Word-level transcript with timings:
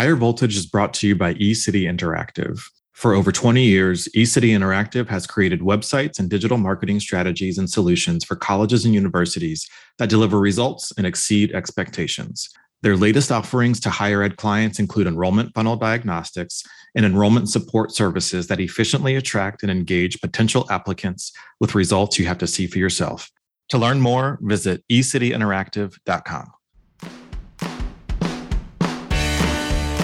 Higher 0.00 0.16
Voltage 0.16 0.56
is 0.56 0.64
brought 0.64 0.94
to 0.94 1.06
you 1.06 1.14
by 1.14 1.34
eCity 1.34 1.82
Interactive. 1.82 2.62
For 2.94 3.12
over 3.12 3.30
20 3.30 3.62
years, 3.62 4.08
eCity 4.16 4.58
Interactive 4.58 5.06
has 5.08 5.26
created 5.26 5.60
websites 5.60 6.18
and 6.18 6.30
digital 6.30 6.56
marketing 6.56 7.00
strategies 7.00 7.58
and 7.58 7.68
solutions 7.68 8.24
for 8.24 8.34
colleges 8.34 8.86
and 8.86 8.94
universities 8.94 9.68
that 9.98 10.08
deliver 10.08 10.40
results 10.40 10.90
and 10.96 11.06
exceed 11.06 11.52
expectations. 11.52 12.48
Their 12.80 12.96
latest 12.96 13.30
offerings 13.30 13.78
to 13.80 13.90
higher 13.90 14.22
ed 14.22 14.38
clients 14.38 14.78
include 14.78 15.06
enrollment 15.06 15.52
funnel 15.52 15.76
diagnostics 15.76 16.62
and 16.94 17.04
enrollment 17.04 17.50
support 17.50 17.92
services 17.92 18.46
that 18.46 18.58
efficiently 18.58 19.16
attract 19.16 19.62
and 19.62 19.70
engage 19.70 20.22
potential 20.22 20.66
applicants 20.70 21.30
with 21.60 21.74
results 21.74 22.18
you 22.18 22.24
have 22.24 22.38
to 22.38 22.46
see 22.46 22.66
for 22.66 22.78
yourself. 22.78 23.30
To 23.68 23.76
learn 23.76 24.00
more, 24.00 24.38
visit 24.40 24.82
ecityinteractive.com. 24.90 26.52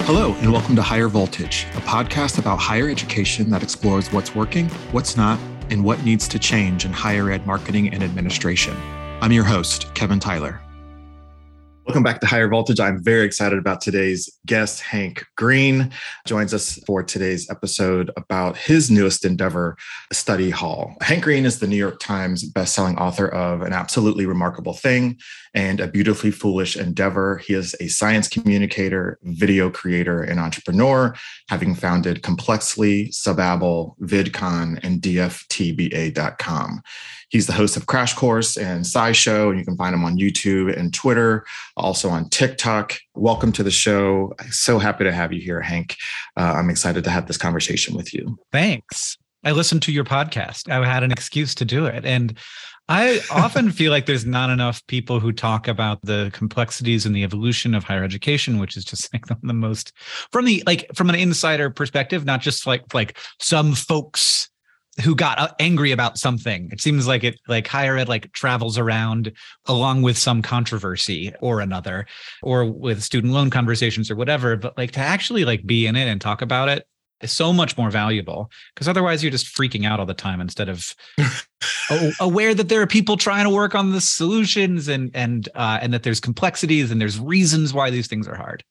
Hello, 0.07 0.31
and 0.35 0.53
welcome 0.53 0.73
to 0.77 0.81
Higher 0.81 1.09
Voltage, 1.09 1.65
a 1.75 1.81
podcast 1.81 2.39
about 2.39 2.59
higher 2.59 2.89
education 2.89 3.49
that 3.49 3.61
explores 3.61 4.09
what's 4.09 4.33
working, 4.33 4.69
what's 4.93 5.17
not, 5.17 5.37
and 5.69 5.83
what 5.83 6.01
needs 6.05 6.29
to 6.29 6.39
change 6.39 6.85
in 6.85 6.93
higher 6.93 7.29
ed 7.29 7.45
marketing 7.45 7.93
and 7.93 8.01
administration. 8.01 8.73
I'm 9.19 9.33
your 9.33 9.43
host, 9.43 9.93
Kevin 9.95 10.21
Tyler. 10.21 10.61
Welcome 11.87 12.03
back 12.03 12.19
to 12.19 12.27
Higher 12.27 12.49
Voltage. 12.49 12.81
I'm 12.81 13.01
very 13.01 13.23
excited 13.23 13.57
about 13.57 13.79
today's 13.79 14.29
guest. 14.45 14.81
Hank 14.81 15.23
Green 15.37 15.93
joins 16.25 16.53
us 16.53 16.77
for 16.85 17.01
today's 17.01 17.49
episode 17.49 18.11
about 18.17 18.57
his 18.57 18.91
newest 18.91 19.23
endeavor, 19.23 19.77
Study 20.11 20.49
Hall. 20.49 20.97
Hank 20.99 21.23
Green 21.23 21.45
is 21.45 21.59
the 21.59 21.67
New 21.67 21.77
York 21.77 22.01
Times 22.01 22.51
bestselling 22.51 22.99
author 22.99 23.29
of 23.29 23.61
An 23.61 23.71
Absolutely 23.71 24.25
Remarkable 24.25 24.73
Thing 24.73 25.17
and 25.53 25.79
A 25.79 25.87
Beautifully 25.87 26.29
Foolish 26.29 26.75
Endeavor. 26.75 27.37
He 27.37 27.53
is 27.53 27.73
a 27.79 27.87
science 27.87 28.27
communicator, 28.27 29.17
video 29.23 29.69
creator, 29.69 30.21
and 30.21 30.41
entrepreneur, 30.41 31.15
having 31.47 31.73
founded 31.73 32.21
Complexly, 32.21 33.07
Subbable, 33.11 33.97
VidCon, 34.01 34.77
and 34.83 35.01
DFTBA.com. 35.01 36.81
He's 37.29 37.45
the 37.45 37.53
host 37.53 37.75
of 37.75 37.87
Crash 37.87 38.13
Course 38.13 38.55
and 38.55 38.85
SciShow, 38.85 39.49
and 39.49 39.59
you 39.59 39.65
can 39.65 39.75
find 39.75 39.93
him 39.93 40.05
on 40.05 40.17
YouTube 40.17 40.75
and 40.77 40.93
Twitter, 40.93 41.45
also 41.75 42.09
on 42.09 42.29
TikTok. 42.29 42.97
Welcome 43.15 43.51
to 43.53 43.63
the 43.63 43.71
show. 43.71 44.33
So 44.49 44.79
happy 44.79 45.03
to 45.03 45.11
have 45.11 45.33
you 45.33 45.41
here, 45.41 45.59
Hank. 45.59 45.97
Uh, 46.37 46.53
I'm 46.55 46.69
excited 46.69 47.03
to 47.03 47.09
have 47.09 47.27
this 47.27 47.37
conversation 47.37 47.95
with 47.95 48.13
you. 48.13 48.37
Thanks. 48.53 49.17
I 49.43 49.51
listened 49.51 49.81
to 49.83 49.91
your 49.91 50.05
podcast. 50.05 50.71
I 50.71 50.85
had 50.85 51.03
an 51.03 51.11
excuse 51.11 51.53
to 51.55 51.65
do 51.65 51.85
it. 51.85 52.05
And 52.05 52.37
I 52.87 53.19
often 53.29 53.71
feel 53.73 53.91
like 53.91 54.05
there's 54.05 54.25
not 54.25 54.49
enough 54.49 54.85
people 54.87 55.19
who 55.19 55.33
talk 55.33 55.67
about 55.67 55.99
the 56.03 56.29
complexities 56.33 57.05
and 57.05 57.13
the 57.13 57.23
evolution 57.23 57.75
of 57.75 57.83
higher 57.83 58.05
education, 58.05 58.57
which 58.57 58.77
is 58.77 58.85
just 58.85 59.13
like 59.13 59.25
the 59.25 59.53
most 59.53 59.91
from 60.31 60.45
the 60.45 60.63
like 60.65 60.89
from 60.95 61.09
an 61.09 61.15
insider 61.15 61.69
perspective, 61.69 62.23
not 62.23 62.39
just 62.39 62.65
like 62.65 62.93
like 62.93 63.17
some 63.41 63.73
folks 63.73 64.49
who 65.03 65.15
got 65.15 65.37
uh, 65.39 65.49
angry 65.59 65.91
about 65.91 66.17
something. 66.17 66.69
It 66.71 66.81
seems 66.81 67.07
like 67.07 67.23
it 67.23 67.39
like 67.47 67.67
higher 67.67 67.97
ed 67.97 68.09
like 68.09 68.31
travels 68.33 68.77
around 68.77 69.31
along 69.65 70.01
with 70.01 70.17
some 70.17 70.41
controversy 70.41 71.33
or 71.39 71.61
another, 71.61 72.05
or 72.41 72.65
with 72.65 73.03
student 73.03 73.33
loan 73.33 73.49
conversations 73.49 74.09
or 74.09 74.15
whatever. 74.15 74.55
But 74.55 74.77
like 74.77 74.91
to 74.91 74.99
actually 74.99 75.45
like 75.45 75.65
be 75.65 75.85
in 75.85 75.95
it 75.95 76.07
and 76.07 76.19
talk 76.19 76.41
about 76.41 76.69
it 76.69 76.85
is 77.21 77.31
so 77.31 77.51
much 77.51 77.77
more 77.77 77.89
valuable 77.89 78.49
because 78.73 78.87
otherwise 78.87 79.23
you're 79.23 79.31
just 79.31 79.55
freaking 79.55 79.85
out 79.85 79.99
all 79.99 80.05
the 80.05 80.13
time 80.13 80.41
instead 80.41 80.69
of 80.69 80.93
aware 82.19 82.53
that 82.53 82.69
there 82.69 82.81
are 82.81 82.87
people 82.87 83.17
trying 83.17 83.43
to 83.43 83.49
work 83.49 83.75
on 83.75 83.91
the 83.91 84.01
solutions 84.01 84.87
and 84.87 85.11
and 85.13 85.49
uh, 85.55 85.79
and 85.81 85.93
that 85.93 86.03
there's 86.03 86.19
complexities 86.19 86.91
and 86.91 86.99
there's 87.01 87.19
reasons 87.19 87.73
why 87.73 87.89
these 87.89 88.07
things 88.07 88.27
are 88.27 88.35
hard. 88.35 88.63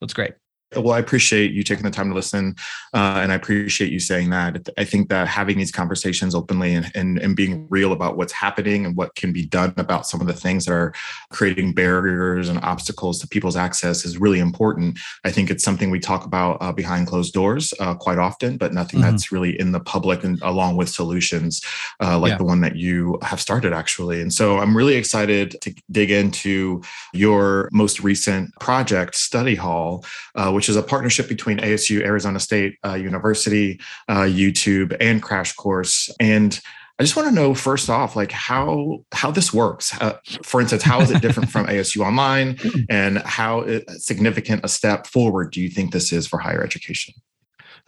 That's 0.00 0.14
great. 0.14 0.34
Well, 0.76 0.92
I 0.92 1.00
appreciate 1.00 1.52
you 1.52 1.64
taking 1.64 1.84
the 1.84 1.90
time 1.90 2.10
to 2.10 2.14
listen, 2.14 2.54
uh, 2.94 3.18
and 3.22 3.32
I 3.32 3.34
appreciate 3.34 3.90
you 3.90 3.98
saying 3.98 4.30
that. 4.30 4.68
I 4.78 4.84
think 4.84 5.08
that 5.08 5.26
having 5.26 5.58
these 5.58 5.72
conversations 5.72 6.34
openly 6.34 6.74
and, 6.74 6.90
and, 6.94 7.18
and 7.18 7.34
being 7.34 7.66
real 7.70 7.92
about 7.92 8.16
what's 8.16 8.32
happening 8.32 8.86
and 8.86 8.96
what 8.96 9.16
can 9.16 9.32
be 9.32 9.44
done 9.44 9.74
about 9.76 10.06
some 10.06 10.20
of 10.20 10.28
the 10.28 10.32
things 10.32 10.66
that 10.66 10.72
are 10.72 10.94
creating 11.30 11.72
barriers 11.72 12.48
and 12.48 12.60
obstacles 12.60 13.18
to 13.18 13.28
people's 13.28 13.56
access 13.56 14.04
is 14.04 14.18
really 14.18 14.38
important. 14.38 14.98
I 15.24 15.32
think 15.32 15.50
it's 15.50 15.64
something 15.64 15.90
we 15.90 15.98
talk 15.98 16.24
about 16.24 16.58
uh, 16.60 16.72
behind 16.72 17.08
closed 17.08 17.34
doors 17.34 17.74
uh, 17.80 17.94
quite 17.94 18.18
often, 18.18 18.56
but 18.56 18.72
nothing 18.72 19.00
mm-hmm. 19.00 19.10
that's 19.10 19.32
really 19.32 19.58
in 19.58 19.72
the 19.72 19.80
public 19.80 20.22
and 20.22 20.40
along 20.42 20.76
with 20.76 20.88
solutions 20.88 21.62
uh, 22.00 22.16
like 22.16 22.30
yeah. 22.30 22.38
the 22.38 22.44
one 22.44 22.60
that 22.60 22.76
you 22.76 23.18
have 23.22 23.40
started 23.40 23.72
actually. 23.72 24.20
And 24.20 24.32
so 24.32 24.58
I'm 24.58 24.76
really 24.76 24.94
excited 24.94 25.60
to 25.62 25.74
dig 25.90 26.12
into 26.12 26.82
your 27.12 27.68
most 27.72 28.00
recent 28.00 28.54
project, 28.60 29.16
Study 29.16 29.56
Hall 29.56 30.04
uh, 30.36 30.52
which 30.60 30.68
is 30.68 30.76
a 30.76 30.82
partnership 30.82 31.26
between 31.26 31.56
ASU, 31.56 32.02
Arizona 32.02 32.38
State 32.38 32.76
uh, 32.84 32.92
University, 32.92 33.80
uh, 34.10 34.24
YouTube, 34.24 34.94
and 35.00 35.22
Crash 35.22 35.54
Course. 35.54 36.10
And 36.20 36.60
I 36.98 37.02
just 37.02 37.16
want 37.16 37.30
to 37.30 37.34
know 37.34 37.54
first 37.54 37.88
off, 37.88 38.14
like 38.14 38.30
how 38.30 39.02
how 39.12 39.30
this 39.30 39.54
works. 39.54 39.98
Uh, 40.02 40.18
for 40.42 40.60
instance, 40.60 40.82
how 40.82 41.00
is 41.00 41.10
it 41.10 41.22
different 41.22 41.48
from 41.48 41.64
ASU 41.74 42.04
Online, 42.04 42.58
and 42.90 43.20
how 43.20 43.64
significant 43.92 44.62
a 44.62 44.68
step 44.68 45.06
forward 45.06 45.50
do 45.50 45.62
you 45.62 45.70
think 45.70 45.94
this 45.94 46.12
is 46.12 46.26
for 46.26 46.38
higher 46.38 46.62
education? 46.62 47.14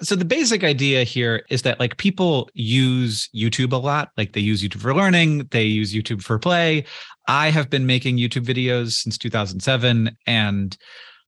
So 0.01 0.17
the 0.17 0.25
basic 0.25 0.65
idea 0.65 1.05
here 1.05 1.45
is 1.51 1.61
that 1.63 1.79
like 1.79 1.99
people 1.99 2.49
use 2.55 3.29
YouTube 3.37 3.73
a 3.75 3.77
lot. 3.77 4.13
Like 4.17 4.33
they 4.33 4.41
use 4.41 4.63
YouTube 4.63 4.81
for 4.81 4.95
learning, 4.95 5.49
they 5.51 5.65
use 5.65 5.93
YouTube 5.93 6.23
for 6.23 6.39
play. 6.39 6.85
I 7.29 7.51
have 7.51 7.69
been 7.69 7.85
making 7.85 8.17
YouTube 8.17 8.47
videos 8.47 8.93
since 8.93 9.19
2007 9.19 10.17
and 10.27 10.79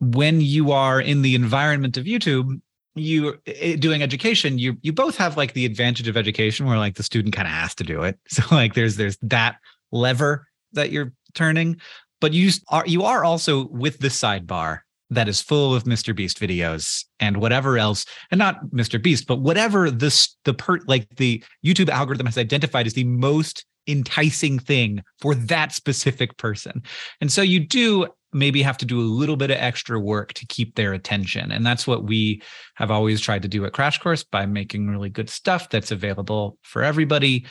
when 0.00 0.41
you 0.41 0.72
are 0.72 1.00
in 1.00 1.22
the 1.22 1.34
environment 1.34 1.97
of 1.97 2.05
YouTube, 2.05 2.60
you 2.94 3.38
eh, 3.47 3.77
doing 3.77 4.03
education, 4.03 4.59
you 4.59 4.77
you 4.82 4.93
both 4.93 5.16
have 5.16 5.37
like 5.37 5.53
the 5.53 5.65
advantage 5.65 6.09
of 6.09 6.16
education 6.16 6.66
where 6.66 6.78
like 6.78 6.94
the 6.97 7.03
student 7.03 7.34
kind 7.34 7.49
of 7.49 7.55
has 7.55 7.75
to 7.77 7.84
do 7.84 8.03
it. 8.03 8.19
So 8.28 8.43
like 8.50 8.75
there's 8.75 8.97
there's 8.97 9.19
that 9.22 9.56
lever 9.93 10.47
that 10.72 10.91
you're 10.91 11.12
turning, 11.34 11.81
but 12.21 12.32
you 12.32 12.50
are 12.69 12.87
you 12.87 13.03
are 13.05 13.25
also 13.25 13.69
with 13.69 13.99
the 13.99 14.09
sidebar 14.09 14.81
that 15.10 15.28
is 15.28 15.41
full 15.41 15.75
of 15.75 15.84
Mr. 15.84 16.15
Beast 16.15 16.41
videos 16.41 17.05
and 17.21 17.37
whatever 17.37 17.78
else, 17.78 18.05
and 18.31 18.38
not 18.38 18.65
Mr. 18.66 19.00
Beast, 19.00 19.26
but 19.26 19.41
whatever 19.41 19.91
this 19.91 20.37
the 20.44 20.55
per 20.55 20.78
like 20.87 21.09
the 21.16 21.43
YouTube 21.65 21.88
algorithm 21.88 22.26
has 22.26 22.38
identified 22.38 22.87
as 22.87 22.94
the 22.94 23.05
most 23.05 23.65
enticing 23.87 24.59
thing 24.59 25.03
for 25.21 25.34
that 25.34 25.72
specific 25.72 26.37
person. 26.37 26.82
And 27.21 27.31
so 27.31 27.43
you 27.43 27.61
do 27.61 28.06
maybe 28.34 28.62
have 28.62 28.76
to 28.78 28.84
do 28.84 29.00
a 29.00 29.02
little 29.02 29.36
bit 29.36 29.50
of 29.50 29.56
extra 29.58 29.98
work 29.98 30.32
to 30.34 30.46
keep 30.46 30.74
their 30.74 30.92
attention. 30.92 31.52
And 31.52 31.64
that's 31.64 31.86
what 31.86 32.04
we 32.04 32.42
have 32.74 32.90
always 32.90 33.20
tried 33.20 33.42
to 33.42 33.48
do 33.48 33.64
at 33.64 33.72
Crash 33.72 33.98
Course 33.98 34.24
by 34.24 34.44
making 34.44 34.88
really 34.88 35.08
good 35.08 35.30
stuff 35.30 35.70
that's 35.70 35.90
available 35.90 36.58
for 36.62 36.82
everybody 36.82 37.46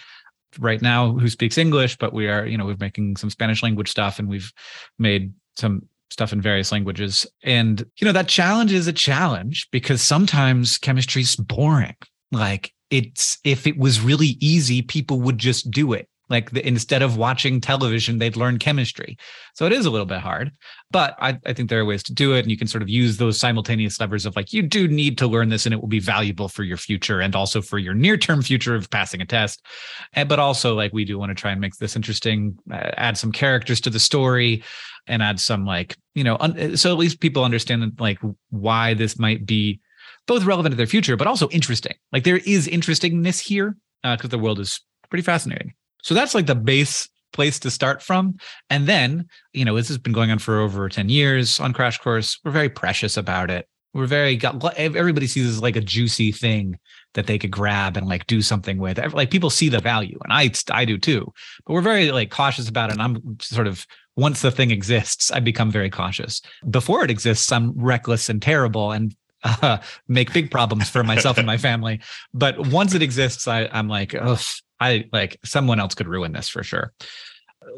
right 0.59 0.81
now 0.81 1.13
who 1.13 1.29
speaks 1.29 1.57
English, 1.57 1.97
but 1.97 2.13
we 2.13 2.27
are, 2.27 2.45
you 2.45 2.57
know, 2.57 2.65
we're 2.65 2.75
making 2.79 3.15
some 3.15 3.29
Spanish 3.29 3.63
language 3.63 3.89
stuff 3.89 4.19
and 4.19 4.27
we've 4.27 4.51
made 4.99 5.33
some 5.55 5.87
stuff 6.11 6.31
in 6.31 6.41
various 6.41 6.71
languages. 6.71 7.25
And, 7.43 7.83
you 7.97 8.05
know, 8.05 8.11
that 8.11 8.27
challenge 8.27 8.71
is 8.71 8.87
a 8.87 8.93
challenge 8.93 9.67
because 9.71 10.01
sometimes 10.01 10.77
chemistry's 10.77 11.35
boring. 11.35 11.95
Like 12.31 12.71
it's 12.89 13.39
if 13.43 13.65
it 13.65 13.77
was 13.77 14.01
really 14.01 14.37
easy, 14.39 14.81
people 14.81 15.21
would 15.21 15.37
just 15.37 15.71
do 15.71 15.93
it 15.93 16.07
like 16.29 16.51
the, 16.51 16.65
instead 16.65 17.01
of 17.01 17.17
watching 17.17 17.59
television 17.59 18.17
they'd 18.17 18.35
learn 18.35 18.57
chemistry. 18.57 19.17
So 19.53 19.65
it 19.65 19.73
is 19.73 19.85
a 19.85 19.91
little 19.91 20.05
bit 20.05 20.19
hard 20.19 20.51
but 20.93 21.17
I, 21.19 21.39
I, 21.45 21.53
think 21.53 21.69
there 21.69 21.79
are 21.79 21.85
ways 21.85 22.03
to 22.03 22.13
do 22.13 22.33
it 22.33 22.41
and 22.41 22.51
you 22.51 22.57
can 22.57 22.67
sort 22.67 22.83
of 22.83 22.87
use 22.87 23.17
those 23.17 23.39
simultaneous 23.39 23.99
levers 23.99 24.27
of 24.27 24.35
like 24.35 24.53
you 24.53 24.61
do 24.61 24.87
need 24.87 25.17
to 25.17 25.27
learn 25.27 25.49
this 25.49 25.65
and 25.65 25.73
it 25.73 25.81
will 25.81 25.87
be 25.87 25.99
valuable 25.99 26.47
for 26.47 26.63
your 26.63 26.77
future 26.77 27.19
and 27.19 27.35
also 27.35 27.61
for 27.61 27.79
your 27.79 27.95
near 27.95 28.15
term 28.15 28.43
future 28.43 28.75
of 28.75 28.89
passing 28.91 29.19
a 29.19 29.25
test. 29.25 29.65
And, 30.13 30.29
but 30.29 30.39
also 30.39 30.75
like 30.75 30.93
we 30.93 31.03
do 31.03 31.17
want 31.17 31.31
to 31.31 31.35
try 31.35 31.51
and 31.51 31.59
make 31.59 31.75
this 31.77 31.95
interesting 31.95 32.57
uh, 32.71 32.91
add 32.95 33.17
some 33.17 33.31
characters 33.31 33.81
to 33.81 33.89
the 33.89 33.99
story 33.99 34.63
and 35.07 35.23
add 35.23 35.39
some 35.39 35.65
like 35.65 35.97
you 36.13 36.23
know 36.23 36.37
un- 36.39 36.77
so 36.77 36.91
at 36.91 36.97
least 36.97 37.19
people 37.19 37.43
understand 37.43 37.99
like 37.99 38.19
why 38.51 38.93
this 38.93 39.17
might 39.17 39.45
be 39.45 39.81
both 40.27 40.45
relevant 40.45 40.71
to 40.71 40.77
their 40.77 40.87
future 40.87 41.17
but 41.17 41.27
also 41.27 41.49
interesting. 41.49 41.95
Like 42.11 42.23
there 42.23 42.37
is 42.45 42.67
interestingness 42.67 43.39
here 43.39 43.75
because 44.03 44.25
uh, 44.25 44.27
the 44.27 44.39
world 44.39 44.59
is 44.59 44.79
pretty 45.09 45.23
fascinating 45.23 45.73
so 46.03 46.13
that's 46.13 46.35
like 46.35 46.45
the 46.45 46.55
base 46.55 47.09
place 47.33 47.59
to 47.59 47.71
start 47.71 48.01
from. 48.01 48.37
And 48.69 48.87
then, 48.87 49.27
you 49.51 49.65
know, 49.65 49.75
this 49.75 49.87
has 49.89 49.97
been 49.97 50.13
going 50.13 50.31
on 50.31 50.39
for 50.39 50.59
over 50.59 50.87
10 50.87 51.09
years 51.09 51.59
on 51.59 51.73
Crash 51.73 51.97
Course. 51.97 52.39
We're 52.45 52.51
very 52.51 52.69
precious 52.69 53.17
about 53.17 53.49
it. 53.49 53.67
We're 53.93 54.07
very 54.07 54.39
everybody 54.75 55.27
sees 55.27 55.45
this 55.45 55.61
like 55.61 55.75
a 55.75 55.81
juicy 55.81 56.31
thing 56.31 56.79
that 57.13 57.27
they 57.27 57.37
could 57.37 57.51
grab 57.51 57.95
and 57.95 58.07
like 58.07 58.25
do 58.25 58.41
something 58.41 58.79
with. 58.79 58.97
Like 59.13 59.29
people 59.29 59.51
see 59.51 59.69
the 59.69 59.79
value, 59.79 60.17
and 60.23 60.33
I 60.33 60.51
I 60.71 60.83
do 60.83 60.97
too. 60.97 61.31
But 61.65 61.73
we're 61.73 61.81
very 61.81 62.11
like 62.11 62.31
cautious 62.31 62.67
about 62.67 62.89
it. 62.89 62.93
And 62.93 63.03
I'm 63.03 63.37
sort 63.39 63.67
of 63.67 63.85
once 64.15 64.41
the 64.41 64.49
thing 64.49 64.71
exists, 64.71 65.31
I 65.31 65.39
become 65.39 65.69
very 65.69 65.91
cautious. 65.91 66.41
Before 66.71 67.03
it 67.03 67.11
exists, 67.11 67.51
I'm 67.51 67.71
reckless 67.75 68.29
and 68.29 68.41
terrible 68.41 68.91
and 68.91 69.15
uh, 69.43 69.77
make 70.07 70.33
big 70.33 70.49
problems 70.49 70.89
for 70.89 71.03
myself 71.03 71.37
and 71.37 71.45
my 71.45 71.57
family. 71.57 72.01
But 72.33 72.67
once 72.69 72.95
it 72.95 73.03
exists, 73.03 73.47
I, 73.47 73.69
I'm 73.71 73.87
like, 73.87 74.15
oh, 74.15 74.39
I 74.83 75.05
like 75.13 75.39
someone 75.45 75.79
else 75.79 75.95
could 75.95 76.07
ruin 76.07 76.33
this 76.33 76.49
for 76.49 76.63
sure. 76.63 76.93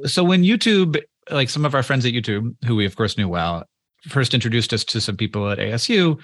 So 0.05 0.23
when 0.23 0.43
YouTube, 0.43 1.01
like 1.29 1.49
some 1.49 1.65
of 1.65 1.75
our 1.75 1.83
friends 1.83 2.05
at 2.05 2.13
YouTube, 2.13 2.55
who 2.65 2.75
we 2.75 2.85
of 2.85 2.95
course 2.95 3.17
knew 3.17 3.27
well, 3.27 3.63
first 4.07 4.33
introduced 4.33 4.73
us 4.73 4.83
to 4.85 5.01
some 5.01 5.15
people 5.15 5.49
at 5.49 5.59
ASU, 5.59 6.19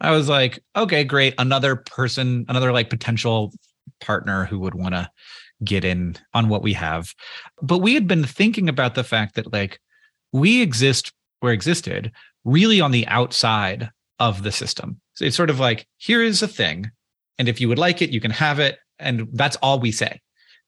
I 0.00 0.10
was 0.10 0.28
like, 0.28 0.62
okay, 0.76 1.04
great. 1.04 1.34
Another 1.38 1.76
person, 1.76 2.44
another 2.48 2.72
like 2.72 2.90
potential 2.90 3.52
partner 4.00 4.44
who 4.44 4.58
would 4.58 4.74
want 4.74 4.94
to 4.94 5.10
get 5.64 5.84
in 5.84 6.16
on 6.34 6.48
what 6.48 6.62
we 6.62 6.74
have. 6.74 7.14
But 7.62 7.78
we 7.78 7.94
had 7.94 8.06
been 8.06 8.24
thinking 8.24 8.68
about 8.68 8.94
the 8.94 9.04
fact 9.04 9.36
that 9.36 9.52
like 9.52 9.80
we 10.32 10.60
exist 10.60 11.12
or 11.40 11.50
existed 11.50 12.12
really 12.44 12.80
on 12.80 12.90
the 12.90 13.06
outside 13.06 13.90
of 14.18 14.42
the 14.42 14.52
system. 14.52 15.00
So 15.14 15.24
it's 15.24 15.36
sort 15.36 15.50
of 15.50 15.60
like, 15.60 15.86
here 15.96 16.22
is 16.22 16.42
a 16.42 16.48
thing. 16.48 16.90
And 17.38 17.48
if 17.48 17.60
you 17.60 17.68
would 17.68 17.78
like 17.78 18.02
it, 18.02 18.10
you 18.10 18.20
can 18.20 18.30
have 18.30 18.58
it. 18.58 18.78
And 18.98 19.28
that's 19.32 19.56
all 19.56 19.78
we 19.78 19.92
say. 19.92 20.20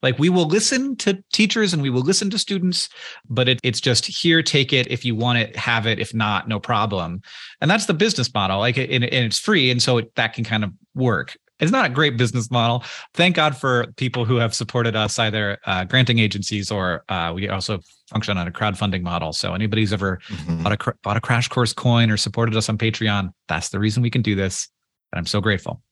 Like 0.02 0.18
we 0.18 0.28
will 0.28 0.46
listen 0.46 0.96
to 0.96 1.22
teachers 1.32 1.72
and 1.72 1.82
we 1.82 1.90
will 1.90 2.02
listen 2.02 2.30
to 2.30 2.38
students, 2.38 2.88
but 3.28 3.48
it, 3.48 3.60
it's 3.62 3.80
just 3.80 4.06
here, 4.06 4.42
take 4.42 4.72
it. 4.72 4.86
If 4.88 5.04
you 5.04 5.14
want 5.14 5.38
it, 5.38 5.56
have 5.56 5.86
it. 5.86 5.98
If 5.98 6.14
not, 6.14 6.48
no 6.48 6.60
problem. 6.60 7.22
And 7.60 7.70
that's 7.70 7.86
the 7.86 7.94
business 7.94 8.32
model. 8.32 8.58
Like, 8.58 8.76
and, 8.76 9.04
and 9.04 9.04
it's 9.04 9.38
free, 9.38 9.70
and 9.70 9.82
so 9.82 9.98
it, 9.98 10.14
that 10.14 10.34
can 10.34 10.44
kind 10.44 10.64
of 10.64 10.72
work. 10.94 11.36
It's 11.60 11.72
not 11.72 11.86
a 11.86 11.88
great 11.88 12.16
business 12.16 12.50
model. 12.50 12.84
Thank 13.14 13.34
God 13.34 13.56
for 13.56 13.88
people 13.96 14.24
who 14.24 14.36
have 14.36 14.54
supported 14.54 14.94
us, 14.94 15.18
either 15.18 15.58
uh, 15.66 15.84
granting 15.84 16.20
agencies 16.20 16.70
or 16.70 17.02
uh, 17.08 17.32
we 17.34 17.48
also 17.48 17.80
function 18.08 18.38
on 18.38 18.46
a 18.46 18.52
crowdfunding 18.52 19.02
model. 19.02 19.32
So 19.32 19.54
anybody 19.54 19.82
who's 19.82 19.92
ever 19.92 20.20
mm-hmm. 20.28 20.62
bought, 20.62 20.86
a, 20.86 20.94
bought 21.02 21.16
a 21.16 21.20
crash 21.20 21.48
course 21.48 21.72
coin 21.72 22.10
or 22.10 22.16
supported 22.16 22.56
us 22.56 22.68
on 22.68 22.78
Patreon, 22.78 23.32
that's 23.48 23.70
the 23.70 23.80
reason 23.80 24.04
we 24.04 24.10
can 24.10 24.22
do 24.22 24.36
this. 24.36 24.68
And 25.12 25.18
I'm 25.18 25.26
so 25.26 25.40
grateful. 25.40 25.82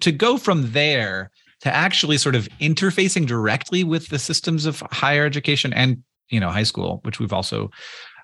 To 0.00 0.12
go 0.12 0.38
from 0.38 0.72
there 0.72 1.30
to 1.60 1.74
actually 1.74 2.18
sort 2.18 2.34
of 2.34 2.48
interfacing 2.60 3.26
directly 3.26 3.84
with 3.84 4.08
the 4.08 4.18
systems 4.18 4.66
of 4.66 4.80
higher 4.90 5.24
education 5.24 5.72
and 5.72 6.02
you 6.28 6.40
know 6.40 6.50
high 6.50 6.62
school 6.62 7.00
which 7.04 7.18
we've 7.18 7.32
also 7.32 7.70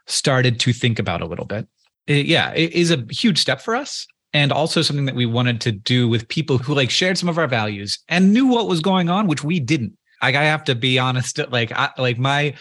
started 0.07 0.61
to 0.61 0.73
think 0.73 0.99
about 0.99 1.23
a 1.23 1.27
little 1.27 1.45
bit. 1.45 1.67
It, 2.07 2.27
yeah 2.27 2.53
it 2.55 2.73
is 2.73 2.91
a 2.91 3.05
huge 3.11 3.39
step 3.39 3.61
for 3.61 3.75
us 3.75 4.07
and 4.33 4.53
also 4.53 4.83
something 4.83 5.07
that 5.07 5.15
we 5.15 5.27
wanted 5.27 5.61
to 5.63 5.73
do 5.73 6.09
with 6.09 6.29
people 6.29 6.59
who 6.59 6.75
like 6.75 6.91
shared 6.91 7.19
some 7.19 7.29
of 7.29 7.39
our 7.39 7.49
values 7.49 7.99
and 8.09 8.33
knew 8.33 8.47
what 8.47 8.69
was 8.69 8.81
going 8.81 9.09
on 9.09 9.27
which 9.27 9.45
we 9.45 9.61
didn't. 9.61 9.97
Like 10.23 10.35
i 10.35 10.45
have 10.45 10.65
to 10.65 10.75
be 10.75 10.99
honest 10.99 11.39
like 11.51 11.73
I, 11.73 11.91
like 11.99 12.19
my 12.19 12.55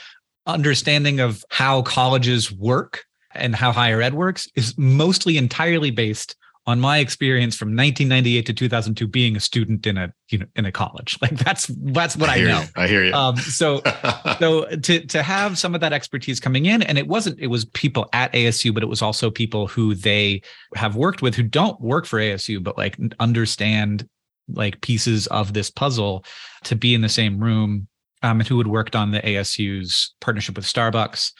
understanding 0.45 1.19
of 1.19 1.43
how 1.49 1.81
colleges 1.81 2.51
work 2.51 3.03
and 3.33 3.55
how 3.55 3.71
higher 3.71 4.01
ed 4.01 4.13
works 4.13 4.47
is 4.55 4.77
mostly 4.77 5.37
entirely 5.37 5.91
based 5.91 6.35
on 6.67 6.79
my 6.79 6.97
experience 6.97 7.55
from 7.55 7.67
1998 7.69 8.45
to 8.47 8.53
2002 8.53 9.07
being 9.07 9.35
a 9.35 9.39
student 9.39 9.85
in 9.85 9.97
a 9.97 10.11
you 10.29 10.39
know 10.39 10.45
in 10.55 10.65
a 10.65 10.71
college. 10.71 11.17
Like 11.25 11.37
that's 11.39 11.65
that's 11.67 12.15
what 12.15 12.29
i, 12.29 12.35
I 12.35 12.41
know. 12.41 12.61
you. 12.61 12.67
i 12.75 12.87
hear 12.87 13.03
you. 13.03 13.13
Um, 13.13 13.37
so 13.37 13.81
so 14.39 14.65
to 14.65 15.05
to 15.05 15.23
have 15.23 15.57
some 15.57 15.73
of 15.73 15.81
that 15.81 15.93
expertise 15.93 16.39
coming 16.39 16.65
in 16.65 16.83
and 16.83 16.97
it 16.97 17.07
wasn't 17.07 17.39
it 17.39 17.47
was 17.47 17.65
people 17.65 18.07
at 18.13 18.31
asu 18.33 18.73
but 18.73 18.83
it 18.83 18.87
was 18.87 19.01
also 19.01 19.31
people 19.31 19.65
who 19.67 19.95
they 19.95 20.41
have 20.75 20.95
worked 20.95 21.21
with 21.23 21.33
who 21.33 21.43
don't 21.43 21.79
work 21.81 22.05
for 22.05 22.19
asu 22.19 22.63
but 22.63 22.77
like 22.77 22.97
understand 23.19 24.07
like 24.47 24.81
pieces 24.81 25.25
of 25.27 25.53
this 25.53 25.71
puzzle 25.71 26.23
to 26.63 26.75
be 26.75 26.93
in 26.93 27.01
the 27.01 27.09
same 27.09 27.39
room 27.39 27.87
um, 28.21 28.39
and 28.39 28.47
who 28.47 28.59
had 28.59 28.67
worked 28.67 28.95
on 28.95 29.09
the 29.09 29.21
asu's 29.21 30.13
partnership 30.21 30.55
with 30.55 30.65
starbucks 30.65 31.31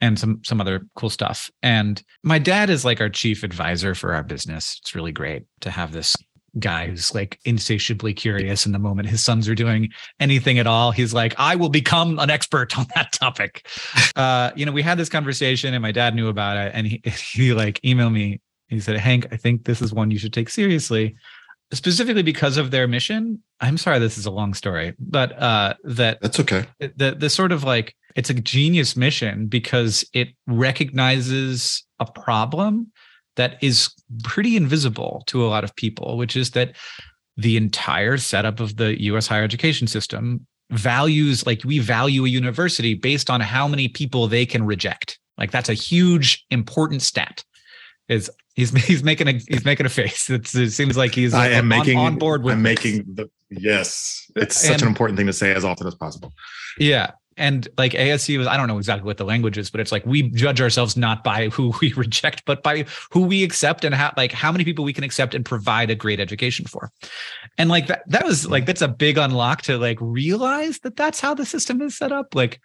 and 0.00 0.18
some 0.18 0.40
some 0.44 0.60
other 0.60 0.86
cool 0.94 1.10
stuff. 1.10 1.50
And 1.62 2.02
my 2.22 2.38
dad 2.38 2.70
is 2.70 2.84
like 2.84 3.00
our 3.00 3.08
chief 3.08 3.42
advisor 3.42 3.94
for 3.94 4.14
our 4.14 4.22
business. 4.22 4.78
It's 4.80 4.94
really 4.94 5.12
great 5.12 5.44
to 5.60 5.70
have 5.70 5.92
this 5.92 6.16
guy 6.58 6.88
who's 6.88 7.14
like 7.14 7.38
insatiably 7.44 8.14
curious 8.14 8.66
in 8.66 8.72
the 8.72 8.78
moment 8.78 9.08
his 9.08 9.22
sons 9.22 9.48
are 9.48 9.54
doing 9.54 9.90
anything 10.18 10.58
at 10.58 10.66
all. 10.66 10.90
He's 10.90 11.12
like 11.12 11.34
i 11.38 11.54
will 11.54 11.68
become 11.68 12.18
an 12.18 12.30
expert 12.30 12.76
on 12.78 12.86
that 12.94 13.12
topic. 13.12 13.66
Uh 14.16 14.50
you 14.56 14.64
know 14.64 14.72
we 14.72 14.82
had 14.82 14.98
this 14.98 15.08
conversation 15.08 15.74
and 15.74 15.82
my 15.82 15.92
dad 15.92 16.14
knew 16.14 16.28
about 16.28 16.56
it. 16.56 16.72
And 16.74 16.86
he, 16.86 17.02
he 17.32 17.52
like 17.52 17.80
emailed 17.82 18.12
me. 18.12 18.40
He 18.68 18.80
said 18.80 18.98
hank 18.98 19.26
i 19.32 19.36
think 19.36 19.64
this 19.64 19.80
is 19.80 19.94
one 19.94 20.10
you 20.10 20.18
should 20.18 20.34
take 20.34 20.50
seriously 20.50 21.16
specifically 21.72 22.22
because 22.22 22.56
of 22.56 22.70
their 22.70 22.88
mission. 22.88 23.42
I'm 23.60 23.78
sorry 23.78 23.98
this 23.98 24.18
is 24.18 24.26
a 24.26 24.30
long 24.30 24.54
story 24.54 24.94
but 24.98 25.40
uh 25.40 25.74
that 25.84 26.20
that's 26.20 26.40
okay. 26.40 26.66
the 26.78 27.16
the 27.18 27.30
sort 27.30 27.52
of 27.52 27.64
like 27.64 27.94
it's 28.14 28.30
a 28.30 28.34
genius 28.34 28.96
mission 28.96 29.46
because 29.46 30.04
it 30.12 30.28
recognizes 30.46 31.84
a 32.00 32.06
problem 32.06 32.90
that 33.36 33.62
is 33.62 33.90
pretty 34.24 34.56
invisible 34.56 35.22
to 35.26 35.44
a 35.44 35.48
lot 35.48 35.64
of 35.64 35.74
people 35.76 36.16
which 36.16 36.36
is 36.36 36.52
that 36.52 36.74
the 37.36 37.56
entire 37.56 38.16
setup 38.16 38.60
of 38.60 38.76
the 38.76 39.00
US 39.04 39.26
higher 39.26 39.44
education 39.44 39.86
system 39.86 40.46
values 40.70 41.46
like 41.46 41.62
we 41.64 41.78
value 41.78 42.24
a 42.24 42.28
university 42.28 42.94
based 42.94 43.30
on 43.30 43.40
how 43.40 43.66
many 43.66 43.88
people 43.88 44.26
they 44.26 44.44
can 44.44 44.64
reject. 44.64 45.18
Like 45.38 45.50
that's 45.50 45.68
a 45.68 45.74
huge 45.74 46.44
important 46.50 47.02
stat 47.02 47.44
is 48.08 48.30
he's 48.54 48.70
he's 48.86 49.02
making 49.02 49.28
a 49.28 49.32
he's 49.32 49.64
making 49.64 49.86
a 49.86 49.90
face. 49.90 50.28
It's, 50.38 50.54
it 50.54 50.70
seems 50.70 50.96
like 50.96 51.14
he's 51.14 51.34
I 51.34 51.48
am 51.48 51.64
on, 51.64 51.78
making 51.78 51.98
on 51.98 52.16
board 52.16 52.42
with. 52.42 52.54
I'm 52.54 52.62
this. 52.62 52.84
making 52.84 53.04
the 53.14 53.30
yes. 53.50 54.30
It's 54.36 54.56
such 54.60 54.74
and, 54.74 54.82
an 54.82 54.88
important 54.88 55.16
thing 55.16 55.26
to 55.26 55.32
say 55.32 55.52
as 55.54 55.64
often 55.64 55.86
as 55.86 55.94
possible. 55.94 56.32
Yeah, 56.78 57.12
and 57.36 57.68
like 57.78 57.92
ASU 57.92 58.40
is 58.40 58.46
I 58.46 58.56
don't 58.56 58.68
know 58.68 58.78
exactly 58.78 59.06
what 59.06 59.16
the 59.16 59.24
language 59.24 59.58
is, 59.58 59.70
but 59.70 59.80
it's 59.80 59.92
like 59.92 60.04
we 60.04 60.30
judge 60.30 60.60
ourselves 60.60 60.96
not 60.96 61.24
by 61.24 61.48
who 61.48 61.72
we 61.80 61.92
reject, 61.94 62.44
but 62.44 62.62
by 62.62 62.84
who 63.10 63.22
we 63.22 63.42
accept 63.44 63.84
and 63.84 63.94
how 63.94 64.12
like 64.16 64.32
how 64.32 64.52
many 64.52 64.64
people 64.64 64.84
we 64.84 64.92
can 64.92 65.04
accept 65.04 65.34
and 65.34 65.44
provide 65.44 65.90
a 65.90 65.94
great 65.94 66.20
education 66.20 66.66
for. 66.66 66.90
And 67.56 67.70
like 67.70 67.86
that 67.86 68.02
that 68.08 68.24
was 68.24 68.48
like 68.48 68.66
that's 68.66 68.82
a 68.82 68.88
big 68.88 69.18
unlock 69.18 69.62
to 69.62 69.78
like 69.78 69.98
realize 70.00 70.80
that 70.80 70.96
that's 70.96 71.20
how 71.20 71.34
the 71.34 71.46
system 71.46 71.80
is 71.80 71.96
set 71.96 72.12
up. 72.12 72.34
Like 72.34 72.60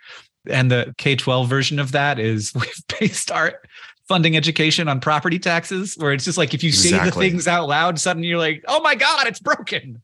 and 0.50 0.70
the 0.70 0.94
K-12 0.98 1.48
version 1.48 1.80
of 1.80 1.94
that 1.94 2.20
is 2.20 2.54
we've 2.56 3.00
based 3.00 3.32
our 3.32 3.62
funding 4.08 4.36
education 4.36 4.88
on 4.88 5.00
property 5.00 5.40
taxes, 5.40 5.96
where 5.98 6.12
it's 6.12 6.26
just 6.26 6.38
like 6.38 6.54
if 6.54 6.64
you 6.64 6.72
say 6.72 6.98
the 7.04 7.12
things 7.12 7.48
out 7.48 7.68
loud, 7.68 8.00
suddenly 8.00 8.28
you're 8.28 8.38
like, 8.38 8.64
oh 8.68 8.82
my 8.82 8.96
God, 8.96 9.28
it's 9.28 9.40
broken. 9.40 10.02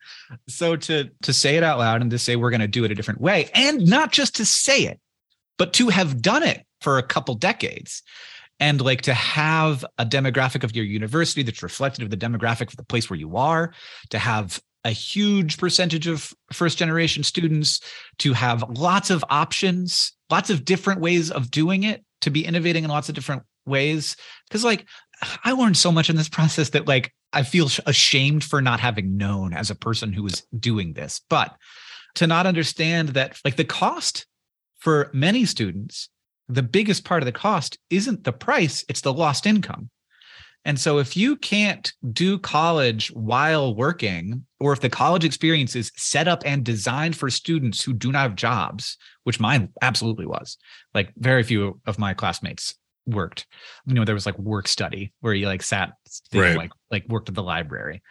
So 0.47 0.75
to 0.75 1.09
to 1.23 1.33
say 1.33 1.57
it 1.57 1.63
out 1.63 1.79
loud 1.79 2.01
and 2.01 2.11
to 2.11 2.19
say 2.19 2.35
we're 2.35 2.51
going 2.51 2.61
to 2.61 2.67
do 2.67 2.83
it 2.83 2.91
a 2.91 2.95
different 2.95 3.21
way, 3.21 3.49
and 3.53 3.85
not 3.85 4.11
just 4.11 4.35
to 4.37 4.45
say 4.45 4.83
it, 4.83 4.99
but 5.57 5.73
to 5.73 5.89
have 5.89 6.21
done 6.21 6.43
it 6.43 6.65
for 6.81 6.97
a 6.97 7.03
couple 7.03 7.35
decades. 7.35 8.03
And 8.61 8.81
like 8.81 9.03
to 9.03 9.13
have 9.13 9.85
a 9.97 10.05
demographic 10.05 10.65
of 10.65 10.75
your 10.75 10.83
university 10.83 11.43
that's 11.43 11.63
reflective 11.63 12.03
of 12.03 12.09
the 12.09 12.17
demographic 12.17 12.67
of 12.67 12.75
the 12.75 12.83
place 12.83 13.09
where 13.09 13.17
you 13.17 13.37
are, 13.37 13.73
to 14.09 14.19
have 14.19 14.61
a 14.83 14.91
huge 14.91 15.57
percentage 15.57 16.07
of 16.07 16.33
first 16.51 16.77
generation 16.77 17.23
students, 17.23 17.79
to 18.17 18.33
have 18.33 18.65
lots 18.69 19.11
of 19.11 19.23
options, 19.29 20.11
lots 20.29 20.49
of 20.49 20.65
different 20.65 20.99
ways 20.99 21.31
of 21.31 21.49
doing 21.51 21.83
it, 21.83 22.03
to 22.19 22.29
be 22.29 22.45
innovating 22.45 22.83
in 22.83 22.89
lots 22.89 23.07
of 23.07 23.15
different 23.15 23.43
ways 23.65 24.15
because 24.47 24.63
like 24.63 24.85
i 25.43 25.51
learned 25.51 25.77
so 25.77 25.91
much 25.91 26.09
in 26.09 26.15
this 26.15 26.29
process 26.37 26.69
that 26.69 26.87
like 26.87 27.13
i 27.33 27.43
feel 27.43 27.67
ashamed 27.85 28.43
for 28.43 28.61
not 28.61 28.79
having 28.79 29.17
known 29.17 29.53
as 29.53 29.69
a 29.69 29.75
person 29.75 30.13
who 30.13 30.23
was 30.23 30.43
doing 30.57 30.93
this 30.93 31.21
but 31.29 31.55
to 32.15 32.27
not 32.27 32.45
understand 32.45 33.09
that 33.09 33.39
like 33.45 33.55
the 33.55 33.63
cost 33.63 34.25
for 34.79 35.09
many 35.13 35.45
students 35.45 36.09
the 36.49 36.63
biggest 36.63 37.05
part 37.05 37.21
of 37.21 37.25
the 37.25 37.31
cost 37.31 37.77
isn't 37.89 38.23
the 38.23 38.33
price 38.33 38.83
it's 38.89 39.01
the 39.01 39.13
lost 39.13 39.45
income. 39.45 39.89
And 40.65 40.77
so 40.77 40.97
if 40.97 41.15
you 41.15 41.37
can't 41.37 41.93
do 42.11 42.37
college 42.37 43.09
while 43.13 43.73
working, 43.73 44.45
or 44.59 44.73
if 44.73 44.81
the 44.81 44.89
college 44.89 45.23
experience 45.23 45.73
is 45.73 45.91
set 45.95 46.27
up 46.27 46.43
and 46.45 46.65
designed 46.65 47.15
for 47.15 47.29
students 47.29 47.81
who 47.81 47.93
do 47.93 48.11
not 48.11 48.23
have 48.23 48.35
jobs, 48.35 48.97
which 49.23 49.39
mine 49.39 49.69
absolutely 49.81 50.25
was, 50.25 50.57
like 50.93 51.13
very 51.15 51.43
few 51.43 51.79
of 51.85 51.97
my 51.97 52.13
classmates 52.13 52.75
worked. 53.13 53.47
You 53.85 53.93
know, 53.93 54.05
there 54.05 54.15
was 54.15 54.25
like 54.25 54.37
work 54.39 54.67
study 54.67 55.13
where 55.21 55.33
you 55.33 55.47
like 55.47 55.63
sat 55.63 55.93
right. 56.33 56.55
like 56.57 56.71
like 56.91 57.07
worked 57.07 57.29
at 57.29 57.35
the 57.35 57.43
library. 57.43 58.01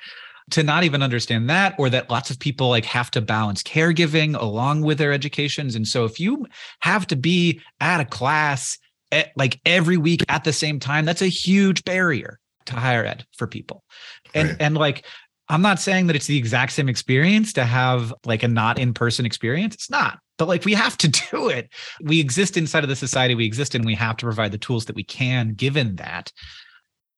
To 0.52 0.62
not 0.62 0.84
even 0.84 1.02
understand 1.02 1.50
that, 1.50 1.74
or 1.78 1.90
that 1.90 2.08
lots 2.08 2.30
of 2.30 2.38
people 2.38 2.70
like 2.70 2.86
have 2.86 3.10
to 3.10 3.20
balance 3.20 3.62
caregiving 3.62 4.34
along 4.34 4.80
with 4.80 4.96
their 4.96 5.12
educations. 5.12 5.74
And 5.74 5.86
so 5.86 6.06
if 6.06 6.18
you 6.18 6.46
have 6.80 7.06
to 7.08 7.16
be 7.16 7.60
at 7.80 8.00
a 8.00 8.06
class 8.06 8.78
at, 9.12 9.28
like 9.36 9.60
every 9.66 9.98
week 9.98 10.24
at 10.30 10.44
the 10.44 10.54
same 10.54 10.80
time, 10.80 11.04
that's 11.04 11.20
a 11.20 11.26
huge 11.26 11.84
barrier 11.84 12.40
to 12.64 12.74
higher 12.76 13.04
ed 13.04 13.26
for 13.36 13.46
people. 13.46 13.84
And 14.34 14.48
right. 14.48 14.56
and 14.58 14.74
like 14.74 15.04
I'm 15.50 15.62
not 15.62 15.80
saying 15.80 16.06
that 16.06 16.16
it's 16.16 16.26
the 16.26 16.38
exact 16.38 16.72
same 16.72 16.88
experience 16.88 17.52
to 17.54 17.64
have 17.64 18.14
like 18.24 18.42
a 18.42 18.48
not 18.48 18.78
in 18.78 18.94
person 18.94 19.26
experience. 19.26 19.74
It's 19.74 19.90
not 19.90 20.18
but 20.38 20.48
like 20.48 20.64
we 20.64 20.74
have 20.74 20.96
to 20.98 21.08
do 21.30 21.48
it. 21.48 21.68
We 22.00 22.20
exist 22.20 22.56
inside 22.56 22.84
of 22.84 22.88
the 22.88 22.96
society 22.96 23.34
we 23.34 23.44
exist 23.44 23.74
in. 23.74 23.84
We 23.84 23.94
have 23.96 24.16
to 24.18 24.26
provide 24.26 24.52
the 24.52 24.58
tools 24.58 24.86
that 24.86 24.96
we 24.96 25.04
can, 25.04 25.54
given 25.54 25.96
that. 25.96 26.32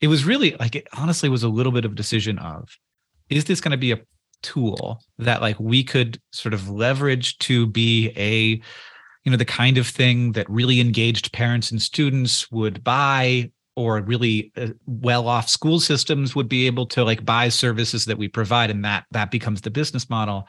It 0.01 0.09
was 0.09 0.25
really 0.25 0.57
like 0.59 0.75
it 0.75 0.89
honestly 0.97 1.29
was 1.29 1.43
a 1.43 1.49
little 1.49 1.73
bit 1.73 1.85
of 1.85 1.93
a 1.93 1.97
decision 1.97 2.39
of 2.39 2.69
is 3.29 3.45
this 3.45 3.61
going 3.61 3.73
to 3.73 3.79
be 3.79 3.93
a 3.93 4.01
tool 4.43 5.03
that 5.19 5.43
like 5.43 5.59
we 5.61 5.85
could 5.85 6.19
sort 6.33 6.55
of 6.55 6.71
leverage 6.71 7.39
to 7.39 7.67
be 7.67 8.11
a 8.17 8.61
you 9.25 9.31
know 9.31 9.37
the 9.37 9.45
kind 9.45 9.77
of 9.77 9.87
thing 9.87 10.33
that 10.33 10.49
really 10.49 10.81
engaged 10.81 11.33
parents 11.33 11.71
and 11.71 11.83
students 11.83 12.51
would 12.51 12.83
buy 12.83 13.51
or 13.77 14.01
really 14.01 14.51
uh, 14.57 14.69
well 14.87 15.29
off 15.29 15.49
school 15.49 15.79
systems 15.79 16.35
would 16.35 16.49
be 16.49 16.67
able 16.67 16.87
to 16.87 17.05
like 17.05 17.25
buy 17.25 17.49
services 17.49 18.07
that 18.07 18.19
we 18.19 18.29
provide 18.29 18.71
and 18.71 18.85
that 18.85 19.05
that 19.11 19.31
becomes 19.31 19.61
the 19.61 19.71
business 19.71 20.09
model 20.09 20.49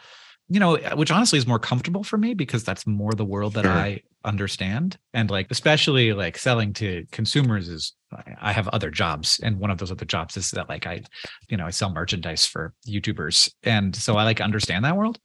you 0.51 0.59
know, 0.59 0.75
uh, 0.75 0.97
which 0.97 1.11
honestly 1.11 1.39
is 1.39 1.47
more 1.47 1.59
comfortable 1.59 2.03
for 2.03 2.17
me 2.17 2.33
because 2.33 2.65
that's 2.65 2.85
more 2.85 3.13
the 3.13 3.23
world 3.23 3.53
that 3.53 3.63
sure. 3.63 3.71
I 3.71 4.01
understand. 4.25 4.97
And 5.13 5.31
like, 5.31 5.47
especially 5.49 6.11
like 6.11 6.37
selling 6.37 6.73
to 6.73 7.05
consumers 7.11 7.69
is, 7.69 7.93
I 8.41 8.51
have 8.51 8.67
other 8.67 8.91
jobs. 8.91 9.39
And 9.41 9.59
one 9.59 9.71
of 9.71 9.77
those 9.77 9.91
other 9.91 10.03
jobs 10.03 10.35
is 10.35 10.51
that 10.51 10.67
like 10.67 10.85
I, 10.85 11.03
you 11.47 11.55
know, 11.55 11.65
I 11.65 11.69
sell 11.69 11.89
merchandise 11.89 12.45
for 12.45 12.73
YouTubers. 12.85 13.49
And 13.63 13.95
so 13.95 14.17
I 14.17 14.25
like 14.25 14.41
understand 14.41 14.83
that 14.83 14.97
world. 14.97 15.19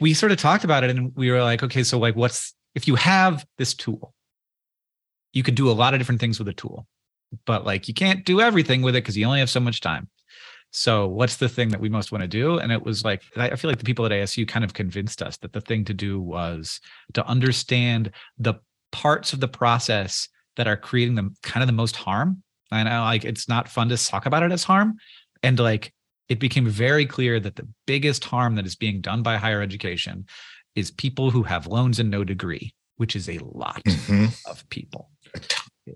We 0.00 0.14
sort 0.14 0.32
of 0.32 0.38
talked 0.38 0.64
about 0.64 0.82
it 0.82 0.90
and 0.90 1.12
we 1.14 1.30
were 1.30 1.44
like, 1.44 1.62
okay, 1.62 1.84
so 1.84 2.00
like, 2.00 2.16
what's, 2.16 2.52
if 2.74 2.88
you 2.88 2.96
have 2.96 3.46
this 3.56 3.72
tool, 3.72 4.14
you 5.32 5.44
can 5.44 5.54
do 5.54 5.70
a 5.70 5.72
lot 5.72 5.94
of 5.94 6.00
different 6.00 6.20
things 6.20 6.40
with 6.40 6.48
a 6.48 6.54
tool, 6.54 6.88
but 7.46 7.64
like 7.64 7.86
you 7.86 7.94
can't 7.94 8.24
do 8.24 8.40
everything 8.40 8.82
with 8.82 8.96
it 8.96 9.04
because 9.04 9.16
you 9.16 9.26
only 9.26 9.38
have 9.38 9.50
so 9.50 9.60
much 9.60 9.80
time. 9.80 10.08
So 10.72 11.08
what's 11.08 11.36
the 11.36 11.48
thing 11.48 11.70
that 11.70 11.80
we 11.80 11.88
most 11.88 12.12
want 12.12 12.22
to 12.22 12.28
do? 12.28 12.58
And 12.58 12.70
it 12.70 12.84
was 12.84 13.04
like, 13.04 13.22
I 13.36 13.56
feel 13.56 13.70
like 13.70 13.78
the 13.78 13.84
people 13.84 14.06
at 14.06 14.12
ASU 14.12 14.46
kind 14.46 14.64
of 14.64 14.74
convinced 14.74 15.20
us 15.20 15.36
that 15.38 15.52
the 15.52 15.60
thing 15.60 15.84
to 15.86 15.94
do 15.94 16.20
was 16.20 16.80
to 17.14 17.26
understand 17.26 18.12
the 18.38 18.54
parts 18.92 19.32
of 19.32 19.40
the 19.40 19.48
process 19.48 20.28
that 20.56 20.68
are 20.68 20.76
creating 20.76 21.16
the 21.16 21.34
kind 21.42 21.62
of 21.62 21.66
the 21.66 21.72
most 21.72 21.96
harm. 21.96 22.42
I 22.70 22.84
know 22.84 23.02
like 23.02 23.24
it's 23.24 23.48
not 23.48 23.68
fun 23.68 23.88
to 23.88 23.96
talk 23.96 24.26
about 24.26 24.44
it 24.44 24.52
as 24.52 24.62
harm. 24.62 24.96
And 25.42 25.58
like 25.58 25.92
it 26.28 26.38
became 26.38 26.68
very 26.68 27.06
clear 27.06 27.40
that 27.40 27.56
the 27.56 27.68
biggest 27.86 28.24
harm 28.24 28.54
that 28.54 28.66
is 28.66 28.76
being 28.76 29.00
done 29.00 29.22
by 29.22 29.36
higher 29.36 29.62
education 29.62 30.26
is 30.76 30.92
people 30.92 31.32
who 31.32 31.42
have 31.42 31.66
loans 31.66 31.98
and 31.98 32.10
no 32.10 32.22
degree, 32.22 32.72
which 32.96 33.16
is 33.16 33.28
a 33.28 33.38
lot 33.38 33.82
mm-hmm. 33.84 34.26
of 34.48 34.68
people 34.70 35.10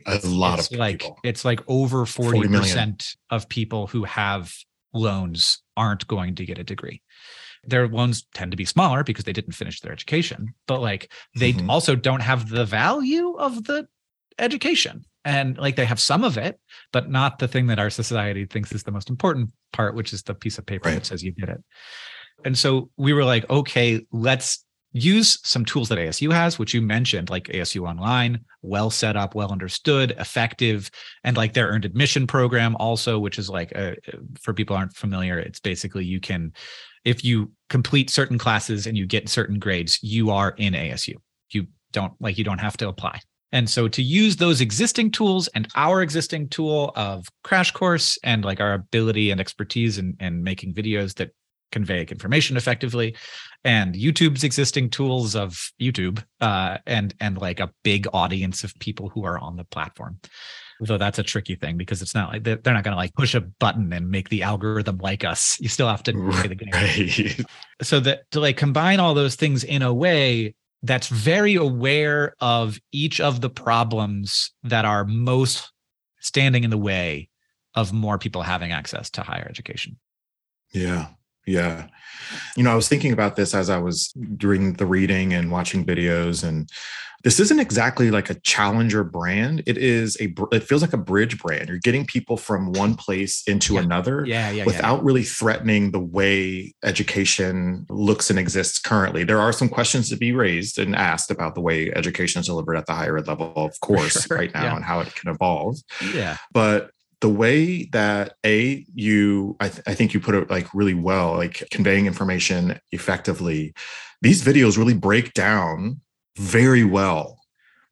a 0.06 0.18
lot 0.26 0.58
it's 0.58 0.70
of 0.70 0.78
like 0.78 1.00
people. 1.00 1.18
it's 1.24 1.44
like 1.44 1.60
over 1.68 2.06
40 2.06 2.48
percent 2.48 3.16
of 3.30 3.48
people 3.48 3.86
who 3.86 4.04
have 4.04 4.52
loans 4.92 5.62
aren't 5.76 6.06
going 6.06 6.34
to 6.36 6.44
get 6.44 6.58
a 6.58 6.64
degree 6.64 7.02
their 7.66 7.88
loans 7.88 8.26
tend 8.34 8.50
to 8.50 8.56
be 8.56 8.64
smaller 8.64 9.02
because 9.02 9.24
they 9.24 9.32
didn't 9.32 9.52
finish 9.52 9.80
their 9.80 9.92
education 9.92 10.54
but 10.66 10.80
like 10.80 11.10
they 11.36 11.52
mm-hmm. 11.52 11.70
also 11.70 11.96
don't 11.96 12.20
have 12.20 12.48
the 12.48 12.64
value 12.64 13.34
of 13.36 13.64
the 13.64 13.86
education 14.38 15.04
and 15.24 15.56
like 15.58 15.76
they 15.76 15.84
have 15.84 16.00
some 16.00 16.24
of 16.24 16.36
it 16.36 16.58
but 16.92 17.10
not 17.10 17.38
the 17.38 17.48
thing 17.48 17.66
that 17.68 17.78
our 17.78 17.90
society 17.90 18.44
thinks 18.44 18.72
is 18.72 18.82
the 18.82 18.92
most 18.92 19.08
important 19.08 19.50
part 19.72 19.94
which 19.94 20.12
is 20.12 20.22
the 20.24 20.34
piece 20.34 20.58
of 20.58 20.66
paper 20.66 20.88
right. 20.88 20.96
that 20.96 21.06
says 21.06 21.22
you 21.22 21.32
did 21.32 21.48
it 21.48 21.62
and 22.44 22.58
so 22.58 22.90
we 22.96 23.12
were 23.12 23.24
like 23.24 23.48
okay 23.50 24.04
let's 24.12 24.64
use 24.94 25.40
some 25.42 25.64
tools 25.64 25.88
that 25.88 25.98
ASU 25.98 26.32
has, 26.32 26.58
which 26.58 26.72
you 26.72 26.80
mentioned, 26.80 27.28
like 27.28 27.48
ASU 27.48 27.86
Online, 27.86 28.38
well 28.62 28.90
set 28.90 29.16
up, 29.16 29.34
well 29.34 29.50
understood, 29.50 30.12
effective, 30.12 30.88
and 31.24 31.36
like 31.36 31.52
their 31.52 31.66
earned 31.66 31.84
admission 31.84 32.26
program 32.26 32.76
also, 32.76 33.18
which 33.18 33.38
is 33.38 33.50
like 33.50 33.72
a, 33.72 33.96
for 34.40 34.54
people 34.54 34.76
aren't 34.76 34.94
familiar, 34.94 35.38
it's 35.38 35.58
basically 35.58 36.04
you 36.04 36.20
can, 36.20 36.52
if 37.04 37.24
you 37.24 37.50
complete 37.68 38.08
certain 38.08 38.38
classes 38.38 38.86
and 38.86 38.96
you 38.96 39.04
get 39.04 39.28
certain 39.28 39.58
grades, 39.58 39.98
you 40.00 40.30
are 40.30 40.54
in 40.56 40.74
ASU. 40.74 41.14
You 41.50 41.66
don't 41.92 42.14
like 42.20 42.38
you 42.38 42.44
don't 42.44 42.58
have 42.58 42.76
to 42.78 42.88
apply. 42.88 43.20
And 43.50 43.68
so 43.68 43.86
to 43.86 44.02
use 44.02 44.36
those 44.36 44.60
existing 44.60 45.10
tools 45.10 45.48
and 45.48 45.68
our 45.76 46.02
existing 46.02 46.48
tool 46.48 46.92
of 46.96 47.28
Crash 47.44 47.70
Course 47.70 48.18
and 48.24 48.44
like 48.44 48.60
our 48.60 48.74
ability 48.74 49.30
and 49.30 49.40
expertise 49.40 49.98
in, 49.98 50.16
in 50.18 50.42
making 50.42 50.74
videos 50.74 51.14
that 51.16 51.30
convey 51.74 52.02
information 52.02 52.56
effectively. 52.56 53.16
And 53.64 53.94
youtube's 53.94 54.44
existing 54.44 54.90
tools 54.90 55.34
of 55.34 55.70
youtube 55.80 56.24
uh, 56.40 56.78
and 56.86 57.14
and 57.20 57.36
like 57.36 57.60
a 57.60 57.72
big 57.82 58.06
audience 58.12 58.64
of 58.64 58.78
people 58.78 59.08
who 59.10 59.24
are 59.24 59.38
on 59.38 59.56
the 59.56 59.64
platform. 59.64 60.20
Though 60.80 60.98
that's 60.98 61.18
a 61.18 61.22
tricky 61.22 61.54
thing 61.56 61.76
because 61.76 62.02
it's 62.02 62.14
not 62.14 62.32
like 62.32 62.44
they're, 62.44 62.58
not 62.64 62.84
going 62.84 62.92
to 62.92 62.96
like 62.96 63.14
push 63.14 63.34
a 63.34 63.40
button 63.40 63.92
and 63.92 64.10
make 64.10 64.28
the 64.28 64.42
algorithm 64.42 64.98
like 64.98 65.24
us. 65.24 65.58
You 65.60 65.68
still 65.68 65.88
have 65.88 66.02
to 66.04 66.12
play 66.12 66.48
the 66.48 66.54
game. 66.56 66.70
right. 66.72 67.40
so 67.82 68.00
that 68.00 68.30
to 68.32 68.40
like 68.40 68.56
combine 68.56 69.00
all 69.00 69.14
those 69.14 69.36
things 69.36 69.62
in 69.64 69.82
a 69.82 69.94
way 69.94 70.54
that's 70.82 71.08
very 71.08 71.54
aware 71.54 72.34
of 72.40 72.78
each 72.92 73.20
of 73.20 73.40
the 73.40 73.50
problems 73.50 74.52
that 74.64 74.84
are 74.84 75.04
most 75.04 75.72
standing 76.20 76.64
in 76.64 76.70
the 76.70 76.78
way 76.78 77.28
of 77.74 77.92
more 77.92 78.18
people 78.18 78.42
having 78.42 78.72
access 78.72 79.10
to 79.10 79.22
higher 79.22 79.46
education. 79.48 79.96
Yeah 80.72 81.06
yeah. 81.46 81.86
You 82.56 82.64
know, 82.64 82.72
I 82.72 82.74
was 82.74 82.88
thinking 82.88 83.12
about 83.12 83.36
this 83.36 83.54
as 83.54 83.70
I 83.70 83.78
was 83.78 84.08
doing 84.36 84.74
the 84.74 84.86
reading 84.86 85.34
and 85.34 85.50
watching 85.50 85.84
videos 85.84 86.42
and 86.42 86.70
this 87.24 87.40
isn't 87.40 87.58
exactly 87.58 88.10
like 88.10 88.28
a 88.28 88.34
challenger 88.40 89.02
brand. 89.02 89.62
It 89.66 89.78
is 89.78 90.16
a 90.20 90.32
it 90.52 90.62
feels 90.62 90.82
like 90.82 90.92
a 90.92 90.98
bridge 90.98 91.38
brand. 91.38 91.70
You're 91.70 91.78
getting 91.78 92.04
people 92.04 92.36
from 92.36 92.72
one 92.72 92.94
place 92.94 93.42
into 93.46 93.74
yeah. 93.74 93.80
another 93.80 94.26
yeah, 94.26 94.50
yeah, 94.50 94.66
without 94.66 95.02
really 95.02 95.22
threatening 95.22 95.90
the 95.90 96.00
way 96.00 96.74
education 96.84 97.86
looks 97.88 98.28
and 98.28 98.38
exists 98.38 98.78
currently. 98.78 99.24
There 99.24 99.40
are 99.40 99.52
some 99.52 99.70
questions 99.70 100.10
to 100.10 100.16
be 100.16 100.32
raised 100.32 100.78
and 100.78 100.94
asked 100.94 101.30
about 101.30 101.54
the 101.54 101.62
way 101.62 101.90
education 101.94 102.40
is 102.40 102.46
delivered 102.46 102.76
at 102.76 102.84
the 102.84 102.92
higher 102.92 103.16
ed 103.16 103.26
level, 103.26 103.54
of 103.56 103.80
course, 103.80 104.26
sure. 104.26 104.36
right 104.36 104.52
now 104.52 104.76
and 104.76 104.84
how 104.84 105.00
it 105.00 105.14
can 105.14 105.30
evolve. 105.30 105.78
Yeah. 106.14 106.36
But 106.52 106.90
the 107.24 107.28
way 107.30 107.84
that 107.84 108.34
a 108.44 108.84
you 108.94 109.56
I, 109.58 109.70
th- 109.70 109.82
I, 109.86 109.94
think 109.94 110.12
you 110.12 110.20
put 110.20 110.34
it 110.34 110.50
like 110.50 110.74
really 110.74 110.92
well 110.92 111.32
like 111.32 111.66
conveying 111.70 112.04
information 112.04 112.78
effectively 112.92 113.72
these 114.20 114.44
videos 114.44 114.76
really 114.76 114.92
break 114.92 115.32
down 115.32 116.02
very 116.36 116.84
well 116.84 117.38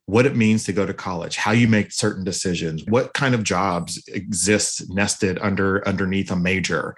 what 0.05 0.25
it 0.25 0.35
means 0.35 0.65
to 0.65 0.73
go 0.73 0.85
to 0.85 0.93
college, 0.93 1.37
how 1.37 1.51
you 1.51 1.67
make 1.67 1.91
certain 1.91 2.25
decisions, 2.25 2.83
what 2.89 3.13
kind 3.13 3.33
of 3.33 3.43
jobs 3.43 4.03
exist 4.09 4.83
nested 4.89 5.39
under 5.39 5.87
underneath 5.87 6.29
a 6.29 6.35
major. 6.35 6.93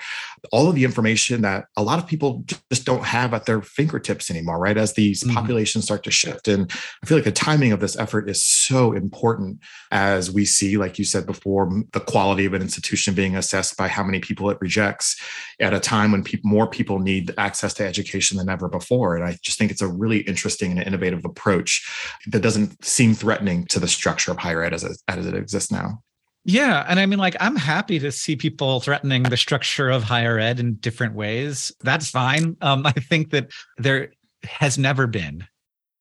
All 0.52 0.68
of 0.68 0.76
the 0.76 0.84
information 0.84 1.42
that 1.42 1.66
a 1.78 1.84
lot 1.84 2.00
of 2.00 2.08
people 2.08 2.44
just 2.72 2.86
don't 2.86 3.06
have 3.06 3.34
at 3.34 3.46
their 3.46 3.62
fingertips 3.62 4.32
anymore, 4.32 4.58
right? 4.58 4.78
As 4.78 4.94
these 4.94 5.24
mm-hmm. 5.24 5.36
populations 5.36 5.86
start 5.86 6.04
to 6.04 6.12
shift. 6.12 6.48
And 6.48 6.72
I 7.04 7.06
feel 7.06 7.18
like 7.18 7.26
the 7.26 7.32
timing 7.32 7.72
of 7.72 7.80
this 7.80 7.98
effort 7.98 8.28
is 8.28 8.44
so 8.44 8.94
important 8.94 9.60
as 9.92 10.32
we 10.32 10.44
see, 10.44 10.78
like 10.78 10.98
you 10.98 11.06
said 11.06 11.28
before, 11.28 11.70
the 11.94 12.00
quality 12.00 12.46
of 12.46 12.54
an 12.54 12.62
institution 12.64 13.14
being 13.14 13.36
assessed 13.36 13.78
by 13.78 13.88
how 13.88 14.04
many 14.04 14.20
people 14.20 14.50
it 14.50 14.58
rejects 14.60 15.16
at 15.60 15.74
a 15.74 15.80
time 15.80 16.12
when 16.12 16.24
pe- 16.24 16.40
more 16.44 16.68
people 16.68 17.00
need 17.00 17.34
access 17.38 17.74
to 17.76 17.86
education 17.86 18.38
than 18.38 18.50
ever 18.50 18.68
before. 18.68 19.16
And 19.16 19.24
I 19.24 19.38
just 19.44 19.60
think 19.60 19.70
it's 19.70 19.82
a 19.82 19.88
really 19.88 20.20
interesting 20.22 20.72
and 20.72 20.82
innovative 20.82 21.24
approach 21.24 21.88
that 22.28 22.42
doesn't 22.42 22.84
seem 22.96 23.14
threatening 23.14 23.66
to 23.66 23.80
the 23.80 23.88
structure 23.88 24.32
of 24.32 24.38
higher 24.38 24.64
ed 24.64 24.74
as 24.74 24.84
it, 24.84 24.98
as 25.10 25.26
it 25.26 25.36
exists 25.36 25.72
now. 25.72 26.02
Yeah. 26.46 26.86
And 26.88 27.00
I 27.00 27.06
mean, 27.06 27.20
like, 27.20 27.36
I'm 27.40 27.56
happy 27.56 28.00
to 28.00 28.12
see 28.12 28.36
people 28.36 28.80
threatening 28.80 29.24
the 29.24 29.36
structure 29.36 29.90
of 29.90 30.04
higher 30.04 30.40
ed 30.40 30.60
in 30.60 30.76
different 30.76 31.16
ways. 31.16 31.74
That's 31.82 32.10
fine. 32.10 32.56
Um, 32.62 32.86
I 32.86 32.92
think 32.92 33.32
that 33.32 33.52
there 33.78 34.14
has 34.44 34.78
never 34.78 35.08
been 35.08 35.46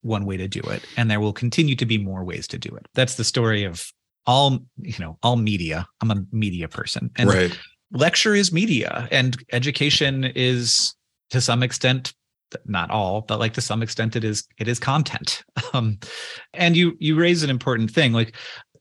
one 0.02 0.26
way 0.26 0.36
to 0.36 0.46
do 0.46 0.60
it, 0.60 0.84
and 0.96 1.10
there 1.10 1.18
will 1.18 1.32
continue 1.32 1.74
to 1.76 1.86
be 1.86 1.98
more 1.98 2.22
ways 2.24 2.46
to 2.48 2.58
do 2.58 2.68
it. 2.76 2.86
That's 2.94 3.14
the 3.14 3.24
story 3.24 3.64
of 3.64 3.90
all, 4.26 4.58
you 4.76 4.98
know, 4.98 5.18
all 5.22 5.36
media. 5.36 5.88
I'm 6.02 6.10
a 6.10 6.22
media 6.30 6.68
person. 6.68 7.10
And 7.16 7.30
right. 7.30 7.58
lecture 7.90 8.34
is 8.34 8.52
media, 8.52 9.08
and 9.10 9.36
education 9.52 10.24
is 10.24 10.94
to 11.30 11.40
some 11.40 11.62
extent 11.62 12.12
not 12.66 12.90
all 12.90 13.20
but 13.22 13.38
like 13.38 13.54
to 13.54 13.60
some 13.60 13.82
extent 13.82 14.16
it 14.16 14.24
is 14.24 14.46
it 14.58 14.68
is 14.68 14.78
content. 14.78 15.44
Um 15.72 15.98
and 16.52 16.76
you 16.76 16.96
you 17.00 17.16
raise 17.18 17.42
an 17.42 17.50
important 17.50 17.90
thing 17.90 18.12
like 18.12 18.36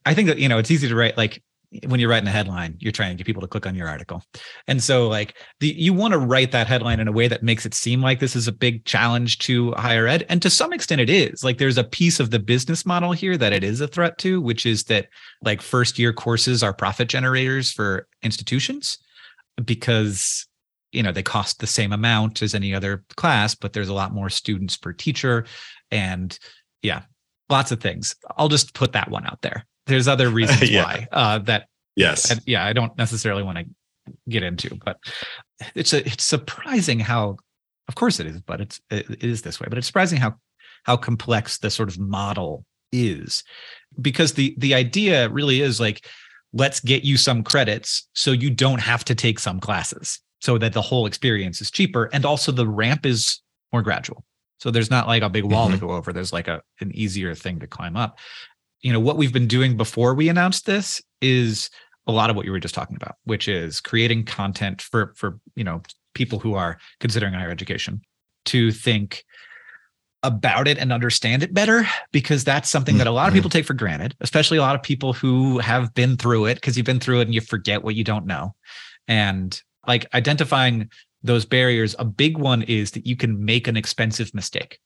i 0.05 0.13
think 0.13 0.27
that 0.27 0.37
you 0.37 0.47
know 0.47 0.59
it's 0.59 0.69
easy 0.69 0.87
to 0.87 0.95
write 0.95 1.17
like 1.17 1.41
when 1.87 1.99
you're 1.99 2.09
writing 2.09 2.27
a 2.27 2.31
headline 2.31 2.75
you're 2.79 2.91
trying 2.91 3.09
to 3.09 3.15
get 3.15 3.25
people 3.25 3.41
to 3.41 3.47
click 3.47 3.65
on 3.65 3.75
your 3.75 3.87
article. 3.87 4.23
And 4.67 4.81
so 4.81 5.07
like 5.07 5.35
the 5.59 5.67
you 5.69 5.93
want 5.93 6.13
to 6.13 6.19
write 6.19 6.51
that 6.51 6.67
headline 6.67 6.99
in 6.99 7.07
a 7.07 7.11
way 7.11 7.27
that 7.27 7.43
makes 7.43 7.65
it 7.65 7.73
seem 7.73 8.01
like 8.01 8.19
this 8.19 8.35
is 8.35 8.47
a 8.47 8.51
big 8.51 8.85
challenge 8.85 9.39
to 9.39 9.71
higher 9.73 10.07
ed. 10.07 10.25
And 10.29 10.41
to 10.41 10.49
some 10.49 10.73
extent 10.73 11.01
it 11.01 11.09
is. 11.09 11.43
Like 11.43 11.57
there's 11.57 11.77
a 11.77 11.83
piece 11.83 12.19
of 12.19 12.31
the 12.31 12.39
business 12.39 12.85
model 12.85 13.11
here 13.11 13.37
that 13.37 13.53
it 13.53 13.63
is 13.63 13.81
a 13.81 13.87
threat 13.87 14.17
to 14.19 14.41
which 14.41 14.65
is 14.65 14.83
that 14.85 15.07
like 15.41 15.61
first 15.61 15.97
year 15.97 16.13
courses 16.13 16.63
are 16.63 16.73
profit 16.73 17.09
generators 17.09 17.71
for 17.71 18.07
institutions 18.21 18.97
because 19.63 20.47
you 20.93 21.03
know 21.03 21.11
they 21.11 21.23
cost 21.23 21.59
the 21.59 21.67
same 21.67 21.91
amount 21.91 22.41
as 22.41 22.53
any 22.53 22.73
other 22.73 23.03
class 23.15 23.55
but 23.55 23.73
there's 23.73 23.89
a 23.89 23.93
lot 23.93 24.13
more 24.13 24.29
students 24.29 24.77
per 24.77 24.93
teacher. 24.93 25.45
And 25.91 26.37
yeah 26.81 27.03
lots 27.49 27.71
of 27.71 27.81
things. 27.81 28.15
I'll 28.37 28.49
just 28.49 28.73
put 28.73 28.93
that 28.93 29.11
one 29.11 29.25
out 29.27 29.41
there. 29.41 29.65
There's 29.85 30.07
other 30.07 30.29
reasons 30.39 30.69
yeah. 30.69 30.83
why 30.83 31.07
uh, 31.11 31.39
that 31.39 31.67
yes. 31.95 32.39
Yeah 32.45 32.65
i 32.65 32.73
don't 32.73 32.97
necessarily 32.97 33.43
want 33.43 33.59
to 33.59 33.65
get 34.27 34.43
into 34.43 34.75
but 34.83 34.97
it's 35.75 35.93
a 35.93 36.05
it's 36.05 36.25
surprising 36.25 36.99
how 36.99 37.37
of 37.87 37.95
course 37.95 38.19
it 38.19 38.27
is 38.27 38.41
but 38.41 38.59
it's 38.59 38.81
it 38.89 39.23
is 39.23 39.43
this 39.43 39.61
way 39.61 39.67
but 39.69 39.77
it's 39.77 39.87
surprising 39.87 40.19
how 40.19 40.35
how 40.83 40.97
complex 40.97 41.57
the 41.57 41.69
sort 41.69 41.89
of 41.89 41.99
model 41.99 42.65
is. 42.91 43.43
Because 43.99 44.33
the 44.33 44.55
the 44.57 44.73
idea 44.73 45.29
really 45.29 45.61
is 45.61 45.79
like 45.79 46.05
let's 46.53 46.79
get 46.79 47.03
you 47.03 47.17
some 47.17 47.43
credits 47.43 48.07
so 48.13 48.31
you 48.31 48.49
don't 48.49 48.81
have 48.81 49.03
to 49.05 49.15
take 49.15 49.39
some 49.39 49.59
classes 49.59 50.19
so 50.43 50.57
that 50.57 50.73
the 50.73 50.81
whole 50.81 51.05
experience 51.05 51.61
is 51.61 51.71
cheaper 51.71 52.09
and 52.11 52.25
also 52.25 52.51
the 52.51 52.67
ramp 52.67 53.05
is 53.05 53.41
more 53.71 53.81
gradual 53.81 54.25
so 54.59 54.69
there's 54.69 54.91
not 54.91 55.07
like 55.07 55.23
a 55.23 55.29
big 55.29 55.45
wall 55.45 55.67
mm-hmm. 55.67 55.75
to 55.75 55.87
go 55.87 55.91
over 55.91 56.11
there's 56.11 56.33
like 56.33 56.49
a 56.49 56.61
an 56.81 56.91
easier 56.93 57.33
thing 57.33 57.59
to 57.59 57.67
climb 57.67 57.95
up 57.95 58.19
you 58.81 58.91
know 58.91 58.99
what 58.99 59.17
we've 59.17 59.33
been 59.33 59.47
doing 59.47 59.77
before 59.77 60.13
we 60.13 60.27
announced 60.27 60.65
this 60.65 61.01
is 61.21 61.69
a 62.07 62.11
lot 62.11 62.29
of 62.29 62.35
what 62.35 62.45
you 62.45 62.51
were 62.51 62.59
just 62.59 62.75
talking 62.75 62.97
about 62.97 63.15
which 63.23 63.47
is 63.47 63.79
creating 63.79 64.25
content 64.25 64.81
for 64.81 65.13
for 65.15 65.39
you 65.55 65.63
know 65.63 65.81
people 66.13 66.39
who 66.39 66.55
are 66.55 66.77
considering 66.99 67.33
higher 67.33 67.49
education 67.49 68.01
to 68.45 68.71
think 68.71 69.23
about 70.23 70.67
it 70.67 70.77
and 70.77 70.93
understand 70.93 71.43
it 71.43 71.53
better 71.53 71.85
because 72.11 72.43
that's 72.43 72.69
something 72.69 72.97
that 72.97 73.07
a 73.07 73.11
lot 73.11 73.27
of 73.27 73.33
people 73.33 73.49
take 73.49 73.65
for 73.65 73.73
granted, 73.73 74.15
especially 74.21 74.57
a 74.57 74.61
lot 74.61 74.73
of 74.73 74.81
people 74.81 75.11
who 75.11 75.59
have 75.59 75.93
been 75.93 76.15
through 76.15 76.45
it 76.45 76.55
because 76.55 76.77
you've 76.77 76.85
been 76.85 76.99
through 76.99 77.19
it 77.19 77.23
and 77.23 77.33
you 77.33 77.41
forget 77.41 77.83
what 77.83 77.95
you 77.95 78.05
don't 78.05 78.25
know. 78.25 78.55
And 79.05 79.61
like 79.87 80.05
identifying 80.13 80.89
those 81.23 81.45
barriers, 81.45 81.95
a 81.99 82.05
big 82.05 82.37
one 82.37 82.63
is 82.63 82.91
that 82.91 83.05
you 83.05 83.15
can 83.15 83.43
make 83.43 83.67
an 83.67 83.77
expensive 83.77 84.33
mistake. 84.33 84.79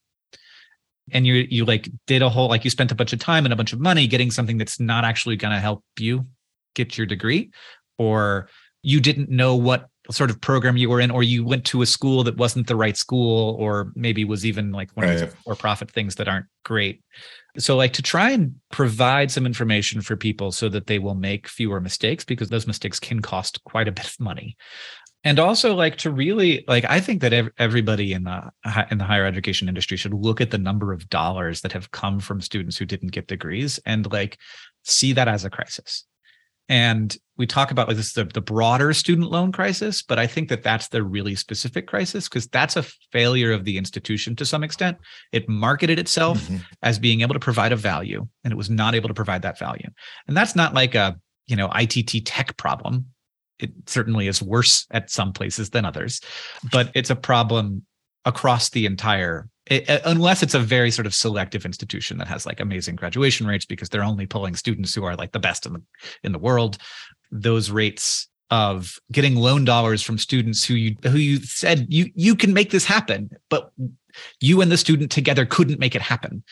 And 1.12 1.25
you 1.25 1.48
you 1.50 1.63
like 1.63 1.89
did 2.06 2.22
a 2.22 2.30
whole 2.30 2.50
like 2.50 2.63
you 2.66 2.70
spent 2.70 2.92
a 2.92 2.96
bunch 2.96 3.13
of 3.13 3.20
time 3.20 3.46
and 3.46 3.54
a 3.54 3.56
bunch 3.56 3.72
of 3.72 3.80
money 3.80 4.08
getting 4.08 4.30
something 4.30 4.58
that's 4.58 4.80
not 4.80 5.06
actually 5.06 5.38
going 5.38 5.54
to 5.54 5.60
help 5.60 5.84
you 5.98 6.27
get 6.75 6.98
your 6.98 7.08
degree 7.08 7.50
or 7.98 8.50
you 8.84 9.00
didn't 9.00 9.30
know 9.30 9.56
what 9.56 9.88
sort 10.12 10.30
of 10.30 10.39
program 10.42 10.77
you 10.77 10.89
were 10.89 11.00
in 11.00 11.10
or 11.12 11.24
you 11.24 11.46
went 11.46 11.66
to 11.66 11.82
a 11.82 11.86
school 11.86 12.24
that 12.24 12.38
wasn't 12.38 12.68
the 12.68 12.75
right 12.75 12.98
school 12.98 13.56
or 13.58 13.92
maybe 13.96 14.25
was 14.25 14.46
even 14.46 14.72
like 14.72 14.92
one 14.96 15.06
of 15.06 15.12
Right. 15.12 15.20
those 15.20 15.34
for 15.46 15.56
profit 15.56 15.89
things 15.92 16.16
that 16.16 16.27
aren't 16.27 16.46
great 16.63 17.01
so 17.58 17.76
like 17.76 17.94
to 17.94 18.02
try 18.02 18.32
and 18.32 18.56
provide 18.72 19.32
some 19.32 19.46
information 19.46 20.02
for 20.02 20.16
people 20.16 20.52
so 20.52 20.70
that 20.70 20.88
they 20.88 21.00
will 21.00 21.16
make 21.16 21.48
fewer 21.48 21.82
mistakes 21.82 22.24
because 22.24 22.50
those 22.50 22.68
mistakes 22.68 23.00
can 23.00 23.22
cost 23.22 23.64
quite 23.64 23.88
a 23.88 23.92
bit 23.92 24.06
of 24.06 24.20
money. 24.20 24.56
And 25.24 25.40
also 25.40 25.76
like 25.76 25.98
to 25.98 26.12
really 26.12 26.64
like 26.68 26.86
i 26.86 27.02
think 27.02 27.22
that 27.22 27.34
ev- 27.34 27.50
everybody 27.58 28.14
in 28.14 28.24
the 28.24 28.50
in 28.92 28.98
the 28.98 29.04
higher 29.04 29.26
education 29.26 29.68
industry 29.68 29.98
should 29.98 30.14
look 30.14 30.40
at 30.40 30.52
the 30.52 30.58
number 30.58 30.94
of 30.94 31.10
dollars 31.10 31.62
that 31.62 31.74
have 31.74 31.92
come 31.92 32.20
from 32.20 32.40
students 32.40 32.78
who 32.78 32.86
didn't 32.86 33.12
get 33.12 33.28
degrees 33.28 33.78
and 33.86 34.10
like 34.12 34.38
see 34.86 35.12
that 35.14 35.28
as 35.28 35.44
a 35.44 35.50
crisis 35.50 36.06
and 36.69 37.17
we 37.38 37.45
talk 37.45 37.69
about 37.71 37.88
like 37.88 37.97
this 37.97 38.13
the, 38.13 38.25
the 38.25 38.41
broader 38.41 38.93
student 38.93 39.29
loan 39.29 39.51
crisis 39.51 40.01
but 40.01 40.17
i 40.19 40.27
think 40.27 40.50
that 40.50 40.63
that's 40.63 40.88
the 40.89 41.03
really 41.03 41.36
specific 41.36 41.88
crisis 41.88 42.27
because 42.27 42.47
that's 42.47 42.75
a 42.75 42.83
failure 43.12 43.51
of 43.51 43.63
the 43.63 43.77
institution 43.77 44.36
to 44.36 44.45
some 44.45 44.63
extent. 44.63 44.97
It 45.31 45.47
marketed 45.47 46.00
itself 46.00 46.39
Mhm. 46.47 46.63
as 46.81 47.00
being 47.00 47.21
able 47.21 47.33
to 47.33 47.39
provide 47.39 47.71
a 47.71 47.75
value 47.75 48.27
and 48.43 48.51
it 48.51 48.57
was 48.57 48.69
not 48.69 48.95
able 48.95 49.07
to 49.07 49.13
provide 49.13 49.41
that 49.43 49.59
value. 49.59 49.89
And 50.27 50.36
that's 50.36 50.55
not 50.55 50.74
like 50.74 50.95
a 50.95 51.17
you 51.47 51.55
know 51.55 51.69
itt 51.79 52.25
tech 52.25 52.57
problem. 52.57 53.05
It 53.59 53.71
certainly 53.88 54.27
is 54.27 54.41
worse 54.41 54.86
at 54.91 55.09
some 55.09 55.33
places 55.33 55.69
than 55.71 55.86
others 55.86 56.21
but 56.71 56.91
it's 56.93 57.09
a 57.09 57.15
problem 57.15 57.83
across 58.25 58.69
the 58.69 58.86
entire 58.86 59.47
it, 59.69 59.89
uh, 59.89 60.00
unless 60.05 60.43
it's 60.43 60.53
a 60.53 60.59
very 60.59 60.91
sort 60.91 61.05
of 61.05 61.13
selective 61.13 61.65
institution 61.65 62.17
that 62.17 62.27
has 62.27 62.45
like 62.45 62.59
amazing 62.59 62.95
graduation 62.95 63.47
rates 63.47 63.65
because 63.65 63.89
they're 63.89 64.03
only 64.03 64.25
pulling 64.25 64.55
students 64.55 64.93
who 64.93 65.03
are 65.03 65.15
like 65.15 65.31
the 65.31 65.39
best 65.39 65.65
in 65.65 65.74
the 65.74 65.81
in 66.24 66.31
the 66.31 66.39
world 66.39 66.77
those 67.31 67.69
rates 67.69 68.27
of 68.50 68.97
getting 69.12 69.36
loan 69.36 69.65
dollars 69.65 70.01
from 70.01 70.17
students 70.17 70.63
who 70.63 70.74
you 70.74 70.95
who 71.03 71.17
you 71.17 71.38
said 71.38 71.86
you 71.89 72.09
you 72.15 72.36
can 72.36 72.53
make 72.53 72.71
this 72.71 72.86
happen 72.86 73.29
but 73.50 73.71
you 74.39 74.62
and 74.62 74.71
the 74.71 74.77
student 74.77 75.12
together 75.12 75.45
couldn't 75.45 75.79
make 75.79 75.95
it 75.95 76.01
happen 76.01 76.43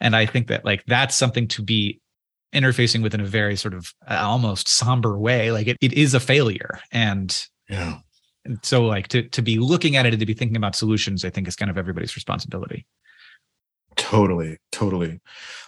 and 0.00 0.14
i 0.14 0.26
think 0.26 0.48
that 0.48 0.64
like 0.64 0.84
that's 0.86 1.16
something 1.16 1.48
to 1.48 1.62
be 1.62 2.00
interfacing 2.54 3.02
with 3.02 3.14
in 3.14 3.20
a 3.20 3.26
very 3.26 3.56
sort 3.56 3.74
of 3.74 3.92
uh, 4.08 4.18
almost 4.20 4.68
somber 4.68 5.18
way 5.18 5.50
like 5.50 5.66
it, 5.66 5.76
it 5.80 5.92
is 5.94 6.14
a 6.14 6.20
failure 6.20 6.80
and 6.92 7.46
Yeah. 7.68 7.98
So 8.62 8.84
like 8.84 9.08
to 9.08 9.22
to 9.28 9.42
be 9.42 9.58
looking 9.58 9.96
at 9.96 10.06
it 10.06 10.12
and 10.14 10.20
to 10.20 10.26
be 10.26 10.34
thinking 10.34 10.56
about 10.56 10.76
solutions 10.76 11.24
i 11.24 11.30
think 11.30 11.48
is 11.48 11.56
kind 11.56 11.70
of 11.70 11.78
everybody's 11.78 12.16
responsibility. 12.16 12.86
Totally, 13.96 14.58
totally. 14.72 15.20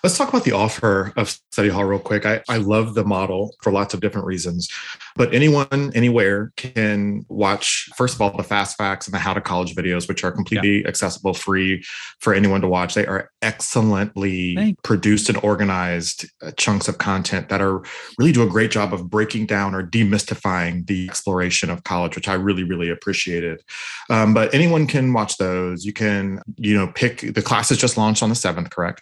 Let's 0.03 0.17
talk 0.17 0.31
about 0.31 0.45
the 0.45 0.53
offer 0.53 1.13
of 1.17 1.39
Study 1.53 1.69
Hall 1.69 1.85
real 1.85 1.99
quick. 1.99 2.25
I, 2.25 2.43
I 2.49 2.57
love 2.57 2.95
the 2.95 3.05
model 3.05 3.55
for 3.63 3.71
lots 3.71 3.93
of 3.93 4.01
different 4.01 4.27
reasons, 4.27 4.69
but 5.15 5.35
anyone, 5.35 5.93
anywhere 5.95 6.53
can 6.57 7.25
watch, 7.29 7.89
first 7.97 8.15
of 8.15 8.23
all, 8.23 8.35
the 8.35 8.43
Fast 8.43 8.79
Facts 8.79 9.07
and 9.07 9.15
the 9.15 9.19
How 9.19 9.35
to 9.35 9.41
College 9.41 9.75
videos, 9.75 10.09
which 10.09 10.25
are 10.25 10.33
completely 10.33 10.87
accessible, 10.87 11.35
free 11.35 11.85
for 12.21 12.33
anyone 12.33 12.61
to 12.63 12.69
watch. 12.69 12.95
They 12.95 13.07
are 13.07 13.31
excellently 13.43 14.55
Thanks. 14.55 14.81
produced 14.83 15.29
and 15.29 15.39
organized 15.43 16.31
uh, 16.43 16.53
chunks 16.53 16.89
of 16.89 16.99
content 16.99 17.49
that 17.51 17.61
are 17.61 17.83
really 18.19 18.33
do 18.33 18.43
a 18.43 18.49
great 18.49 18.71
job 18.71 18.95
of 18.95 19.11
breaking 19.11 19.47
down 19.47 19.75
or 19.75 19.87
demystifying 19.87 20.87
the 20.87 21.09
exploration 21.09 21.69
of 21.69 21.85
college, 21.85 22.17
which 22.17 22.29
I 22.29 22.35
really, 22.35 22.65
really 22.65 22.89
appreciated. 22.89 23.63
Um, 24.09 24.35
but 24.35 24.55
anyone 24.55 24.87
can 24.87 25.13
watch 25.13 25.37
those. 25.37 25.85
You 25.85 25.93
can, 25.93 26.41
you 26.57 26.75
know, 26.75 26.89
pick 26.95 27.35
the 27.35 27.43
classes 27.43 27.79
just 27.79 27.97
launched 27.97 28.23
on 28.23 28.29
the 28.29 28.35
7th, 28.35 28.71
correct? 28.71 29.00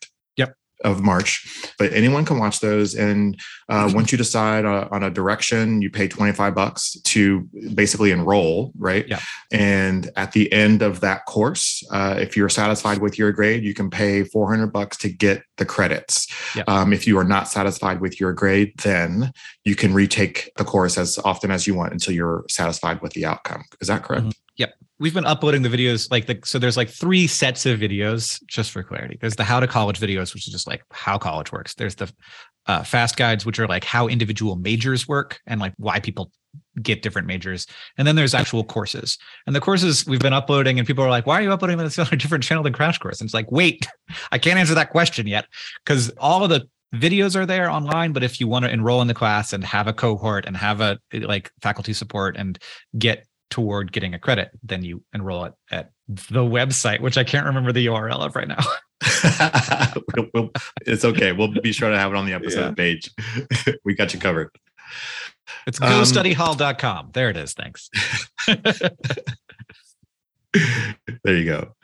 Of 0.84 1.02
March. 1.02 1.72
But 1.78 1.92
anyone 1.92 2.24
can 2.24 2.38
watch 2.38 2.60
those. 2.60 2.94
And 2.94 3.38
uh, 3.68 3.90
once 3.92 4.12
you 4.12 4.18
decide 4.18 4.64
uh, 4.64 4.88
on 4.92 5.02
a 5.02 5.10
direction, 5.10 5.82
you 5.82 5.90
pay 5.90 6.06
25 6.06 6.54
bucks 6.54 6.92
to 7.02 7.40
basically 7.74 8.12
enroll, 8.12 8.72
right? 8.78 9.06
Yeah. 9.08 9.20
And 9.50 10.10
at 10.16 10.32
the 10.32 10.52
end 10.52 10.82
of 10.82 11.00
that 11.00 11.26
course, 11.26 11.82
uh, 11.90 12.16
if 12.18 12.36
you're 12.36 12.48
satisfied 12.48 12.98
with 12.98 13.18
your 13.18 13.32
grade, 13.32 13.64
you 13.64 13.74
can 13.74 13.90
pay 13.90 14.22
400 14.22 14.68
bucks 14.68 14.96
to 14.98 15.08
get 15.08 15.42
the 15.56 15.66
credits. 15.66 16.28
Yeah. 16.54 16.62
Um, 16.68 16.92
if 16.92 17.06
you 17.06 17.18
are 17.18 17.24
not 17.24 17.48
satisfied 17.48 18.00
with 18.00 18.20
your 18.20 18.32
grade, 18.32 18.78
then 18.78 19.32
you 19.64 19.74
can 19.74 19.92
retake 19.92 20.50
the 20.56 20.64
course 20.64 20.96
as 20.96 21.18
often 21.24 21.50
as 21.50 21.66
you 21.66 21.74
want 21.74 21.92
until 21.92 22.14
you're 22.14 22.44
satisfied 22.48 23.02
with 23.02 23.12
the 23.14 23.26
outcome. 23.26 23.64
Is 23.80 23.88
that 23.88 24.04
correct? 24.04 24.34
Mhm. 24.58 24.70
we've 25.00 25.14
been 25.14 25.26
uploading 25.26 25.62
the 25.62 25.68
videos 25.68 26.10
like 26.10 26.26
the 26.26 26.38
so 26.44 26.58
there's 26.58 26.76
like 26.76 26.88
three 26.88 27.26
sets 27.26 27.66
of 27.66 27.78
videos 27.78 28.42
just 28.46 28.70
for 28.72 28.82
clarity. 28.82 29.16
There's 29.20 29.36
the 29.36 29.44
how 29.44 29.60
to 29.60 29.66
college 29.66 30.00
videos 30.00 30.34
which 30.34 30.46
is 30.48 30.52
just 30.52 30.66
like 30.66 30.82
how 30.92 31.18
college 31.18 31.52
works. 31.52 31.74
There's 31.74 31.94
the 31.94 32.12
uh, 32.66 32.82
fast 32.82 33.16
guides 33.16 33.46
which 33.46 33.58
are 33.58 33.66
like 33.68 33.84
how 33.84 34.08
individual 34.08 34.56
majors 34.56 35.06
work 35.08 35.40
and 35.46 35.60
like 35.60 35.72
why 35.78 36.00
people 36.00 36.30
get 36.82 37.02
different 37.02 37.26
majors. 37.28 37.66
And 37.96 38.06
then 38.08 38.16
there's 38.16 38.34
actual 38.34 38.64
courses. 38.64 39.16
And 39.46 39.54
the 39.54 39.60
courses 39.60 40.06
we've 40.06 40.20
been 40.20 40.32
uploading 40.32 40.78
and 40.78 40.86
people 40.86 41.04
are 41.04 41.10
like 41.10 41.26
why 41.26 41.38
are 41.38 41.42
you 41.42 41.52
uploading 41.52 41.78
this 41.78 41.98
on 41.98 42.08
a 42.10 42.16
different 42.16 42.42
channel 42.44 42.64
than 42.64 42.72
crash 42.72 42.98
course? 42.98 43.20
And 43.20 43.28
it's 43.28 43.34
like 43.34 43.50
wait 43.52 43.86
i 44.32 44.38
can't 44.38 44.58
answer 44.58 44.74
that 44.74 44.90
question 44.90 45.26
yet. 45.28 45.46
Because 45.84 46.10
all 46.18 46.42
of 46.42 46.50
the 46.50 46.68
videos 46.94 47.36
are 47.36 47.46
there 47.46 47.70
online 47.70 48.12
but 48.12 48.24
if 48.24 48.40
you 48.40 48.48
want 48.48 48.64
to 48.64 48.70
enroll 48.72 49.02
in 49.02 49.08
the 49.08 49.14
class 49.14 49.52
and 49.52 49.62
have 49.62 49.86
a 49.86 49.92
cohort 49.92 50.46
and 50.46 50.56
have 50.56 50.80
a 50.80 50.98
like 51.12 51.52
faculty 51.62 51.92
support 51.92 52.34
and 52.36 52.58
get 52.98 53.27
toward 53.50 53.92
getting 53.92 54.14
a 54.14 54.18
credit, 54.18 54.50
then 54.62 54.82
you 54.84 55.02
enroll 55.14 55.44
it 55.44 55.54
at 55.70 55.90
the 56.08 56.40
website, 56.40 57.00
which 57.00 57.16
I 57.18 57.24
can't 57.24 57.46
remember 57.46 57.72
the 57.72 57.86
URL 57.86 58.20
of 58.24 58.36
right 58.36 58.48
now. 58.48 58.60
It's 60.86 61.04
okay. 61.04 61.32
We'll 61.32 61.52
be 61.60 61.72
sure 61.72 61.90
to 61.90 61.98
have 61.98 62.12
it 62.12 62.16
on 62.16 62.26
the 62.26 62.32
episode 62.32 62.68
Yeah. 62.70 62.74
page. 62.74 63.10
we 63.84 63.94
got 63.94 64.12
you 64.14 64.20
covered. 64.20 64.50
It's 65.66 65.80
Um, 65.80 65.88
gostudyhall.com. 65.88 67.10
There 67.12 67.30
it 67.30 67.36
is. 67.36 67.52
Thanks. 67.54 67.90
there 71.24 71.36
you 71.36 71.44
go. 71.44 71.74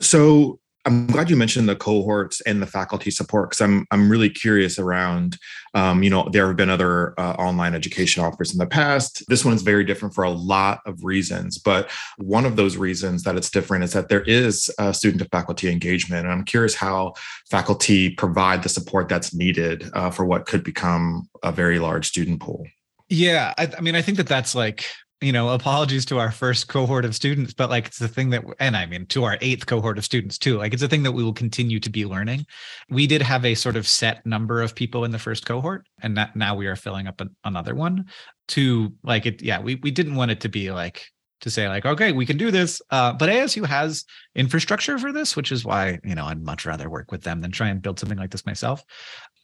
So 0.00 0.58
I'm 0.90 1.06
glad 1.06 1.30
you 1.30 1.36
mentioned 1.36 1.68
the 1.68 1.76
cohorts 1.76 2.40
and 2.40 2.60
the 2.60 2.66
faculty 2.66 3.12
support 3.12 3.50
because 3.50 3.60
I'm 3.60 3.86
I'm 3.92 4.10
really 4.10 4.28
curious 4.28 4.76
around. 4.76 5.38
Um, 5.72 6.02
you 6.02 6.10
know, 6.10 6.28
there 6.32 6.48
have 6.48 6.56
been 6.56 6.68
other 6.68 7.14
uh, 7.16 7.34
online 7.34 7.76
education 7.76 8.24
offers 8.24 8.52
in 8.52 8.58
the 8.58 8.66
past. 8.66 9.22
This 9.28 9.44
one 9.44 9.54
is 9.54 9.62
very 9.62 9.84
different 9.84 10.16
for 10.16 10.24
a 10.24 10.30
lot 10.30 10.80
of 10.86 11.04
reasons, 11.04 11.58
but 11.58 11.88
one 12.18 12.44
of 12.44 12.56
those 12.56 12.76
reasons 12.76 13.22
that 13.22 13.36
it's 13.36 13.50
different 13.50 13.84
is 13.84 13.92
that 13.92 14.08
there 14.08 14.22
is 14.22 14.68
uh, 14.80 14.90
student 14.90 15.22
to 15.22 15.28
faculty 15.28 15.70
engagement, 15.70 16.24
and 16.24 16.32
I'm 16.32 16.44
curious 16.44 16.74
how 16.74 17.14
faculty 17.48 18.10
provide 18.10 18.64
the 18.64 18.68
support 18.68 19.08
that's 19.08 19.32
needed 19.32 19.88
uh, 19.94 20.10
for 20.10 20.24
what 20.24 20.46
could 20.46 20.64
become 20.64 21.28
a 21.44 21.52
very 21.52 21.78
large 21.78 22.08
student 22.08 22.40
pool. 22.40 22.66
Yeah. 23.08 23.54
I, 23.56 23.68
I 23.78 23.80
mean, 23.80 23.94
I 23.94 24.02
think 24.02 24.16
that 24.18 24.26
that's 24.26 24.56
like, 24.56 24.86
you 25.20 25.32
know, 25.32 25.50
apologies 25.50 26.06
to 26.06 26.18
our 26.18 26.30
first 26.30 26.68
cohort 26.68 27.04
of 27.04 27.14
students, 27.14 27.52
but 27.52 27.68
like 27.68 27.86
it's 27.86 27.98
the 27.98 28.08
thing 28.08 28.30
that, 28.30 28.42
and 28.58 28.76
I 28.76 28.86
mean, 28.86 29.04
to 29.06 29.24
our 29.24 29.36
eighth 29.42 29.66
cohort 29.66 29.98
of 29.98 30.04
students 30.04 30.38
too. 30.38 30.56
Like 30.56 30.72
it's 30.72 30.82
a 30.82 30.88
thing 30.88 31.02
that 31.02 31.12
we 31.12 31.22
will 31.22 31.34
continue 31.34 31.78
to 31.80 31.90
be 31.90 32.06
learning. 32.06 32.46
We 32.88 33.06
did 33.06 33.20
have 33.20 33.44
a 33.44 33.54
sort 33.54 33.76
of 33.76 33.86
set 33.86 34.24
number 34.24 34.62
of 34.62 34.74
people 34.74 35.04
in 35.04 35.10
the 35.10 35.18
first 35.18 35.44
cohort, 35.44 35.86
and 36.02 36.16
that 36.16 36.36
now 36.36 36.54
we 36.54 36.66
are 36.66 36.76
filling 36.76 37.06
up 37.06 37.20
an, 37.20 37.36
another 37.44 37.74
one 37.74 38.06
to 38.48 38.92
like 39.02 39.26
it. 39.26 39.42
Yeah. 39.42 39.60
We, 39.60 39.74
we 39.76 39.90
didn't 39.90 40.14
want 40.16 40.30
it 40.30 40.40
to 40.40 40.48
be 40.48 40.70
like, 40.70 41.06
to 41.40 41.48
say 41.50 41.68
like 41.68 41.86
okay 41.86 42.12
we 42.12 42.26
can 42.26 42.36
do 42.36 42.50
this 42.50 42.82
uh, 42.90 43.14
but 43.14 43.30
asu 43.30 43.64
has 43.64 44.04
infrastructure 44.34 44.98
for 44.98 45.10
this 45.10 45.34
which 45.36 45.50
is 45.50 45.64
why 45.64 45.98
you 46.04 46.14
know 46.14 46.26
i'd 46.26 46.44
much 46.44 46.66
rather 46.66 46.90
work 46.90 47.10
with 47.10 47.22
them 47.22 47.40
than 47.40 47.50
try 47.50 47.68
and 47.68 47.80
build 47.80 47.98
something 47.98 48.18
like 48.18 48.30
this 48.30 48.44
myself 48.44 48.84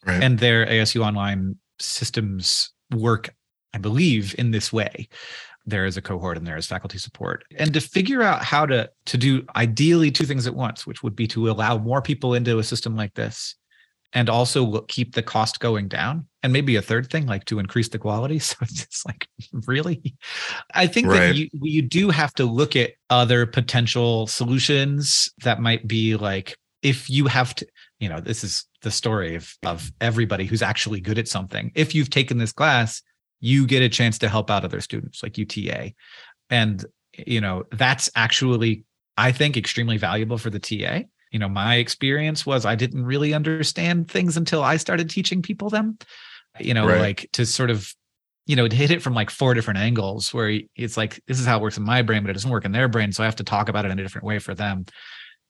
Right. 0.07 0.23
and 0.23 0.39
their 0.39 0.67
asu 0.67 1.03
online 1.03 1.57
systems 1.81 2.71
work 2.95 3.35
i 3.73 3.79
believe 3.79 4.35
in 4.39 4.51
this 4.51 4.71
way 4.71 5.09
there 5.67 5.85
is 5.85 5.97
a 5.97 6.03
cohort 6.03 6.37
and 6.37 6.47
there 6.47 6.57
is 6.57 6.67
faculty 6.67 6.99
support. 6.99 7.45
And 7.59 7.73
to 7.75 7.81
figure 7.81 8.23
out 8.23 8.43
how 8.45 8.67
to 8.67 8.91
to 9.07 9.17
do 9.19 9.45
ideally 9.57 10.11
two 10.11 10.25
things 10.25 10.47
at 10.47 10.55
once 10.55 10.87
which 10.87 11.03
would 11.03 11.17
be 11.17 11.27
to 11.29 11.51
allow 11.51 11.79
more 11.79 12.01
people 12.01 12.35
into 12.35 12.59
a 12.59 12.65
system 12.65 12.97
like 12.97 13.15
this 13.15 13.55
and 14.13 14.31
also 14.31 14.81
keep 14.83 15.15
the 15.15 15.23
cost 15.23 15.59
going 15.61 15.89
down. 15.89 16.27
And 16.43 16.53
maybe 16.53 16.77
a 16.77 16.83
third 16.83 17.11
thing 17.11 17.27
like 17.27 17.45
to 17.47 17.59
increase 17.59 17.89
the 17.89 17.99
quality. 17.99 18.39
So 18.49 18.57
it's 18.63 19.05
like 19.05 19.27
really? 19.67 20.15
I 20.73 20.87
think 20.87 21.09
Right. 21.09 21.19
that 21.19 21.37
you 21.37 21.49
you 21.53 21.83
do 21.83 22.11
have 22.11 22.33
to 22.35 22.45
look 22.45 22.77
at 22.77 22.93
other 23.11 23.47
potential 23.47 24.27
solutions 24.27 25.29
that 25.43 25.61
might 25.61 25.87
be 25.89 26.17
like 26.17 26.57
if 26.83 27.11
you 27.11 27.27
have 27.27 27.55
to 27.57 27.67
you 27.99 28.09
know 28.09 28.21
this 28.21 28.45
is 28.45 28.65
the 28.83 28.91
story 28.91 29.35
of 29.35 29.53
of 29.65 29.91
everybody 30.01 30.45
who's 30.47 30.63
actually 30.63 31.01
good 31.01 31.19
at 31.19 31.27
something. 31.29 31.73
If 31.75 31.95
you've 31.95 32.11
taken 32.11 32.39
this 32.39 32.53
class 32.53 33.03
you 33.41 33.67
get 33.67 33.83
a 33.83 33.89
chance 33.89 34.19
to 34.19 34.29
help 34.29 34.51
out 34.51 34.65
other 34.65 34.81
students 34.81 35.23
like 35.23 35.39
UTA 35.39 35.93
and 36.51 36.85
you 37.27 37.41
know 37.41 37.65
that's 37.73 38.11
actually 38.15 38.85
I 39.17 39.33
think 39.33 39.57
extremely 39.57 39.97
valuable 39.97 40.39
for 40.39 40.51
the 40.51 40.59
TA. 40.59 41.03
You 41.31 41.39
know, 41.39 41.49
my 41.49 41.77
experience 41.77 42.45
was 42.45 42.67
I 42.67 42.75
didn't 42.75 43.05
really 43.05 43.35
understand 43.35 44.11
things 44.11 44.37
until 44.37 44.63
I 44.63 44.77
started 44.77 45.11
teaching 45.11 45.43
people 45.43 45.71
them. 45.71 45.99
You 46.59 46.75
know, 46.75 46.87
right. 46.87 47.01
like 47.01 47.29
to 47.33 47.47
sort 47.47 47.71
of 47.71 47.93
you 48.47 48.55
know, 48.55 48.69
hit 48.71 48.93
it 48.93 49.03
from 49.03 49.13
like 49.13 49.29
four 49.29 49.55
different 49.55 49.81
angles 49.81 50.33
where 50.33 50.61
it's 50.77 50.97
like, 50.97 51.21
this 51.27 51.41
is 51.41 51.47
how 51.47 51.59
it 51.59 51.63
works 51.63 51.79
in 51.79 51.83
my 51.83 52.01
brain, 52.01 52.23
but 52.23 52.31
it 52.31 52.35
doesn't 52.35 52.51
work 52.51 52.65
in 52.65 52.71
their 52.71 52.87
brain. 52.87 53.11
So 53.11 53.25
I 53.25 53.27
have 53.27 53.35
to 53.37 53.45
talk 53.45 53.69
about 53.69 53.85
it 53.85 53.91
in 53.91 53.99
a 53.99 54.03
different 54.03 54.25
way 54.25 54.39
for 54.39 54.55
them. 54.55 54.87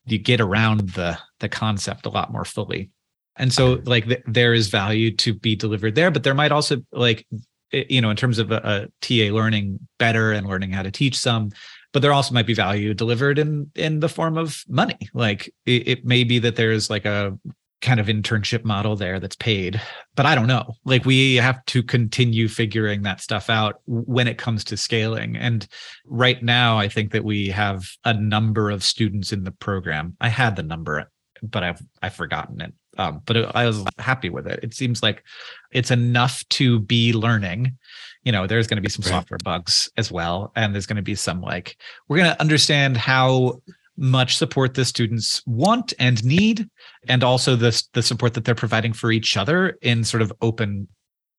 You 0.05 0.17
get 0.17 0.41
around 0.41 0.89
the 0.89 1.19
the 1.39 1.47
concept 1.47 2.07
a 2.07 2.09
lot 2.09 2.31
more 2.31 2.45
fully. 2.45 2.89
And 3.35 3.53
so 3.53 3.79
like 3.85 4.07
th- 4.07 4.23
there 4.25 4.55
is 4.55 4.69
value 4.69 5.15
to 5.17 5.33
be 5.35 5.55
delivered 5.55 5.93
there, 5.93 6.09
but 6.09 6.23
there 6.23 6.33
might 6.33 6.51
also 6.51 6.77
like, 6.91 7.27
Eh, 7.73 7.83
you 7.89 8.01
know, 8.01 8.09
in 8.09 8.17
terms 8.17 8.39
of 8.39 8.51
a, 8.51 8.61
a 8.63 8.87
TA 9.01 9.33
learning 9.33 9.79
better 9.97 10.31
and 10.31 10.47
learning 10.47 10.71
how 10.71 10.81
to 10.81 10.91
teach 10.91 11.17
some, 11.17 11.51
but 11.93 12.01
there 12.01 12.13
also 12.13 12.33
might 12.33 12.47
be 12.47 12.53
value 12.53 12.93
delivered 12.93 13.39
in 13.39 13.69
in 13.75 13.99
the 13.99 14.09
form 14.09 14.37
of 14.37 14.63
money. 14.67 14.97
Like 15.13 15.47
it, 15.65 15.87
it, 15.87 16.05
may 16.05 16.23
be 16.23 16.39
that 16.39 16.55
there's 16.55 16.89
like 16.89 17.05
a 17.05 17.37
kind 17.81 17.99
of 17.99 18.07
internship 18.07 18.63
model 18.63 18.95
there 18.95 19.19
that's 19.19 19.35
paid 19.35 19.79
but 20.15 20.25
i 20.25 20.33
don't 20.33 20.47
know. 20.47 20.73
Like 20.83 21.05
we 21.05 21.35
have 21.35 21.63
to 21.65 21.83
continue 21.83 22.47
figuring 22.47 23.03
that 23.03 23.21
stuff 23.21 23.51
out 23.51 23.81
when 23.85 24.27
it 24.27 24.39
comes 24.39 24.63
to 24.65 24.77
scaling. 24.77 25.35
And 25.37 25.67
right 26.05 26.41
now 26.41 26.77
i 26.79 26.87
think 26.87 27.11
that 27.11 27.23
we 27.23 27.49
have 27.49 27.87
a 28.03 28.13
number 28.13 28.71
of 28.71 28.83
students 28.83 29.31
in 29.31 29.43
the 29.43 29.51
program. 29.51 30.15
I 30.19 30.29
had 30.29 30.55
the 30.55 30.63
number 30.63 31.09
but 31.43 31.63
i've 31.63 31.81
i've 32.01 32.15
forgotten 32.15 32.61
it 32.61 32.73
um, 32.97 33.21
but 33.25 33.37
it, 33.37 33.51
i 33.53 33.65
was 33.65 33.83
happy 33.97 34.29
with 34.29 34.47
it. 34.47 34.59
It 34.63 34.73
seems 34.73 35.01
like 35.03 35.23
it's 35.71 35.91
enough 35.91 36.47
to 36.49 36.79
be 36.79 37.13
learning. 37.13 37.77
You 38.23 38.31
know 38.31 38.45
there's 38.45 38.67
going 38.67 38.77
to 38.77 38.81
be 38.81 38.89
some 38.89 39.03
software 39.03 39.37
bugs 39.43 39.89
as 39.95 40.11
well 40.11 40.51
and 40.55 40.73
there's 40.73 40.85
going 40.85 40.97
to 40.97 41.01
be 41.01 41.15
some 41.15 41.41
like 41.41 41.77
we're 42.09 42.17
going 42.17 42.29
to 42.29 42.41
understand 42.41 42.97
how 42.97 43.61
much 43.97 44.37
support 44.37 44.73
the 44.73 44.85
students 44.85 45.41
want 45.47 45.93
and 45.97 46.23
need 46.23 46.69
and 47.07 47.23
also 47.23 47.55
the, 47.55 47.83
the 47.93 48.03
support 48.03 48.33
that 48.33 48.45
they're 48.45 48.53
providing 48.53 48.93
for 48.93 49.11
each 49.11 49.37
other 49.37 49.77
in 49.81 50.03
sort 50.03 50.21
of 50.21 50.31
open 50.41 50.87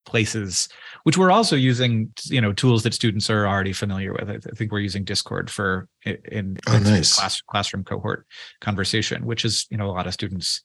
places 0.07 0.69
which 1.03 1.19
we're 1.19 1.31
also 1.31 1.55
using 1.55 2.11
you 2.25 2.41
know 2.41 2.53
tools 2.53 2.83
that 2.83 2.95
students 2.95 3.29
are 3.29 3.47
already 3.47 3.73
familiar 3.73 4.13
with. 4.13 4.31
I 4.31 4.57
think 4.57 4.73
we're 4.73 4.81
using 4.81 5.05
discord 5.05 5.51
for 5.51 5.87
in, 6.05 6.59
oh, 6.67 6.79
nice. 6.79 7.15
class, 7.15 7.43
classroom 7.43 7.85
cohort 7.85 8.27
conversation 8.61 9.27
which 9.27 9.45
is 9.45 9.67
you 9.71 9.77
know 9.77 9.87
a 9.87 9.93
lot 9.93 10.07
of 10.07 10.15
students 10.15 10.65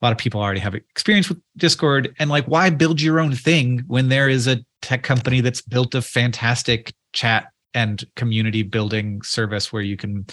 a 0.00 0.04
lot 0.04 0.12
of 0.12 0.18
people 0.18 0.40
already 0.40 0.60
have 0.60 0.74
experience 0.74 1.28
with 1.28 1.38
discord 1.56 2.14
and 2.18 2.30
like 2.30 2.44
why 2.46 2.70
build 2.70 3.00
your 3.00 3.20
own 3.20 3.34
thing 3.34 3.82
when 3.86 4.08
there 4.08 4.28
is 4.28 4.46
a 4.46 4.64
tech 4.82 5.02
company 5.02 5.40
that's 5.40 5.62
built 5.62 5.94
a 5.94 6.02
fantastic 6.02 6.92
chat 7.12 7.48
and 7.74 8.04
community 8.16 8.62
building 8.62 9.20
service 9.22 9.72
where 9.72 9.82
you 9.82 9.96
can 9.96 10.26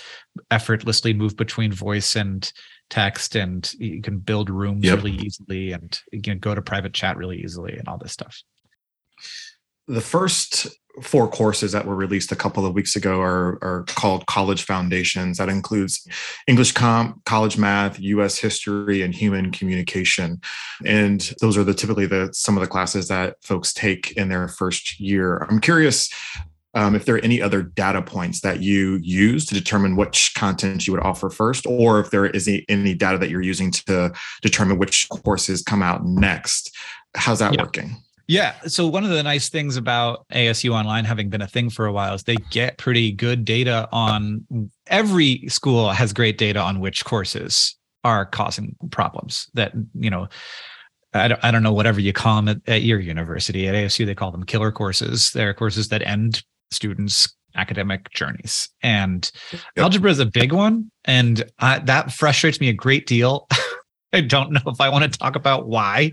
effortlessly 0.51 1.13
move 1.13 1.35
between 1.35 1.71
voice 1.71 2.15
and 2.15 2.51
text 2.89 3.35
and 3.35 3.73
you 3.79 4.01
can 4.01 4.19
build 4.19 4.49
rooms 4.49 4.85
yep. 4.85 4.97
really 4.97 5.13
easily 5.17 5.71
and 5.71 5.99
you 6.11 6.21
can 6.21 6.39
go 6.39 6.53
to 6.53 6.61
private 6.61 6.93
chat 6.93 7.17
really 7.17 7.41
easily 7.41 7.73
and 7.73 7.87
all 7.87 7.97
this 7.97 8.11
stuff 8.11 8.41
the 9.87 10.01
first 10.01 10.67
four 11.01 11.27
courses 11.27 11.73
that 11.73 11.85
were 11.85 11.95
released 11.95 12.31
a 12.31 12.35
couple 12.35 12.65
of 12.65 12.73
weeks 12.73 12.95
ago 12.95 13.19
are, 13.19 13.57
are 13.61 13.83
called 13.87 14.25
college 14.27 14.63
foundations 14.63 15.37
that 15.37 15.49
includes 15.49 16.07
english 16.47 16.71
comp 16.71 17.23
college 17.25 17.57
math 17.57 17.99
us 17.99 18.37
history 18.37 19.01
and 19.01 19.13
human 19.13 19.51
communication 19.51 20.39
and 20.85 21.33
those 21.41 21.57
are 21.57 21.63
the 21.63 21.73
typically 21.73 22.05
the 22.05 22.29
some 22.31 22.55
of 22.55 22.61
the 22.61 22.67
classes 22.67 23.07
that 23.09 23.35
folks 23.43 23.73
take 23.73 24.13
in 24.13 24.29
their 24.29 24.47
first 24.47 24.99
year 24.99 25.45
i'm 25.49 25.59
curious 25.59 26.09
um, 26.75 26.93
if 26.93 27.05
there 27.05 27.15
are 27.15 27.19
any 27.19 27.41
other 27.41 27.61
data 27.61 28.01
points 28.01 28.41
that 28.41 28.61
you 28.61 28.99
use 29.01 29.45
to 29.45 29.53
determine 29.53 29.95
which 29.95 30.33
content 30.35 30.85
you 30.85 30.91
would 30.91 31.03
offer 31.03 31.29
first, 31.29 31.65
or 31.65 32.01
if 32.01 32.11
there 32.11 32.25
is 32.25 32.49
any, 32.67 32.93
data 32.93 33.17
that 33.17 33.29
you're 33.29 33.41
using 33.41 33.71
to 33.71 34.11
determine 34.41 34.77
which 34.77 35.07
courses 35.07 35.61
come 35.61 35.81
out 35.81 36.05
next. 36.05 36.75
How's 37.15 37.39
that 37.39 37.53
yeah. 37.53 37.61
working? 37.61 37.95
Yeah. 38.27 38.55
So 38.67 38.87
one 38.87 39.03
of 39.03 39.11
the 39.11 39.21
nice 39.21 39.49
things 39.49 39.77
about 39.77 40.27
ASU 40.29 40.71
Online 40.73 41.05
having 41.05 41.29
been 41.29 41.41
a 41.41 41.47
thing 41.47 41.69
for 41.69 41.85
a 41.85 41.91
while 41.91 42.15
is 42.15 42.23
they 42.23 42.37
get 42.49 42.77
pretty 42.77 43.11
good 43.11 43.45
data 43.45 43.87
on 43.91 44.45
every 44.87 45.47
school 45.47 45.91
has 45.91 46.11
great 46.11 46.37
data 46.37 46.59
on 46.59 46.79
which 46.79 47.05
courses 47.05 47.77
are 48.03 48.25
causing 48.25 48.75
problems 48.91 49.47
that, 49.53 49.73
you 49.93 50.09
know, 50.09 50.27
I 51.13 51.27
don't, 51.29 51.43
I 51.43 51.51
don't 51.51 51.63
know 51.63 51.73
whatever 51.73 51.99
you 51.99 52.13
call 52.13 52.35
them 52.37 52.49
at, 52.49 52.57
at 52.67 52.81
your 52.81 52.99
university 52.99 53.67
at 53.67 53.75
ASU 53.75 54.05
they 54.05 54.15
call 54.15 54.31
them 54.31 54.43
killer 54.43 54.71
courses 54.71 55.31
they're 55.31 55.53
courses 55.53 55.87
that 55.87 56.01
end 56.01 56.43
students 56.71 57.33
academic 57.55 58.09
journeys 58.11 58.67
and 58.83 59.31
yep. 59.53 59.61
algebra 59.77 60.11
is 60.11 60.19
a 60.19 60.25
big 60.25 60.51
one 60.51 60.91
and 61.05 61.49
I, 61.59 61.79
that 61.79 62.11
frustrates 62.11 62.59
me 62.59 62.67
a 62.67 62.73
great 62.73 63.07
deal 63.07 63.47
i 64.15 64.21
don't 64.21 64.51
know 64.51 64.61
if 64.67 64.81
i 64.81 64.89
want 64.89 65.11
to 65.11 65.19
talk 65.19 65.35
about 65.35 65.67
why 65.67 66.11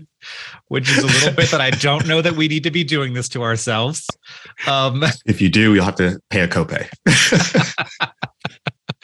which 0.67 0.89
is 0.89 0.99
a 0.99 1.07
little 1.07 1.33
bit 1.33 1.49
that 1.49 1.61
i 1.61 1.69
don't 1.69 2.07
know 2.07 2.21
that 2.21 2.35
we 2.35 2.47
need 2.47 2.63
to 2.63 2.71
be 2.71 2.83
doing 2.83 3.13
this 3.13 3.27
to 3.29 3.41
ourselves 3.43 4.07
um, 4.67 5.03
if 5.25 5.41
you 5.41 5.49
do 5.49 5.73
you'll 5.73 5.85
have 5.85 5.95
to 5.95 6.19
pay 6.29 6.41
a 6.41 6.47
copay 6.47 6.87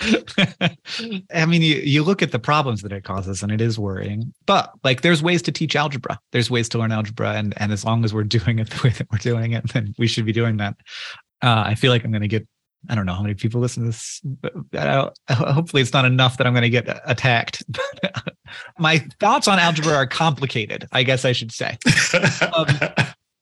I 1.33 1.45
mean, 1.45 1.61
you, 1.61 1.75
you 1.75 2.03
look 2.03 2.21
at 2.21 2.31
the 2.31 2.39
problems 2.39 2.81
that 2.81 2.91
it 2.91 3.03
causes 3.03 3.43
and 3.43 3.51
it 3.51 3.59
is 3.59 3.77
worrying, 3.77 4.33
but 4.45 4.71
like 4.83 5.01
there's 5.01 5.21
ways 5.21 5.41
to 5.43 5.51
teach 5.51 5.75
algebra. 5.75 6.19
There's 6.31 6.49
ways 6.49 6.69
to 6.69 6.77
learn 6.77 6.91
algebra. 6.91 7.33
And, 7.33 7.53
and 7.57 7.71
as 7.71 7.83
long 7.83 8.05
as 8.05 8.13
we're 8.13 8.23
doing 8.23 8.59
it 8.59 8.69
the 8.69 8.81
way 8.83 8.91
that 8.91 9.07
we're 9.11 9.17
doing 9.17 9.51
it, 9.51 9.71
then 9.73 9.93
we 9.97 10.07
should 10.07 10.25
be 10.25 10.31
doing 10.31 10.57
that. 10.57 10.75
Uh, 11.41 11.63
I 11.65 11.75
feel 11.75 11.91
like 11.91 12.03
I'm 12.03 12.11
going 12.11 12.21
to 12.21 12.27
get, 12.27 12.47
I 12.87 12.95
don't 12.95 13.05
know 13.05 13.13
how 13.13 13.21
many 13.21 13.33
people 13.33 13.59
listen 13.59 13.83
to 13.83 13.89
this, 13.89 14.21
hopefully 15.29 15.81
it's 15.81 15.93
not 15.93 16.05
enough 16.05 16.37
that 16.37 16.47
I'm 16.47 16.53
going 16.53 16.63
to 16.63 16.69
get 16.69 17.01
attacked. 17.05 17.63
My 18.79 19.05
thoughts 19.19 19.47
on 19.47 19.59
algebra 19.59 19.93
are 19.93 20.07
complicated, 20.07 20.87
I 20.91 21.03
guess 21.03 21.25
I 21.25 21.33
should 21.33 21.51
say. 21.51 21.77
Um, 22.53 22.67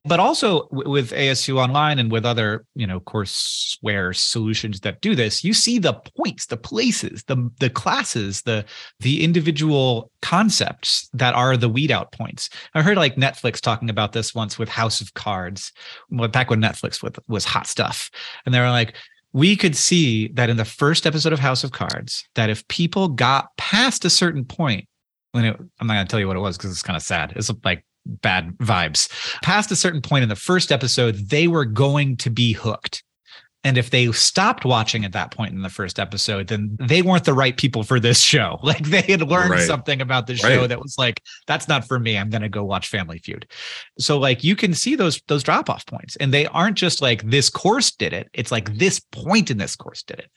but 0.07 0.19
also 0.19 0.67
with 0.71 1.11
ASU 1.11 1.57
Online 1.57 1.99
and 1.99 2.11
with 2.11 2.25
other, 2.25 2.65
you 2.75 2.87
know, 2.87 2.99
courseware 3.01 4.15
solutions 4.15 4.79
that 4.81 5.01
do 5.01 5.15
this, 5.15 5.43
you 5.43 5.53
see 5.53 5.79
the 5.79 5.93
points, 6.15 6.45
the 6.45 6.57
places, 6.57 7.23
the 7.25 7.49
the 7.59 7.69
classes, 7.69 8.41
the 8.43 8.65
the 8.99 9.23
individual 9.23 10.11
concepts 10.21 11.09
that 11.13 11.33
are 11.33 11.57
the 11.57 11.69
weed 11.69 11.91
out 11.91 12.11
points. 12.11 12.49
I 12.73 12.81
heard 12.81 12.97
like 12.97 13.15
Netflix 13.15 13.59
talking 13.59 13.89
about 13.89 14.13
this 14.13 14.33
once 14.33 14.57
with 14.57 14.69
House 14.69 15.01
of 15.01 15.13
Cards, 15.13 15.71
back 16.31 16.49
when 16.49 16.61
Netflix 16.61 17.03
was 17.27 17.45
hot 17.45 17.67
stuff, 17.67 18.09
and 18.45 18.55
they 18.55 18.59
were 18.59 18.69
like, 18.69 18.95
we 19.37 19.55
could 19.55 19.75
see 19.75 20.29
that 20.29 20.49
in 20.49 20.57
the 20.57 20.65
first 20.65 21.05
episode 21.05 21.31
of 21.31 21.37
House 21.37 21.63
of 21.63 21.71
Cards, 21.71 22.27
that 22.33 22.49
if 22.49 22.67
people 22.69 23.07
got 23.07 23.55
past 23.55 24.03
a 24.03 24.09
certain 24.09 24.43
point, 24.43 24.87
when 25.33 25.45
it, 25.45 25.55
I'm 25.79 25.85
not 25.85 25.93
going 25.93 26.07
to 26.07 26.09
tell 26.09 26.19
you 26.19 26.27
what 26.27 26.35
it 26.35 26.39
was 26.39 26.57
because 26.57 26.71
it's 26.71 26.81
kind 26.81 26.97
of 26.97 27.03
sad. 27.03 27.33
It's 27.35 27.51
like 27.63 27.85
bad 28.07 28.57
vibes. 28.57 29.11
Past 29.43 29.69
a 29.69 29.75
certain 29.75 30.01
point 30.01 30.23
in 30.23 30.29
the 30.29 30.35
first 30.35 30.71
episode, 30.71 31.29
they 31.29 31.47
were 31.47 31.65
going 31.65 32.17
to 32.17 32.31
be 32.31 32.53
hooked. 32.53 33.03
And 33.67 33.77
if 33.77 33.89
they 33.89 34.09
stopped 34.13 34.63
watching 34.63 35.03
at 35.03 35.11
that 35.11 35.31
point 35.31 35.53
in 35.53 35.61
the 35.61 35.69
first 35.69 35.99
episode, 35.99 36.47
then 36.47 36.77
they 36.79 37.01
weren't 37.01 37.25
the 37.25 37.33
right 37.33 37.57
people 37.57 37.83
for 37.83 37.99
this 37.99 38.21
show. 38.21 38.59
Like 38.67 38.85
they 38.85 39.01
had 39.01 39.21
learned 39.21 39.51
right. 39.51 39.61
something 39.61 40.01
about 40.01 40.27
the 40.27 40.35
show 40.35 40.61
right. 40.61 40.67
that 40.67 40.81
was 40.81 40.97
like, 40.97 41.21
that's 41.47 41.69
not 41.69 41.87
for 41.87 41.99
me. 41.99 42.17
I'm 42.17 42.29
going 42.29 42.41
to 42.41 42.49
go 42.49 42.65
watch 42.65 42.89
Family 42.89 43.17
Feud. 43.17 43.47
So 43.97 44.17
like 44.17 44.43
you 44.43 44.57
can 44.57 44.73
see 44.73 44.95
those 44.95 45.21
those 45.27 45.41
drop 45.41 45.69
off 45.69 45.85
points, 45.85 46.17
and 46.17 46.33
they 46.33 46.47
aren't 46.47 46.75
just 46.75 47.01
like 47.01 47.23
this 47.23 47.49
course 47.49 47.91
did 47.91 48.11
it. 48.11 48.29
It's 48.33 48.51
like 48.51 48.77
this 48.77 48.99
point 48.99 49.49
in 49.49 49.57
this 49.57 49.75
course 49.75 50.03
did 50.03 50.19
it. 50.19 50.29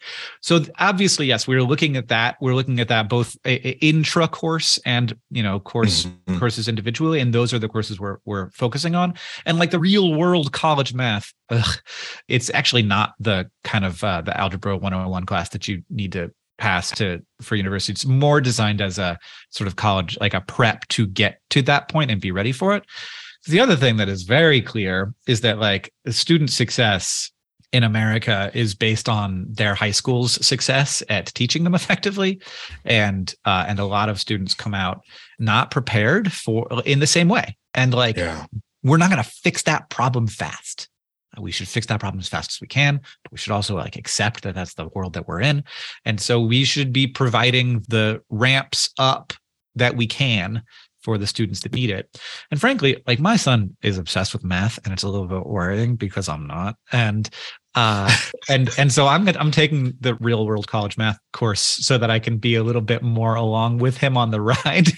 So 0.43 0.61
obviously, 0.79 1.27
yes, 1.27 1.49
we 1.49 1.57
are 1.57 1.63
looking 1.63 1.97
at 1.97 2.07
that. 2.09 2.37
We're 2.41 2.55
looking 2.55 2.79
at 2.79 2.89
that 2.89 3.09
both 3.09 3.37
intra 3.45 4.29
course 4.29 4.79
and 4.87 5.17
you 5.31 5.43
know 5.43 5.59
course 5.59 6.07
mm-hmm. 6.07 6.39
courses 6.39 6.69
individually, 6.69 7.19
and 7.19 7.35
those 7.35 7.53
are 7.53 7.59
the 7.59 7.69
courses 7.69 7.99
we're 7.99 8.19
we're 8.25 8.51
focusing 8.51 8.95
on. 8.95 9.15
And 9.45 9.59
like 9.59 9.73
the 9.73 9.81
real 9.81 10.15
world 10.15 10.53
college 10.53 10.95
math, 10.95 11.33
ugh, 11.51 11.79
it's 12.29 12.51
actually 12.55 12.83
not 12.83 13.15
the 13.19 13.51
kind 13.65 13.85
of 13.85 14.03
uh, 14.03 14.23
the 14.23 14.39
algebra 14.39 14.77
101 14.77 15.27
class 15.27 15.51
that 15.51 15.69
you 15.69 15.83
need 15.91 16.13
to 16.13 16.31
pass 16.59 16.91
to 16.93 17.21
for 17.41 17.57
university. 17.57 17.93
It's 17.93 18.07
more 18.07 18.41
designed 18.41 18.81
as 18.81 18.99
a 18.99 19.19
sort 19.51 19.67
of 19.67 19.77
college 19.77 20.17
like 20.21 20.35
a 20.35 20.43
prep 20.43 20.87
to 20.89 21.07
get 21.07 21.41
to 21.51 21.63
that 21.63 21.89
point 21.89 22.11
and 22.11 22.21
be 22.21 22.31
ready 22.31 22.53
for 22.53 22.77
it. 22.77 22.85
The 23.49 23.61
other 23.61 23.75
thing 23.75 23.97
that 23.97 24.09
is 24.09 24.23
very 24.23 24.61
clear 24.61 25.15
is 25.27 25.41
that 25.41 25.59
like 25.59 25.93
student 26.11 26.51
success 26.51 27.33
in 27.73 27.83
America 27.85 28.51
is 28.53 28.75
based 28.75 29.09
on 29.09 29.47
their 29.49 29.75
high 29.75 29.93
school's 29.93 30.45
success 30.45 31.03
at 31.09 31.27
teaching 31.27 31.65
them 31.65 31.75
effectively, 31.81 32.41
and 32.85 33.35
uh, 33.45 33.65
and 33.67 33.79
a 33.79 33.85
lot 33.85 34.09
of 34.09 34.21
students 34.21 34.55
come 34.55 34.75
out 34.75 35.01
not 35.39 35.71
prepared 35.71 36.31
for 36.31 36.69
in 36.85 37.01
the 37.01 37.07
same 37.07 37.29
way. 37.29 37.57
And 37.73 37.95
like, 37.95 38.17
yeah. 38.17 38.45
we're 38.83 38.99
not 38.99 39.11
going 39.11 39.23
to 39.23 39.31
fix 39.31 39.63
that 39.63 39.89
problem 39.89 40.27
fast 40.27 40.90
we 41.39 41.53
should 41.53 41.69
fix 41.69 41.87
that 41.87 42.01
problem 42.01 42.21
as 42.21 42.29
fast 42.29 42.51
as 42.53 42.61
we 42.61 42.67
can 42.67 42.97
but 42.97 43.33
we 43.33 43.39
should 43.39 43.53
also 43.53 43.77
like 43.77 43.97
accept 43.97 44.43
that 44.43 44.55
that's 44.55 44.75
the 44.75 44.89
world 44.95 45.13
that 45.13 45.29
we're 45.29 45.41
in 45.41 45.63
and 46.05 46.21
so 46.21 46.41
we 46.41 46.65
should 46.65 46.93
be 46.93 47.07
providing 47.07 47.85
the 47.89 48.21
ramps 48.31 48.91
up 48.99 49.33
that 49.77 49.97
we 49.97 50.07
can 50.07 50.63
for 51.03 51.19
the 51.19 51.27
students 51.27 51.61
that 51.61 51.73
need 51.73 51.91
it. 51.91 52.21
And 52.51 52.61
frankly, 52.61 53.03
like 53.07 53.19
my 53.19 53.37
son 53.37 53.77
is 53.83 53.99
obsessed 53.99 54.33
with 54.33 54.45
math 54.45 54.79
and 54.85 54.93
it's 54.93 55.03
a 55.03 55.09
little 55.09 55.27
bit 55.27 55.47
worrying 55.47 55.97
because 55.97 56.29
I'm 56.29 56.47
not. 56.47 56.77
And 56.93 57.29
uh 57.75 58.15
and 58.49 58.71
and 58.79 58.93
so 58.93 59.07
I'm 59.07 59.29
I'm 59.29 59.51
taking 59.51 59.95
the 60.01 60.15
real 60.17 60.47
world 60.47 60.67
college 60.67 60.99
math 60.99 61.19
course 61.33 61.61
so 61.61 61.99
that 61.99 62.11
I 62.11 62.19
can 62.19 62.39
be 62.39 62.55
a 62.55 62.63
little 62.63 62.83
bit 62.83 63.03
more 63.03 63.35
along 63.35 63.79
with 63.79 63.97
him 63.97 64.17
on 64.17 64.31
the 64.31 64.41
ride. 64.65 64.89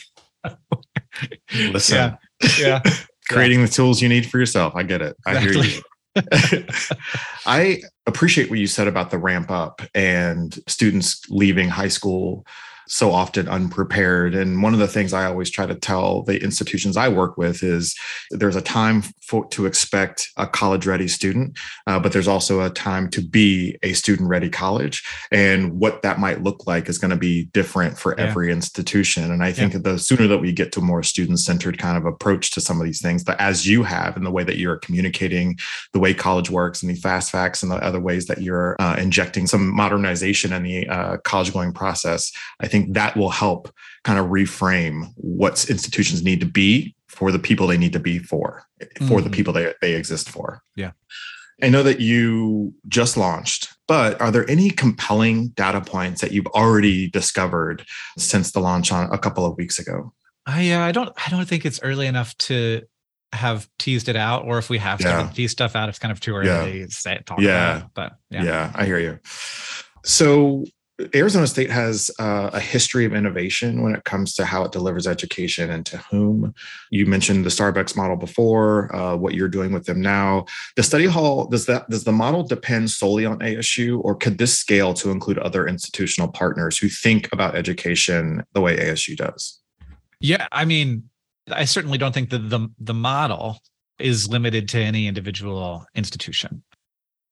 Listen. 1.55 2.19
Yeah. 2.41 2.49
Yeah. 2.59 2.83
Creating 3.31 3.63
the 3.63 3.69
tools 3.69 4.03
you 4.03 4.09
need 4.09 4.29
for 4.29 4.39
yourself. 4.39 4.75
I 4.75 4.83
get 4.83 5.01
it. 5.01 5.17
I 5.25 5.39
hear 5.39 5.53
you. 5.53 5.81
I 7.47 7.83
appreciate 8.07 8.51
what 8.51 8.59
you 8.59 8.67
said 8.67 8.89
about 8.89 9.11
the 9.11 9.19
ramp 9.19 9.51
up 9.51 9.83
and 9.95 10.59
students 10.69 11.23
leaving 11.31 11.69
high 11.69 11.89
school 11.89 12.47
so 12.93 13.11
often 13.11 13.49
unprepared. 13.49 14.35
And 14.35 14.63
one 14.63 14.75
of 14.75 14.79
the 14.79 14.87
things 14.87 15.15
I 15.15 15.25
always 15.25 15.49
try 15.49 15.65
to 15.65 15.75
tell 15.75 16.25
the 16.25 16.43
institutions 16.43 16.99
I 16.99 17.09
work 17.09 17.39
with 17.39 17.63
is 17.63 17.97
there's 18.31 18.55
a 18.55 18.61
time 18.61 19.01
for, 19.27 19.47
to 19.49 19.65
expect 19.65 20.29
a 20.37 20.47
college 20.47 20.87
ready 20.87 21.09
student, 21.09 21.59
uh, 21.87 21.99
but 21.99 22.13
there's 22.13 22.29
also 22.29 22.61
a 22.61 22.69
time 22.69 23.09
to 23.09 23.23
be 23.23 23.79
a 23.83 23.95
student 23.95 24.29
ready 24.29 24.51
college. 24.51 25.03
And 25.31 25.81
what 25.81 26.03
that 26.03 26.21
might 26.21 26.43
look 26.43 26.67
like 26.67 26.91
is 26.91 26.99
going 26.99 27.13
to 27.13 27.17
be 27.17 27.45
different 27.47 27.97
for 27.97 28.15
yeah. 28.15 28.27
every 28.27 28.53
institution. 28.53 29.33
And 29.33 29.43
I 29.43 29.53
think 29.53 29.73
yeah. 29.73 29.81
the 29.83 29.99
sooner 29.99 30.27
that 30.27 30.39
we 30.39 30.53
get 30.53 30.71
to 30.73 30.81
a 30.81 30.83
more 30.83 31.03
student 31.03 31.41
centered 31.41 31.79
kind 31.79 31.97
of 31.97 32.05
approach 32.05 32.51
to 32.51 32.61
some 32.61 32.79
of 32.79 32.85
these 32.85 33.01
things, 33.01 33.25
that 33.25 33.41
as 33.41 33.67
you 33.67 33.85
have 33.85 34.19
in 34.19 34.25
the 34.25 34.31
way 34.31 34.45
that 34.45 34.59
you're 34.59 34.77
communicating 34.77 35.59
the 35.95 35.99
way 35.99 36.13
college 36.13 36.51
works 36.51 36.83
and 36.83 36.91
the 36.91 37.01
fast 37.01 37.31
facts 37.31 37.63
and 37.63 37.73
the 37.73 37.77
other 37.77 38.01
ways 38.01 38.27
that 38.27 38.43
you're 38.43 38.77
uh, 38.81 38.97
injecting 38.99 39.47
some 39.47 39.75
modernization 39.75 40.53
in 40.53 40.63
the 40.63 40.87
uh, 40.89 41.17
college 41.25 41.55
going 41.55 41.73
process, 41.73 42.31
I 42.61 42.69
think 42.69 42.82
that 42.91 43.17
will 43.17 43.31
help 43.31 43.73
kind 44.05 44.19
of 44.19 44.27
reframe 44.27 45.13
what 45.17 45.69
institutions 45.71 46.23
need 46.23 46.41
to 46.41 46.47
be 46.47 46.95
for 47.09 47.31
the 47.31 47.39
people 47.39 47.67
they 47.67 47.79
need 47.79 47.93
to 47.93 48.01
be 48.01 48.19
for, 48.19 48.65
for 48.81 48.87
mm-hmm. 49.05 49.25
the 49.25 49.31
people 49.31 49.53
they, 49.53 49.73
they 49.81 49.95
exist 49.95 50.31
for. 50.31 50.63
Yeah. 50.77 50.93
I 51.63 51.69
know 51.69 51.83
that 51.83 52.01
you 52.01 52.75
just 52.89 53.17
launched, 53.17 53.77
but 53.87 54.21
are 54.21 54.31
there 54.31 54.49
any 54.51 54.71
compelling 54.71 55.49
data 55.49 55.81
points 55.81 56.21
that 56.21 56.33
you've 56.33 56.47
already 56.49 57.09
discovered 57.09 57.85
since 58.19 58.51
the 58.51 58.61
launch 58.61 58.91
on 58.91 59.13
a 59.13 59.19
couple 59.19 59.47
of 59.47 59.57
weeks 59.57 59.79
ago? 59.79 60.13
I 60.47 60.73
uh, 60.73 60.81
I 60.81 60.91
don't 60.91 61.13
I 61.25 61.31
don't 61.31 61.47
think 61.47 61.65
it's 61.65 61.79
early 61.85 62.09
enough 62.09 62.37
to 62.39 62.83
have 63.33 63.69
teased 63.79 64.09
it 64.09 64.17
out, 64.17 64.45
or 64.45 64.59
if 64.59 64.71
we 64.71 64.79
have 64.79 65.01
yeah. 65.01 65.29
to 65.29 65.35
tease 65.35 65.53
stuff 65.53 65.77
out, 65.77 65.89
it's 65.89 66.01
kind 66.01 66.11
of 66.11 66.19
too 66.19 66.35
early 66.35 66.81
yeah. 66.81 66.87
to 66.87 66.91
say, 66.91 67.21
talk 67.25 67.41
yeah. 67.41 67.77
about. 67.77 67.83
It. 67.83 67.91
But 67.95 68.13
yeah. 68.31 68.43
yeah, 68.43 68.73
I 68.75 68.85
hear 68.85 68.99
you. 68.99 69.21
So 70.05 70.65
Arizona 71.15 71.47
State 71.47 71.71
has 71.71 72.11
uh, 72.19 72.51
a 72.53 72.61
history 72.61 73.05
of 73.05 73.15
innovation 73.15 73.83
when 73.83 73.95
it 73.95 74.05
comes 74.05 74.35
to 74.35 74.45
how 74.45 74.65
it 74.65 74.73
delivers 74.73 75.07
education 75.07 75.71
and 75.71 75.85
to 75.87 75.99
whom. 75.99 76.55
You 76.91 77.07
mentioned 77.07 77.45
the 77.45 77.51
Starbucks 77.51 77.97
model 77.97 78.17
before, 78.17 78.95
uh, 78.95 79.17
what 79.17 79.35
you're 79.35 79.49
doing 79.49 79.73
with 79.73 79.85
them 79.85 80.01
now. 80.01 80.47
The 80.77 80.83
study 80.83 81.07
hall 81.07 81.47
does 81.47 81.67
that 81.67 81.89
does 81.89 82.05
the 82.05 82.13
model 82.13 82.43
depend 82.43 82.91
solely 82.91 83.25
on 83.25 83.39
ASU, 83.39 84.01
or 84.03 84.15
could 84.15 84.39
this 84.39 84.59
scale 84.59 84.95
to 84.95 85.11
include 85.11 85.39
other 85.39 85.67
institutional 85.67 86.29
partners 86.29 86.79
who 86.79 86.89
think 86.89 87.29
about 87.33 87.55
education 87.55 88.45
the 88.53 88.61
way 88.61 88.77
ASU 88.77 89.17
does? 89.17 89.61
Yeah, 90.21 90.47
I 90.53 90.65
mean, 90.65 91.09
I 91.51 91.65
certainly 91.65 91.99
don't 91.99 92.13
think 92.13 92.31
that 92.31 92.51
the 92.51 92.69
the 92.79 92.95
model 92.95 93.59
is 93.99 94.29
limited 94.29 94.69
to 94.71 94.79
any 94.79 95.07
individual 95.07 95.87
institution. 95.95 96.63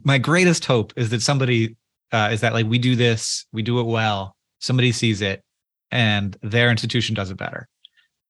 My 0.02 0.18
greatest 0.18 0.64
hope 0.64 0.92
is 0.96 1.10
that 1.10 1.20
somebody 1.20 1.76
uh, 2.12 2.30
is 2.32 2.40
that 2.40 2.52
like 2.52 2.66
we 2.66 2.78
do 2.78 2.96
this, 2.96 3.46
we 3.52 3.62
do 3.62 3.80
it 3.80 3.86
well, 3.86 4.36
somebody 4.58 4.92
sees 4.92 5.20
it, 5.20 5.42
and 5.90 6.36
their 6.42 6.70
institution 6.70 7.14
does 7.14 7.30
it 7.30 7.36
better, 7.36 7.68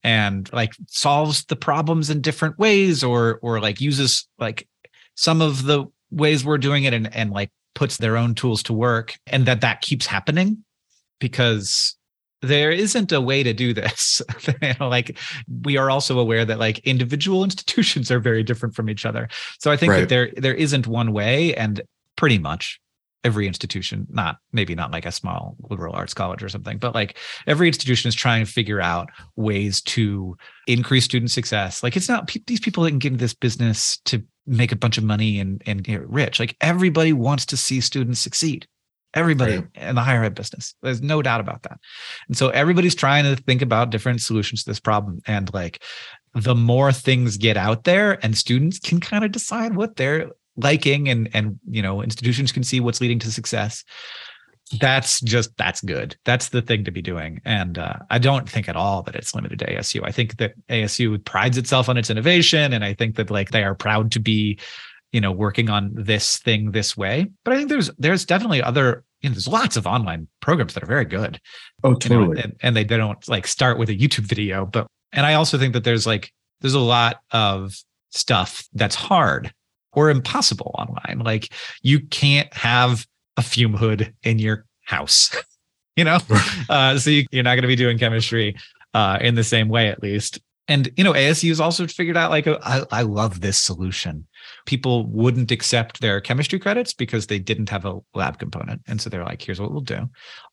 and 0.03 0.53
like 0.53 0.73
solves 0.89 1.45
the 1.47 1.57
problems 1.57 2.11
in 2.11 2.21
different 2.21 2.59
ways, 2.59 3.03
or 3.03 3.39
or 3.43 3.61
like 3.61 3.81
uses 3.81 4.29
like 4.39 4.69
some 5.15 5.41
of 5.41 5.65
the 5.65 5.87
ways 6.11 6.45
we're 6.45 6.59
doing 6.59 6.85
it, 6.85 6.95
and 6.95 7.15
and 7.15 7.31
like 7.31 7.51
puts 7.75 7.97
their 7.97 8.17
own 8.17 8.35
tools 8.35 8.63
to 8.65 8.73
work, 8.73 9.17
and 9.27 9.47
that 9.47 9.61
that 9.63 9.81
keeps 9.81 10.07
happening 10.07 10.65
because 11.19 11.97
there 12.43 12.71
isn't 12.71 13.13
a 13.13 13.21
way 13.21 13.43
to 13.43 13.53
do 13.53 13.73
this. 13.75 14.23
You 14.63 14.75
know, 14.79 14.89
like 14.89 15.17
we 15.63 15.77
are 15.77 15.91
also 15.91 16.19
aware 16.19 16.45
that 16.45 16.59
like 16.59 16.79
individual 16.81 17.45
institutions 17.45 18.11
are 18.11 18.21
very 18.21 18.43
different 18.43 18.75
from 18.75 18.91
each 18.91 19.07
other. 19.07 19.29
So 19.59 19.71
i 19.71 19.77
think 19.77 19.93
right. 19.93 20.01
that 20.01 20.09
there 20.09 20.31
there 20.37 20.55
isn't 20.55 20.87
one 20.87 21.13
way 21.13 21.55
and 21.55 21.81
pretty 22.17 22.39
much 22.39 22.81
every 23.23 23.47
institution 23.47 24.07
not 24.11 24.39
maybe 24.53 24.75
not 24.75 24.91
like 24.91 25.05
a 25.05 25.13
small 25.13 25.57
liberal 25.69 25.95
arts 25.95 26.15
college 26.15 26.43
or 26.43 26.49
something 26.49 26.79
but 26.79 26.95
like 26.95 27.19
every 27.47 27.67
institution 27.67 28.09
is 28.09 28.15
trying 28.15 28.45
to 28.45 28.51
figure 28.51 28.81
out 28.81 29.11
ways 29.37 29.81
to 29.83 30.37
increase 30.67 31.05
student 31.05 31.31
success. 31.31 31.83
Like 31.83 31.97
it's 31.97 32.09
not 32.09 32.31
these 32.47 32.61
people 32.61 32.85
that 32.85 32.91
can 32.91 32.99
get 32.99 33.13
into 33.13 33.23
this 33.23 33.35
business 33.35 33.99
to 34.07 34.23
make 34.47 34.73
a 34.73 34.77
bunch 34.77 34.99
of 34.99 35.05
money 35.05 35.41
and 35.41 35.63
and 35.67 35.83
get 35.83 36.09
rich. 36.09 36.41
Like 36.41 36.57
everybody 36.61 37.13
wants 37.13 37.47
to 37.47 37.57
see 37.57 37.81
students 37.81 38.21
succeed. 38.21 38.67
Everybody 39.13 39.57
right. 39.57 39.69
in 39.75 39.97
the 39.97 40.03
higher 40.03 40.23
ed 40.23 40.37
business. 40.37 40.75
There's 40.83 41.03
no 41.03 41.21
doubt 41.21 41.41
about 41.41 41.65
that. 41.65 41.81
And 42.29 42.37
so 42.37 42.51
everybody's 42.51 42.95
trying 42.95 43.25
to 43.25 43.43
think 43.43 43.61
about 43.61 43.91
different 43.91 44.21
solutions 44.21 44.63
to 44.63 44.71
this 44.71 44.79
problem. 44.79 45.19
And 45.27 45.53
like 45.53 45.83
the 46.35 46.55
more 46.55 46.93
things 46.93 47.37
get 47.37 47.57
out 47.57 47.83
there 47.83 48.25
and 48.25 48.39
students 48.39 48.79
can 48.79 49.01
kind 49.01 49.25
of 49.25 49.33
decide 49.33 49.75
what 49.75 49.97
they're 49.97 50.31
liking 50.57 51.09
and 51.09 51.29
and 51.35 51.59
you 51.69 51.83
know 51.83 52.03
institutions 52.03 52.53
can 52.53 52.63
see 52.63 52.81
what's 52.81 53.01
leading 53.01 53.19
to 53.21 53.31
success. 53.31 53.85
That's 54.81 55.21
just 55.23 55.57
that's 55.57 55.81
good. 55.81 56.17
That's 56.25 56.51
the 56.51 56.63
thing 56.63 56.85
to 56.85 56.93
be 56.93 57.03
doing. 57.03 57.41
And 57.45 57.79
uh, 57.79 57.97
i 58.11 58.19
don't 58.19 58.49
think 58.49 58.69
at 58.69 58.77
all 58.77 59.03
that 59.03 59.17
it's 59.17 59.35
limited 59.35 59.59
to 59.59 59.67
asu 59.67 60.01
i 60.05 60.13
think 60.13 60.37
that 60.37 60.53
asu 60.69 61.25
prides 61.25 61.59
itself 61.59 61.89
on 61.89 61.97
its 61.97 62.11
innovation 62.11 62.73
and 62.73 62.85
i 62.85 62.95
think 62.95 63.17
that 63.17 63.31
like 63.31 63.51
they 63.51 63.65
are 63.65 63.75
proud 63.75 64.13
to 64.13 64.21
be 64.21 64.59
you 65.13 65.21
know 65.21 65.33
working 65.33 65.71
on 65.71 65.93
this 65.95 66.39
thing 66.39 66.73
this 66.73 66.97
way. 66.97 67.27
But 67.45 67.55
i 67.55 67.57
think 67.57 67.69
there's 67.69 67.91
there's 67.99 68.25
definitely 68.25 68.63
other 68.63 69.05
you 69.21 69.29
know, 69.29 69.35
there's 69.35 69.49
lots 69.49 69.77
of 69.77 69.87
online 69.87 70.29
programs 70.41 70.75
that 70.75 70.83
are 70.83 70.87
very 70.87 71.05
good. 71.05 71.41
Oh 71.85 71.95
totally 71.95 72.29
you 72.29 72.35
know, 72.35 72.41
and, 72.41 72.57
and 72.63 72.77
they, 72.77 72.85
they 72.85 72.97
don't 72.97 73.27
like 73.29 73.47
start 73.47 73.79
with 73.79 73.89
a 73.89 73.97
youtube 73.97 74.27
video 74.27 74.67
but 74.67 74.87
and 75.13 75.27
i 75.27 75.35
also 75.35 75.59
think 75.59 75.73
that 75.75 75.85
there's 75.85 76.07
like 76.07 76.33
there's 76.61 76.75
a 76.75 76.81
lot 76.81 77.21
of 77.33 77.75
stuff 78.11 78.65
that's 78.75 78.95
hard 78.95 79.53
or 79.93 80.11
impossible 80.11 80.75
online. 80.79 81.21
Like 81.25 81.53
you 81.83 82.01
can't 82.01 82.53
have 82.55 83.07
a 83.37 83.43
fume 83.43 83.75
hood 83.75 84.15
in 84.23 84.39
your 84.39 84.67
house, 84.83 85.35
you 85.97 86.05
know? 86.05 86.19
Uh, 86.69 86.99
so 86.99 87.11
you, 87.11 87.25
are 87.35 87.43
not 87.43 87.55
going 87.55 87.63
to 87.63 87.69
be 87.69 87.77
doing 87.77 87.99
chemistry 87.99 88.57
uh, 88.95 89.19
in 89.21 89.35
the 89.35 89.45
same 89.45 89.69
way, 89.69 89.89
at 89.89 90.03
least. 90.03 90.41
And, 90.69 90.89
you 90.97 91.03
know, 91.03 91.15
ASU 91.15 91.49
has 91.49 91.59
also 91.59 91.85
figured 91.89 92.17
out 92.17 92.31
like, 92.31 92.47
I, 92.47 92.85
I 92.93 93.03
love 93.03 93.41
this 93.41 93.59
solution. 93.59 94.25
People 94.67 95.07
wouldn't 95.07 95.51
accept 95.51 96.01
their 96.01 96.21
chemistry 96.21 96.61
credits 96.61 96.93
because 96.93 97.27
they 97.27 97.41
didn't 97.41 97.71
have 97.71 97.85
a 97.85 97.99
lab 98.15 98.39
component. 98.39 98.81
And 98.87 99.01
so 99.01 99.11
they're 99.11 99.25
like, 99.25 99.43
here's 99.43 99.61
what 99.61 99.73
we'll 99.73 99.81
do. 99.81 100.09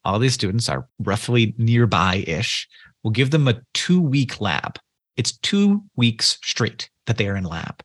All 0.06 0.18
these 0.18 0.34
students 0.34 0.70
are 0.70 0.88
roughly 0.98 1.54
nearby 1.60 2.24
ish. 2.26 2.68
We'll 3.04 3.12
give 3.12 3.30
them 3.30 3.48
a 3.48 3.62
two 3.76 4.02
week 4.02 4.42
lab. 4.42 4.80
It's 5.18 5.38
two 5.38 5.84
weeks 5.96 6.40
straight 6.44 6.90
that 7.06 7.18
they 7.18 7.28
are 7.28 7.36
in 7.36 7.44
lab. 7.44 7.84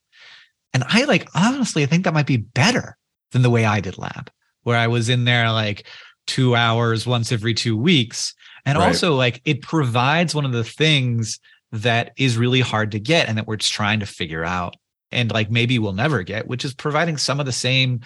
And 0.75 0.85
I 0.89 1.05
like, 1.05 1.29
honestly, 1.35 1.83
I 1.83 1.87
think 1.87 2.05
that 2.05 2.15
might 2.15 2.27
be 2.27 2.39
better 2.39 2.97
than 3.33 3.43
the 3.43 3.51
way 3.51 3.65
I 3.65 3.81
did 3.81 3.99
lab, 3.99 4.31
where 4.63 4.79
I 4.79 4.87
was 4.87 5.09
in 5.09 5.25
there 5.25 5.51
like 5.51 5.87
two 6.27 6.55
hours 6.55 7.07
once 7.07 7.33
every 7.33 7.55
two 7.55 7.77
weeks. 7.77 8.35
And 8.65 8.79
right. 8.79 8.87
also, 8.87 9.15
like, 9.15 9.41
it 9.45 9.63
provides 9.63 10.35
one 10.35 10.45
of 10.45 10.53
the 10.53 10.65
things 10.65 11.41
that 11.73 12.13
is 12.17 12.37
really 12.37 12.61
hard 12.61 12.93
to 12.93 13.01
get 13.01 13.29
and 13.29 13.37
that 13.39 13.47
we're 13.47 13.57
just 13.57 13.73
trying 13.73 14.01
to 14.01 14.07
figure 14.07 14.45
out. 14.45 14.77
And 15.11 15.31
like, 15.33 15.51
maybe 15.51 15.79
we'll 15.79 15.93
never 15.93 16.23
get, 16.23 16.47
which 16.47 16.65
is 16.65 16.75
providing 16.75 17.17
some 17.17 17.41
of 17.41 17.47
the 17.47 17.53
same, 17.53 18.01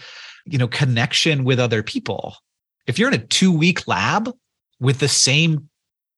you 0.45 0.59
know, 0.59 0.69
connection 0.69 1.45
with 1.45 1.61
other 1.61 1.83
people. 1.83 2.37
If 2.87 2.99
you're 2.99 3.09
in 3.09 3.21
a 3.21 3.27
two 3.27 3.53
week 3.53 3.87
lab 3.87 4.31
with 4.81 4.99
the 4.99 5.09
same 5.09 5.69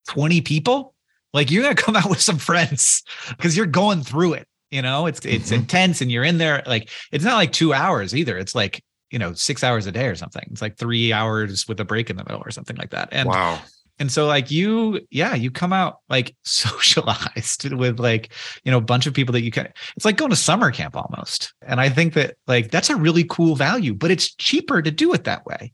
20 0.08 0.40
people, 0.42 0.94
like 1.34 1.50
you're 1.50 1.62
going 1.62 1.76
to 1.76 1.82
come 1.82 1.96
out 1.96 2.08
with 2.08 2.20
some 2.20 2.38
friends 2.38 3.02
because 3.30 3.56
you're 3.56 3.66
going 3.66 4.02
through 4.02 4.34
it 4.34 4.46
you 4.70 4.82
know 4.82 5.06
it's 5.06 5.24
it's 5.24 5.46
mm-hmm. 5.46 5.60
intense 5.60 6.00
and 6.00 6.10
you're 6.10 6.24
in 6.24 6.38
there 6.38 6.62
like 6.66 6.90
it's 7.12 7.24
not 7.24 7.36
like 7.36 7.52
two 7.52 7.72
hours 7.72 8.14
either 8.14 8.36
it's 8.36 8.54
like 8.54 8.82
you 9.10 9.18
know 9.18 9.32
six 9.32 9.64
hours 9.64 9.86
a 9.86 9.92
day 9.92 10.06
or 10.06 10.14
something 10.14 10.46
it's 10.50 10.62
like 10.62 10.76
three 10.76 11.12
hours 11.12 11.66
with 11.68 11.80
a 11.80 11.84
break 11.84 12.10
in 12.10 12.16
the 12.16 12.24
middle 12.24 12.42
or 12.44 12.50
something 12.50 12.76
like 12.76 12.90
that 12.90 13.08
and 13.10 13.28
wow. 13.28 13.58
and 13.98 14.12
so 14.12 14.26
like 14.26 14.50
you 14.50 15.00
yeah 15.10 15.34
you 15.34 15.50
come 15.50 15.72
out 15.72 15.98
like 16.08 16.34
socialized 16.44 17.72
with 17.72 17.98
like 17.98 18.32
you 18.64 18.70
know 18.70 18.78
a 18.78 18.82
bunch 18.82 19.06
of 19.06 19.14
people 19.14 19.32
that 19.32 19.42
you 19.42 19.50
can 19.50 19.68
it's 19.96 20.04
like 20.04 20.16
going 20.16 20.30
to 20.30 20.36
summer 20.36 20.70
camp 20.70 20.96
almost 20.96 21.54
and 21.62 21.80
i 21.80 21.88
think 21.88 22.14
that 22.14 22.36
like 22.46 22.70
that's 22.70 22.90
a 22.90 22.96
really 22.96 23.24
cool 23.24 23.56
value 23.56 23.94
but 23.94 24.10
it's 24.10 24.34
cheaper 24.34 24.82
to 24.82 24.90
do 24.90 25.12
it 25.14 25.24
that 25.24 25.44
way. 25.46 25.72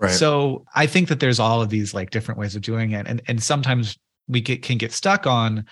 Right. 0.00 0.10
So 0.10 0.64
i 0.74 0.86
think 0.86 1.08
that 1.08 1.20
there's 1.20 1.40
all 1.40 1.62
of 1.62 1.70
these 1.70 1.94
like 1.94 2.10
different 2.10 2.38
ways 2.38 2.56
of 2.56 2.62
doing 2.62 2.90
it 2.90 3.06
and 3.06 3.22
and 3.28 3.42
sometimes 3.42 3.96
we 4.26 4.40
get, 4.40 4.62
can 4.62 4.78
get 4.78 4.92
stuck 4.92 5.26
on 5.26 5.66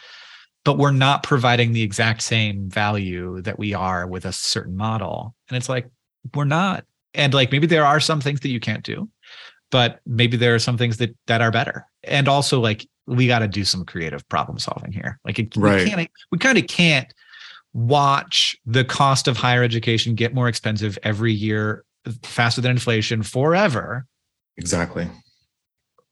but 0.64 0.78
we're 0.78 0.92
not 0.92 1.22
providing 1.22 1.72
the 1.72 1.82
exact 1.82 2.22
same 2.22 2.68
value 2.68 3.40
that 3.42 3.58
we 3.58 3.74
are 3.74 4.06
with 4.06 4.24
a 4.24 4.32
certain 4.32 4.76
model. 4.76 5.34
And 5.48 5.56
it's 5.56 5.68
like, 5.68 5.88
we're 6.34 6.44
not. 6.44 6.84
And 7.14 7.34
like 7.34 7.50
maybe 7.52 7.66
there 7.66 7.84
are 7.84 8.00
some 8.00 8.20
things 8.20 8.40
that 8.40 8.48
you 8.50 8.60
can't 8.60 8.84
do, 8.84 9.08
but 9.70 10.00
maybe 10.06 10.36
there 10.36 10.54
are 10.54 10.58
some 10.60 10.78
things 10.78 10.96
that 10.98 11.14
that 11.26 11.42
are 11.42 11.50
better. 11.50 11.86
And 12.04 12.28
also 12.28 12.60
like 12.60 12.86
we 13.06 13.26
got 13.26 13.40
to 13.40 13.48
do 13.48 13.64
some 13.64 13.84
creative 13.84 14.26
problem 14.28 14.58
solving 14.58 14.92
here. 14.92 15.18
Like 15.24 15.38
it, 15.38 15.56
Right. 15.56 15.84
we 15.84 15.90
can't, 15.90 16.10
we 16.30 16.38
kind 16.38 16.58
of 16.58 16.66
can't 16.68 17.12
watch 17.74 18.56
the 18.64 18.84
cost 18.84 19.26
of 19.28 19.36
higher 19.36 19.62
education 19.62 20.14
get 20.14 20.34
more 20.34 20.48
expensive 20.48 20.98
every 21.02 21.32
year 21.32 21.84
faster 22.22 22.60
than 22.60 22.70
inflation 22.70 23.22
forever 23.22 24.06
Exactly. 24.58 25.08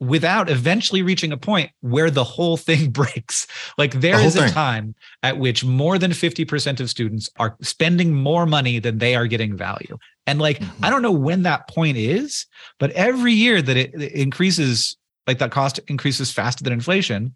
Without 0.01 0.49
eventually 0.49 1.03
reaching 1.03 1.31
a 1.31 1.37
point 1.37 1.71
where 1.81 2.11
the 2.11 2.25
whole 2.25 2.57
thing 2.57 2.91
breaks. 3.01 3.47
Like 3.79 3.93
there 4.01 4.17
The 4.17 4.25
is 4.25 4.37
a 4.37 4.45
thing. 4.45 4.53
time 4.53 4.95
at 5.23 5.39
which 5.39 5.63
more 5.65 5.99
than 5.99 6.11
50% 6.13 6.81
of 6.81 6.89
students 6.91 7.29
are 7.39 7.57
spending 7.61 8.15
more 8.15 8.47
money 8.47 8.79
than 8.79 8.99
they 8.99 9.15
are 9.15 9.27
getting 9.27 9.57
value. 9.57 9.99
And 10.27 10.41
like, 10.41 10.59
Mhm. 10.61 10.71
I 10.83 10.91
don't 10.91 11.03
know 11.03 11.13
when 11.13 11.43
that 11.43 11.69
point 11.69 11.97
is, 11.99 12.47
but 12.79 12.91
every 12.93 13.33
year 13.35 13.61
that 13.61 13.77
it, 13.77 13.93
it 13.95 14.13
increases, 14.13 14.97
like 15.27 15.39
that 15.39 15.51
cost 15.51 15.79
increases 15.87 16.33
faster 16.33 16.65
than 16.65 16.73
inflation, 16.73 17.35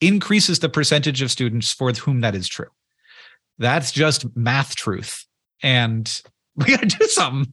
increases 0.00 0.60
the 0.60 0.68
percentage 0.68 1.20
of 1.22 1.30
students 1.30 1.72
for 1.72 1.92
whom 1.92 2.20
that 2.20 2.34
is 2.34 2.48
true. 2.48 2.68
That's 3.58 3.92
just 3.92 4.24
math 4.36 4.76
truth. 4.76 5.26
And 5.62 6.06
we 6.56 6.66
got 6.66 6.80
to 6.80 6.86
do 6.98 7.06
something. 7.06 7.52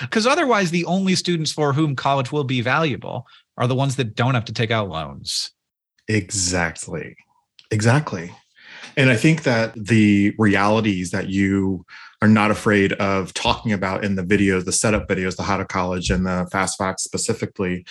Because 0.00 0.26
otherwise, 0.28 0.70
the 0.70 0.84
only 0.84 1.16
students 1.16 1.50
for 1.52 1.72
whom 1.72 1.96
college 1.96 2.30
will 2.30 2.44
be 2.44 2.60
valuable 2.60 3.26
are 3.56 3.66
the 3.66 3.74
ones 3.74 3.96
that 3.96 4.14
don't 4.14 4.34
have 4.34 4.44
to 4.46 4.52
take 4.52 4.70
out 4.70 4.88
loans. 4.88 5.52
Exactly. 6.08 7.16
Exactly. 7.70 8.32
And 8.96 9.10
I 9.10 9.16
think 9.16 9.44
that 9.44 9.74
the 9.74 10.34
realities 10.38 11.10
that 11.12 11.28
you 11.28 11.84
are 12.20 12.28
not 12.28 12.50
afraid 12.50 12.92
of 12.94 13.34
talking 13.34 13.72
about 13.72 14.04
in 14.04 14.14
the 14.14 14.22
videos, 14.22 14.64
the 14.64 14.72
setup 14.72 15.08
videos, 15.08 15.36
the 15.36 15.42
how 15.42 15.56
to 15.56 15.64
college 15.64 16.10
and 16.10 16.24
the 16.24 16.46
fast 16.52 16.78
facts 16.78 17.02
specifically 17.02 17.84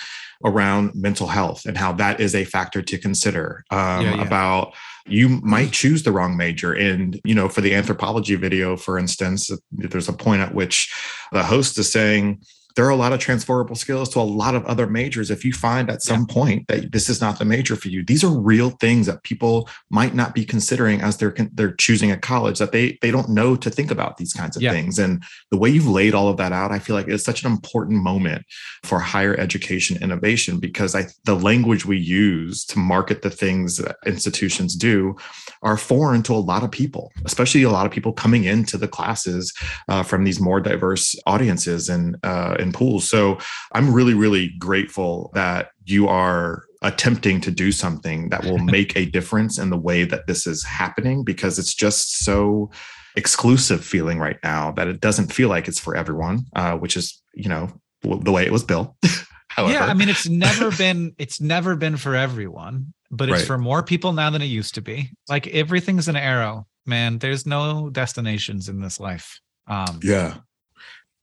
around 0.46 0.96
mental 0.96 1.28
health 1.28 1.66
and 1.66 1.78
how 1.78 1.92
that 1.92 2.20
is 2.22 2.34
a 2.34 2.46
factor 2.46 2.82
to 2.82 2.98
consider 2.98 3.66
um, 3.72 4.06
Yeah, 4.06 4.16
yeah. 4.16 4.22
about 4.26 4.74
you 5.06 5.28
might 5.28 5.72
choose 5.72 6.04
the 6.04 6.12
wrong 6.12 6.38
major. 6.38 6.72
And, 6.74 7.20
you 7.26 7.36
know, 7.36 7.50
for 7.50 7.62
the 7.62 7.76
anthropology 7.76 8.36
video, 8.36 8.78
for 8.78 8.98
instance, 8.98 9.50
there's 9.72 10.08
a 10.08 10.14
point 10.14 10.42
at 10.42 10.54
which 10.54 10.94
the 11.32 11.44
host 11.44 11.78
is 11.78 11.92
saying, 11.92 12.42
there 12.76 12.86
are 12.86 12.90
a 12.90 12.96
lot 12.96 13.14
of 13.14 13.20
transferable 13.20 13.76
skills 13.76 14.10
to 14.10 14.20
a 14.20 14.22
lot 14.22 14.56
of 14.56 14.66
other 14.66 14.88
majors. 14.88 15.32
If 15.32 15.44
you 15.46 15.54
find 15.54 15.90
at 15.90 16.02
some 16.02 16.26
point 16.26 16.68
that 16.68 16.92
this 16.92 17.10
is 17.10 17.22
not 17.22 17.40
the 17.40 17.46
major 17.46 17.76
for 17.76 17.88
you, 17.90 18.04
these 18.04 18.24
are 18.24 18.40
real 18.40 18.72
things 18.72 19.08
that 19.08 19.24
people 19.24 19.70
might 19.90 20.14
not 20.14 20.34
be 20.34 20.46
considering 20.46 21.02
as 21.02 21.18
they're 21.18 21.36
they're 21.54 21.74
choosing 21.74 22.12
a 22.12 22.18
college 22.18 22.60
that 22.60 22.72
they 22.72 22.98
they 23.02 23.12
don't 23.12 23.30
know 23.30 23.56
to 23.56 23.70
think 23.70 23.92
about 23.92 24.18
these 24.18 24.34
kinds 24.34 24.56
of 24.56 24.62
Yeah. 24.62 24.72
things. 24.72 25.00
And 25.00 25.24
the 25.50 25.58
way 25.58 25.70
you've 25.70 25.88
laid 25.88 26.14
all 26.14 26.30
of 26.30 26.38
that 26.38 26.52
out, 26.52 26.72
I 26.72 26.80
feel 26.80 26.96
like 26.96 27.08
it's 27.08 27.24
such 27.24 27.44
an 27.44 27.52
important 27.52 28.02
moment 28.02 28.46
for 28.84 29.00
higher 29.00 29.36
education 29.40 29.98
innovation 30.02 30.60
because 30.60 30.96
I 30.96 31.08
the 31.26 31.36
language 31.36 31.86
we 31.86 31.98
use 31.98 32.66
to 32.66 32.80
market 32.80 33.22
the 33.22 33.30
things 33.30 33.78
that 33.78 33.98
institutions 34.06 34.76
do 34.76 35.16
are 35.64 35.78
foreign 35.78 36.24
to 36.24 36.34
a 36.34 36.36
lot 36.52 36.64
of 36.64 36.72
people, 36.72 37.12
especially 37.26 37.64
a 37.64 37.70
lot 37.70 37.86
of 37.86 37.92
people 37.92 38.14
coming 38.14 38.44
into 38.46 38.78
the 38.78 38.88
classes 38.88 39.54
uh, 39.88 40.04
from 40.04 40.24
these 40.24 40.40
more 40.40 40.60
diverse 40.60 41.16
audiences 41.26 41.90
and 41.90 42.18
uh, 42.24 42.56
and 42.62 42.74
pools. 42.74 43.10
So 43.10 43.38
I'm 43.74 43.94
really, 43.94 44.14
really 44.14 44.50
grateful 44.60 45.32
that 45.34 45.72
you 45.86 46.08
are 46.08 46.64
attempting 46.82 47.42
to 47.42 47.52
do 47.52 47.72
something 47.72 48.30
that 48.30 48.44
will 48.44 48.58
make 48.78 48.96
a 48.96 49.06
difference 49.06 49.58
in 49.60 49.70
the 49.70 49.78
way 49.78 50.04
that 50.04 50.28
this 50.28 50.48
is 50.48 50.64
happening 50.64 51.24
because 51.24 51.60
it's 51.60 51.74
just 51.74 52.24
so 52.24 52.72
exclusive 53.16 53.84
feeling 53.84 54.20
right 54.20 54.38
now 54.44 54.72
that 54.72 54.88
it 54.88 55.02
doesn't 55.02 55.34
feel 55.34 55.50
like 55.50 55.68
it's 55.68 55.80
for 55.80 55.96
everyone, 55.96 56.46
uh, 56.56 56.78
which 56.78 56.96
is 56.96 57.22
you 57.34 57.50
know 57.50 57.70
the 58.04 58.32
way 58.32 58.46
it 58.46 58.52
was 58.52 58.64
built. 58.64 58.96
However, 59.50 59.74
Yeah, 59.74 59.86
I 59.86 59.94
mean, 59.94 60.10
it's 60.10 60.28
never 60.48 60.72
been 60.72 61.14
it's 61.18 61.42
never 61.42 61.76
been 61.76 61.98
for 61.98 62.16
everyone, 62.16 62.94
but 63.12 63.30
it's 63.30 63.40
Right. 63.40 63.48
for 63.48 63.58
more 63.58 63.84
people 63.84 64.14
now 64.14 64.30
than 64.30 64.42
it 64.42 64.46
used 64.46 64.76
to 64.76 64.82
be. 64.82 65.10
Like 65.30 65.48
everything's 65.48 66.08
an 66.08 66.16
arrow, 66.16 66.68
man. 66.86 67.20
There's 67.20 67.46
no 67.46 67.90
destinations 67.90 68.70
in 68.70 68.82
this 68.82 69.00
life. 69.00 69.40
Um, 69.68 70.00
Yeah. 70.02 70.38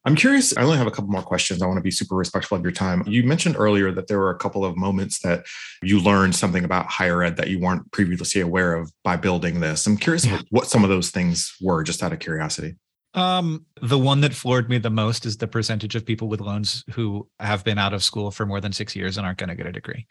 I'm 0.09 0.17
curious. 0.17 0.57
I 0.57 0.63
only 0.63 0.79
have 0.79 0.87
a 0.87 0.91
couple 0.91 1.11
more 1.11 1.21
questions. 1.23 1.61
I 1.61 1.67
want 1.67 1.77
to 1.77 1.83
be 1.83 1.91
super 1.91 2.15
respectful 2.17 2.57
of 2.57 2.63
your 2.63 2.73
time. 2.73 3.03
You 3.07 3.25
mentioned 3.25 3.57
earlier 3.59 3.93
that 3.93 4.09
there 4.09 4.19
were 4.19 4.31
a 4.31 4.39
couple 4.39 4.65
of 4.65 4.75
moments 4.75 5.19
that 5.19 5.45
you 5.83 6.01
learned 6.01 6.35
something 6.35 6.65
about 6.65 6.87
higher 6.87 7.23
ed 7.23 7.37
that 7.37 7.49
you 7.49 7.61
weren't 7.61 7.93
previously 7.93 8.41
aware 8.41 8.73
of 8.75 8.91
by 9.05 9.17
building 9.17 9.61
this. 9.61 9.87
I'm 9.87 9.99
curious 9.99 10.25
Yeah. 10.25 10.41
what 10.49 10.67
some 10.67 10.83
of 10.83 10.89
those 10.89 11.11
things 11.11 11.55
were, 11.61 11.83
just 11.83 12.03
out 12.03 12.15
of 12.15 12.21
curiosity. 12.21 12.77
Um, 13.13 13.67
the 13.83 13.99
one 13.99 14.23
that 14.23 14.33
floored 14.33 14.71
me 14.71 14.79
the 14.79 14.89
most 14.89 15.27
is 15.27 15.37
the 15.37 15.47
percentage 15.47 15.95
of 15.95 16.07
people 16.07 16.27
with 16.29 16.41
loans 16.41 16.85
who 16.93 17.29
have 17.39 17.63
been 17.63 17.77
out 17.77 17.93
of 17.93 18.03
school 18.03 18.31
for 18.31 18.47
more 18.47 18.63
than 18.63 18.73
six 18.73 18.97
years 18.97 19.19
and 19.19 19.27
aren't 19.27 19.39
going 19.39 19.51
to 19.51 19.55
get 19.57 19.67
a 19.67 19.73
degree. 19.73 20.07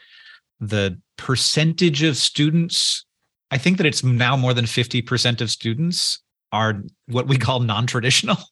The 0.59 1.01
percentage 1.17 2.03
of 2.03 2.17
students, 2.17 3.03
I 3.49 3.57
think 3.57 3.77
that 3.77 3.87
it's 3.87 4.03
now 4.03 4.37
more 4.37 4.53
than 4.53 4.65
50% 4.65 5.41
of 5.41 5.49
students 5.49 6.21
are 6.57 6.83
what 7.07 7.27
we 7.27 7.37
call 7.37 7.59
non-traditional. 7.59 8.37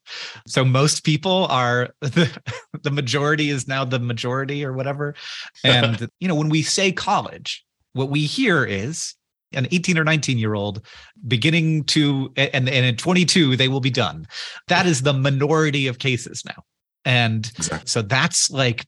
So 0.47 0.63
most 0.63 1.03
people 1.03 1.47
are 1.49 1.89
the, 2.01 2.27
the 2.83 2.91
majority 2.91 3.49
is 3.49 3.67
now 3.67 3.83
the 3.83 3.99
majority 3.99 4.63
or 4.63 4.73
whatever. 4.73 5.15
And 5.63 6.07
you 6.19 6.27
know, 6.27 6.35
when 6.35 6.49
we 6.49 6.61
say 6.61 6.91
college, 6.91 7.65
what 7.93 8.09
we 8.09 8.21
hear 8.25 8.63
is 8.63 9.15
an 9.53 9.67
18 9.71 9.97
or 9.97 10.03
19 10.03 10.37
year 10.37 10.53
old 10.53 10.85
beginning 11.27 11.83
to 11.85 12.31
and, 12.35 12.69
and 12.69 12.85
at 12.85 12.97
22 12.97 13.55
they 13.55 13.67
will 13.67 13.79
be 13.79 13.89
done 13.89 14.27
that 14.67 14.85
is 14.85 15.01
the 15.01 15.13
minority 15.13 15.87
of 15.87 15.97
cases 15.97 16.43
now 16.45 16.63
and 17.05 17.51
Exactly. 17.57 17.87
so 17.87 18.01
that's 18.01 18.49
like 18.51 18.85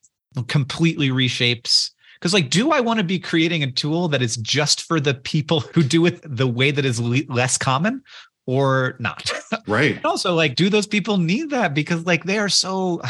completely 0.47 1.09
reshapes 1.09 1.91
because 2.19 2.33
like 2.33 2.49
do 2.49 2.71
i 2.71 2.81
want 2.81 2.97
to 2.99 3.03
be 3.03 3.19
creating 3.19 3.63
a 3.63 3.71
tool 3.71 4.07
that 4.09 4.21
is 4.21 4.35
just 4.37 4.81
for 4.81 4.99
the 4.99 5.13
people 5.13 5.61
who 5.61 5.83
do 5.83 6.05
it 6.05 6.19
the 6.23 6.47
way 6.47 6.71
that 6.71 6.85
is 6.85 6.99
le- 6.99 7.29
less 7.29 7.57
common 7.57 8.01
or 8.47 8.95
not. 8.99 9.31
Right. 9.67 10.03
also 10.03 10.33
like 10.33 10.55
do 10.55 10.69
those 10.69 10.87
people 10.87 11.17
need 11.17 11.51
that? 11.51 11.73
Because 11.73 12.05
like 12.05 12.23
they 12.23 12.37
are 12.39 12.49
so 12.49 13.01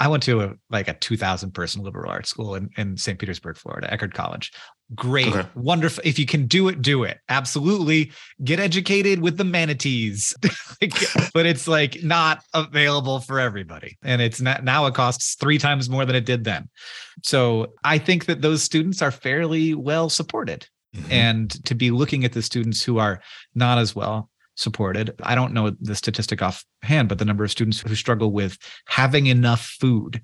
i 0.00 0.06
went 0.06 0.22
to 0.22 0.40
a 0.42 0.54
like 0.70 0.86
a 0.88 0.94
2000 0.94 1.50
person 1.52 1.82
liberal 1.82 2.10
arts 2.10 2.30
school 2.30 2.54
in, 2.54 2.70
in 2.76 2.96
st 2.96 3.18
petersburg 3.18 3.56
florida 3.56 3.88
eckerd 3.92 4.14
college. 4.14 4.52
Great. 4.94 5.28
Okay. 5.28 5.46
wonderful. 5.54 6.02
If 6.06 6.18
you 6.18 6.24
can 6.24 6.46
do 6.46 6.68
it 6.68 6.80
do 6.80 7.04
it. 7.04 7.18
Absolutely. 7.28 8.10
Get 8.42 8.58
educated 8.58 9.20
with 9.20 9.36
the 9.36 9.44
manatees. 9.44 10.34
Like, 10.80 10.94
but 11.34 11.44
it's 11.44 11.66
like 11.66 12.04
not 12.04 12.40
available 12.54 13.18
for 13.18 13.40
everybody. 13.40 13.98
And 14.04 14.22
it's 14.22 14.40
not 14.40 14.62
now 14.62 14.86
it 14.86 14.94
costs 14.94 15.34
three 15.34 15.58
times 15.58 15.90
more 15.90 16.04
than 16.06 16.14
it 16.14 16.24
did 16.24 16.44
then. 16.44 16.68
So 17.24 17.74
i 17.84 17.98
think 17.98 18.26
that 18.26 18.40
those 18.42 18.62
students 18.62 19.02
are 19.02 19.10
fairly 19.10 19.74
well 19.74 20.08
supported. 20.08 20.66
Mhm. 20.96 21.12
and 21.12 21.64
to 21.66 21.74
be 21.74 21.90
looking 21.90 22.24
at 22.24 22.32
the 22.32 22.40
students 22.42 22.82
who 22.82 22.98
are 22.98 23.20
not 23.54 23.76
as 23.76 23.94
well 23.94 24.30
supported. 24.58 25.14
I 25.22 25.34
don't 25.34 25.52
know 25.52 25.70
the 25.80 25.94
statistic 25.94 26.42
offhand, 26.42 27.08
but 27.08 27.18
the 27.18 27.24
number 27.24 27.44
of 27.44 27.50
students 27.50 27.80
who 27.80 27.94
struggle 27.94 28.32
with 28.32 28.58
having 28.86 29.26
enough 29.26 29.76
food. 29.80 30.20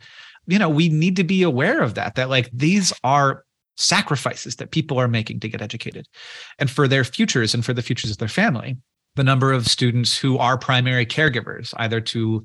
You 0.46 0.58
know, 0.58 0.68
we 0.68 0.88
need 0.88 1.16
to 1.16 1.24
be 1.24 1.42
aware 1.42 1.80
of 1.80 1.94
that, 1.94 2.16
that 2.16 2.28
like 2.28 2.50
these 2.52 2.92
are 3.02 3.44
sacrifices 3.76 4.56
that 4.56 4.70
people 4.70 4.98
are 4.98 5.08
making 5.08 5.40
to 5.40 5.48
get 5.48 5.62
educated 5.62 6.06
and 6.58 6.70
for 6.70 6.86
their 6.86 7.04
futures 7.04 7.54
and 7.54 7.64
for 7.64 7.72
the 7.72 7.82
futures 7.82 8.10
of 8.10 8.18
their 8.18 8.28
family. 8.28 8.76
The 9.16 9.24
number 9.24 9.52
of 9.52 9.68
students 9.68 10.18
who 10.18 10.38
are 10.38 10.58
primary 10.58 11.06
caregivers, 11.06 11.72
either 11.76 12.00
to 12.00 12.44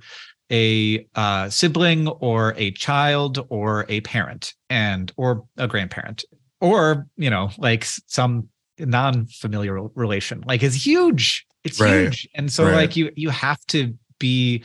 a 0.51 1.07
uh, 1.15 1.49
sibling 1.49 2.07
or 2.07 2.53
a 2.57 2.71
child 2.71 3.45
or 3.49 3.85
a 3.89 4.01
parent 4.01 4.53
and 4.69 5.11
or 5.17 5.43
a 5.57 5.67
grandparent 5.67 6.23
or 6.61 7.07
you 7.17 7.29
know 7.29 7.49
like 7.57 7.85
some 7.85 8.49
non-familiar 8.79 9.79
relation 9.95 10.43
like 10.47 10.63
is 10.63 10.85
huge 10.85 11.45
it's 11.63 11.79
Right. 11.79 12.01
huge 12.03 12.27
and 12.35 12.51
so 12.51 12.63
Right. 12.65 12.73
like 12.75 12.95
you 12.95 13.11
you 13.15 13.29
have 13.29 13.59
to 13.67 13.93
be 14.19 14.63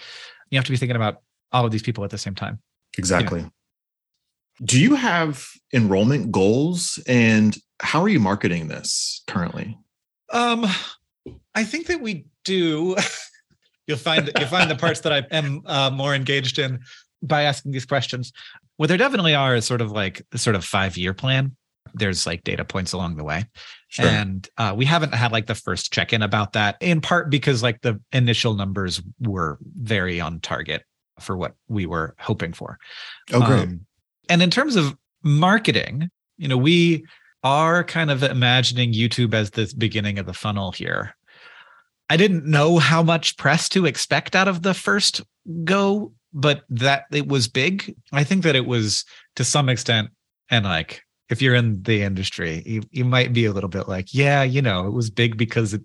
you 0.50 0.59
have 0.59 0.64
to 0.64 0.70
be 0.70 0.76
thinking 0.76 0.96
about 0.96 1.22
all 1.52 1.64
of 1.64 1.70
these 1.72 1.83
people 1.83 2.04
at 2.04 2.11
the 2.11 2.18
same 2.18 2.35
time 2.35 2.61
Exactly. 2.98 3.44
Do 4.64 4.80
you 4.80 4.94
have 4.94 5.48
enrollment 5.72 6.30
goals 6.30 7.00
and 7.09 7.57
how 7.83 8.00
are 8.04 8.09
you 8.09 8.20
marketing 8.20 8.68
this 8.68 9.22
currently? 9.26 9.76
um 10.33 10.64
i 11.54 11.62
think 11.64 11.87
that 11.87 12.00
we 12.00 12.24
do 12.44 12.96
you'll 13.87 13.98
find 13.98 14.30
you'll 14.38 14.48
find 14.48 14.70
the 14.70 14.74
parts 14.76 15.00
that 15.00 15.12
i 15.12 15.22
am 15.30 15.61
uh, 15.66 15.90
more 15.90 16.14
engaged 16.14 16.59
in 16.59 16.80
by 17.22 17.42
asking 17.42 17.72
these 17.72 17.85
questions 17.85 18.33
what 18.78 18.88
there 18.88 18.96
definitely 18.98 19.35
are 19.35 19.54
is 19.54 19.64
sort 19.66 19.80
of 19.83 19.92
like 19.92 20.22
sort 20.35 20.57
of 20.57 20.64
five 20.64 20.96
year 20.96 21.12
plan 21.12 21.54
there's 21.92 22.26
like 22.26 22.42
data 22.42 22.64
points 22.64 22.92
along 22.94 23.16
the 23.16 23.24
way 23.24 23.44
Sure. 23.94 24.07
And 24.07 24.48
uh, 24.59 24.74
we 24.76 24.87
haven't 24.87 25.14
had 25.14 25.30
like 25.30 25.46
the 25.46 25.54
first 25.54 25.92
check 25.92 26.12
in 26.12 26.21
about 26.21 26.54
that, 26.54 26.77
in 26.81 27.00
part 27.00 27.31
because 27.31 27.62
like 27.62 27.81
the 27.83 28.00
initial 28.12 28.54
numbers 28.54 29.00
were 29.21 29.56
very 29.81 30.21
on 30.21 30.40
target 30.40 30.83
for 31.21 31.37
what 31.37 31.54
we 31.69 31.87
were 31.87 32.16
hoping 32.19 32.52
for. 32.52 32.77
oh, 33.33 33.46
great. 33.46 33.62
Um, 33.62 33.87
and 34.29 34.42
in 34.42 34.50
terms 34.50 34.75
of 34.75 34.96
marketing, 35.23 36.10
you 36.38 36.48
know, 36.48 36.56
we 36.56 37.04
are 37.44 37.85
kind 37.85 38.10
of 38.10 38.25
imagining 38.25 38.92
YouTube 38.92 39.33
as 39.33 39.50
the 39.50 39.73
beginning 39.79 40.19
of 40.19 40.27
the 40.27 40.35
funnel 40.35 40.73
here. 40.73 41.14
I 42.10 42.16
didn't 42.16 42.46
know 42.46 42.79
how 42.79 43.00
much 43.00 43.37
press 43.37 43.69
to 43.71 43.87
expect 43.87 44.35
out 44.35 44.48
of 44.48 44.62
the 44.62 44.75
first 44.75 45.23
go, 45.62 46.12
but 46.33 46.62
that 46.69 47.04
it 47.12 47.29
was 47.29 47.46
big. 47.46 47.94
I 48.12 48.25
think 48.25 48.42
that 48.42 48.56
it 48.56 48.66
was 48.66 49.04
to 49.37 49.44
some 49.44 49.69
extent, 49.69 50.10
and 50.50 50.64
like 50.64 51.04
if 51.35 51.42
you're 51.42 51.56
in 51.56 51.82
the 51.82 52.00
industry, 52.02 52.62
you, 52.64 52.80
you 52.92 53.04
might 53.04 53.32
be 53.32 53.44
a 53.44 53.52
little 53.52 53.68
bit 53.68 53.88
like, 53.88 54.14
yeah, 54.14 54.44
you 54.44 54.62
know, 54.62 54.87
it 54.87 54.92
was 54.92 55.10
big 55.10 55.37
because 55.37 55.74
it 55.74 55.82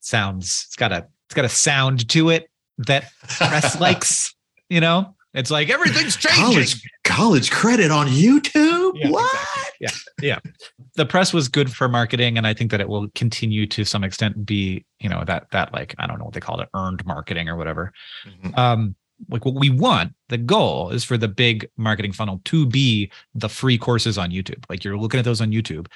sounds 0.00 0.66
it's 0.66 0.76
got 0.76 0.92
a 0.92 1.08
it's 1.24 1.34
got 1.34 1.46
a 1.46 1.48
sound 1.48 2.06
to 2.10 2.28
it 2.28 2.50
that 2.76 3.10
press 3.38 3.80
likes, 3.86 4.34
you 4.68 4.82
know? 4.82 5.14
It's 5.32 5.50
like 5.50 5.70
everything's 5.70 6.16
changing. 6.16 6.44
College, 6.44 6.90
college 7.02 7.50
credit 7.50 7.90
on 7.90 8.08
YouTube? 8.08 8.92
Yeah, 8.96 9.08
what? 9.08 9.34
exactly. 9.34 9.72
Yeah. 10.20 10.40
Yeah. 10.44 10.52
The 10.96 11.06
press 11.06 11.32
was 11.32 11.48
good 11.48 11.72
for 11.72 11.88
marketing. 11.88 12.36
And 12.36 12.46
I 12.46 12.52
think 12.52 12.70
that 12.70 12.80
it 12.82 12.88
will 12.90 13.08
continue 13.14 13.66
to 13.68 13.86
some 13.86 14.04
extent 14.04 14.44
be, 14.44 14.84
you 15.00 15.08
know, 15.08 15.24
that 15.26 15.46
that 15.52 15.72
like, 15.72 15.94
I 15.98 16.06
don't 16.06 16.18
know 16.18 16.26
what 16.26 16.34
they 16.34 16.40
call 16.40 16.60
it, 16.60 16.68
earned 16.74 17.04
marketing 17.06 17.48
or 17.48 17.56
whatever. 17.56 17.90
Mhm. 18.28 18.58
Um, 18.58 18.96
like 19.28 19.44
what 19.44 19.54
we 19.54 19.70
want, 19.70 20.12
the 20.28 20.38
goal 20.38 20.90
is 20.90 21.04
for 21.04 21.16
the 21.16 21.28
big 21.28 21.68
marketing 21.76 22.12
funnel 22.12 22.40
to 22.44 22.66
be 22.66 23.10
the 23.34 23.48
free 23.48 23.78
courses 23.78 24.18
on 24.18 24.30
YouTube. 24.30 24.64
Like 24.68 24.84
you're 24.84 24.98
looking 24.98 25.18
at 25.18 25.24
those 25.24 25.40
on 25.40 25.50
YouTube. 25.50 25.86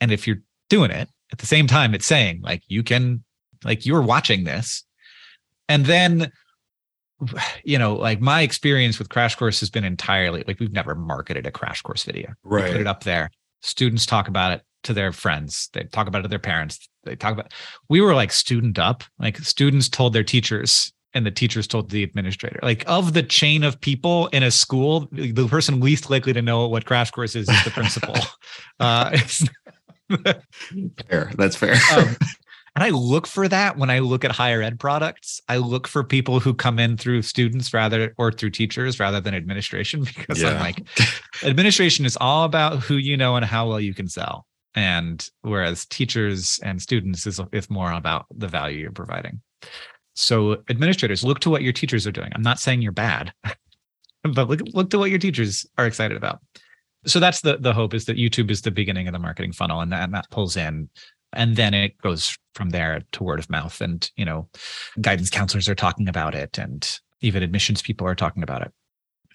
And 0.00 0.12
if 0.12 0.26
you're 0.26 0.42
doing 0.68 0.90
it 0.90 1.08
at 1.32 1.38
the 1.38 1.46
same 1.46 1.66
time, 1.66 1.94
it's 1.94 2.06
saying 2.06 2.40
like 2.42 2.62
you 2.68 2.82
can, 2.82 3.24
like 3.64 3.86
you're 3.86 4.02
watching 4.02 4.44
this. 4.44 4.84
And 5.68 5.86
then 5.86 6.32
you 7.64 7.78
know, 7.78 7.94
like 7.94 8.20
my 8.20 8.42
experience 8.42 8.98
with 8.98 9.08
Crash 9.08 9.34
Course 9.34 9.60
has 9.60 9.70
been 9.70 9.84
entirely 9.84 10.44
like 10.46 10.60
we've 10.60 10.72
never 10.72 10.94
marketed 10.94 11.46
a 11.46 11.50
Crash 11.50 11.82
Course 11.82 12.04
video. 12.04 12.32
We 12.66 12.72
put 12.72 12.80
it 12.80 12.86
up 12.86 13.04
there. 13.04 13.30
Students 13.62 14.06
talk 14.06 14.28
about 14.28 14.52
it 14.52 14.62
to 14.84 14.92
their 14.92 15.12
friends. 15.12 15.68
They 15.72 15.84
talk 15.84 16.06
about 16.06 16.20
it 16.20 16.22
to 16.22 16.28
their 16.28 16.38
parents. 16.38 16.88
They 17.04 17.16
talk 17.16 17.32
about. 17.32 17.52
We 17.88 18.00
were 18.00 18.14
like 18.14 18.32
student 18.32 18.78
up. 18.78 19.04
Like 19.18 19.38
students 19.38 19.88
told 19.88 20.12
their 20.12 20.24
teachers, 20.24 20.92
and 21.16 21.24
the 21.26 21.30
teachers 21.30 21.66
told 21.66 21.90
the 21.90 22.02
administrator. 22.02 22.60
Like 22.62 22.84
of 22.86 23.14
the 23.14 23.22
chain 23.22 23.64
of 23.64 23.80
people 23.80 24.26
in 24.28 24.42
a 24.42 24.50
school, 24.50 25.08
the 25.10 25.48
person 25.48 25.80
least 25.80 26.10
likely 26.10 26.34
to 26.34 26.42
know 26.42 26.68
what 26.68 26.84
Crash 26.84 27.10
Course 27.10 27.34
is 27.34 27.48
is 27.48 27.64
the 27.64 27.70
principal. 27.70 28.14
uh, 28.80 29.10
it's- 29.14 29.48
Fair. 31.08 31.32
That's 31.36 31.56
fair. 31.56 31.74
um, 31.96 32.16
and 32.76 32.84
I 32.84 32.90
look 32.90 33.26
for 33.26 33.48
that 33.48 33.78
when 33.78 33.88
I 33.88 34.00
look 34.00 34.24
at 34.24 34.30
higher 34.30 34.60
ed 34.62 34.78
products. 34.78 35.40
I 35.48 35.56
look 35.56 35.88
for 35.88 36.04
people 36.04 36.38
who 36.40 36.52
come 36.52 36.78
in 36.78 36.98
through 36.98 37.22
students 37.22 37.72
rather 37.72 38.14
or 38.18 38.30
through 38.30 38.50
teachers 38.50 39.00
rather 39.00 39.20
than 39.20 39.34
administration 39.34 40.04
because 40.16 40.44
I'm 40.44 40.60
like, 40.60 40.86
administration 41.42 42.04
is 42.04 42.18
all 42.20 42.44
about 42.44 42.80
who 42.82 42.96
you 42.96 43.16
know 43.16 43.34
and 43.36 43.44
how 43.44 43.66
well 43.68 43.80
you 43.80 43.94
can 43.94 44.08
sell. 44.08 44.46
And 44.74 45.26
whereas 45.40 45.86
teachers 45.86 46.60
and 46.62 46.80
students 46.82 47.26
is, 47.26 47.40
is 47.52 47.70
more 47.70 47.90
about 47.90 48.26
the 48.30 48.46
value 48.46 48.80
you're 48.80 48.92
providing. 48.92 49.40
So 50.16 50.62
administrators, 50.68 51.22
look 51.22 51.40
to 51.40 51.50
what 51.50 51.62
your 51.62 51.72
teachers 51.72 52.06
are 52.06 52.12
doing. 52.12 52.32
I'm 52.34 52.42
not 52.42 52.58
saying 52.58 52.82
you're 52.82 52.92
bad, 52.92 53.32
but 54.22 54.48
look, 54.48 54.60
look 54.72 54.90
to 54.90 54.98
what 54.98 55.10
your 55.10 55.18
teachers 55.18 55.66
are 55.78 55.86
excited 55.86 56.16
about. 56.16 56.40
So 57.06 57.20
that's 57.20 57.42
the 57.42 57.58
the 57.58 57.72
hope 57.72 57.94
is 57.94 58.06
that 58.06 58.16
YouTube 58.16 58.50
is 58.50 58.62
the 58.62 58.70
beginning 58.70 59.06
of 59.06 59.12
the 59.12 59.18
marketing 59.18 59.52
funnel 59.52 59.80
and 59.80 59.92
that, 59.92 60.02
and 60.02 60.14
that 60.14 60.30
pulls 60.30 60.56
in 60.56 60.88
and 61.32 61.56
then 61.56 61.74
it 61.74 61.96
goes 61.98 62.36
from 62.54 62.70
there 62.70 63.02
to 63.12 63.22
word 63.22 63.38
of 63.38 63.50
mouth 63.50 63.80
and 63.80 64.10
you 64.16 64.24
know 64.24 64.48
guidance 65.00 65.30
counselors 65.30 65.68
are 65.68 65.74
talking 65.74 66.08
about 66.08 66.34
it 66.34 66.58
and 66.58 66.98
even 67.20 67.42
admissions 67.42 67.82
people 67.82 68.06
are 68.06 68.14
talking 68.14 68.42
about 68.42 68.62
it 68.62 68.72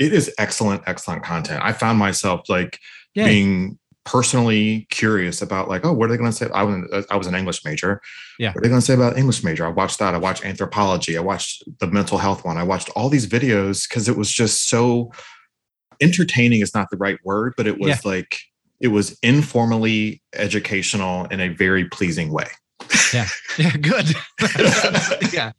it 0.02 0.14
is 0.14 0.34
excellent, 0.40 0.82
excellent 0.88 1.24
content. 1.24 1.64
I 1.64 1.74
found 1.74 2.00
myself 2.00 2.50
like 2.50 2.80
yeah 3.14 3.26
being 3.26 3.78
personally 4.04 4.88
curious 4.90 5.42
about 5.42 5.70
like, 5.70 5.86
oh, 5.86 5.94
what 5.94 6.10
are 6.10 6.12
they 6.14 6.18
going 6.18 6.32
to 6.32 6.36
say? 6.36 6.50
I 6.54 6.64
was 6.64 6.90
uh, 6.92 7.04
I 7.12 7.18
was 7.18 7.28
an 7.28 7.36
English 7.36 7.64
major. 7.64 8.02
Yeah. 8.40 8.50
What 8.50 8.58
are 8.58 8.62
they 8.62 8.70
going 8.70 8.82
to 8.82 8.86
say 8.86 8.94
about 8.96 9.18
English 9.18 9.44
major? 9.44 9.66
I 9.66 9.70
watched 9.70 10.00
that. 10.00 10.14
I 10.14 10.18
watched 10.18 10.46
anthropology. 10.46 11.18
I 11.18 11.22
watched 11.22 11.64
the 11.80 11.88
mental 11.88 12.18
health 12.18 12.44
one. 12.44 12.58
I 12.58 12.64
watched 12.64 12.90
all 12.96 13.10
these 13.10 13.28
videos 13.28 13.88
because 13.88 14.10
it 14.10 14.18
was 14.18 14.32
just 14.32 14.68
so 14.68 15.12
entertaining 16.02 16.62
is 16.62 16.74
not 16.74 16.90
the 16.90 16.98
right 16.98 17.20
word, 17.24 17.54
but 17.58 17.68
it 17.68 17.80
was 17.80 17.90
Yeah. 17.90 18.00
like 18.04 18.40
it 18.80 18.88
was 18.88 19.18
informally 19.22 20.22
educational 20.34 21.26
in 21.26 21.40
a 21.40 21.50
very 21.50 21.86
pleasing 21.86 22.32
way. 22.32 22.48
Yeah. 23.14 23.28
Yeah 23.58 23.76
good. 23.78 24.08
Yeah. 25.34 25.52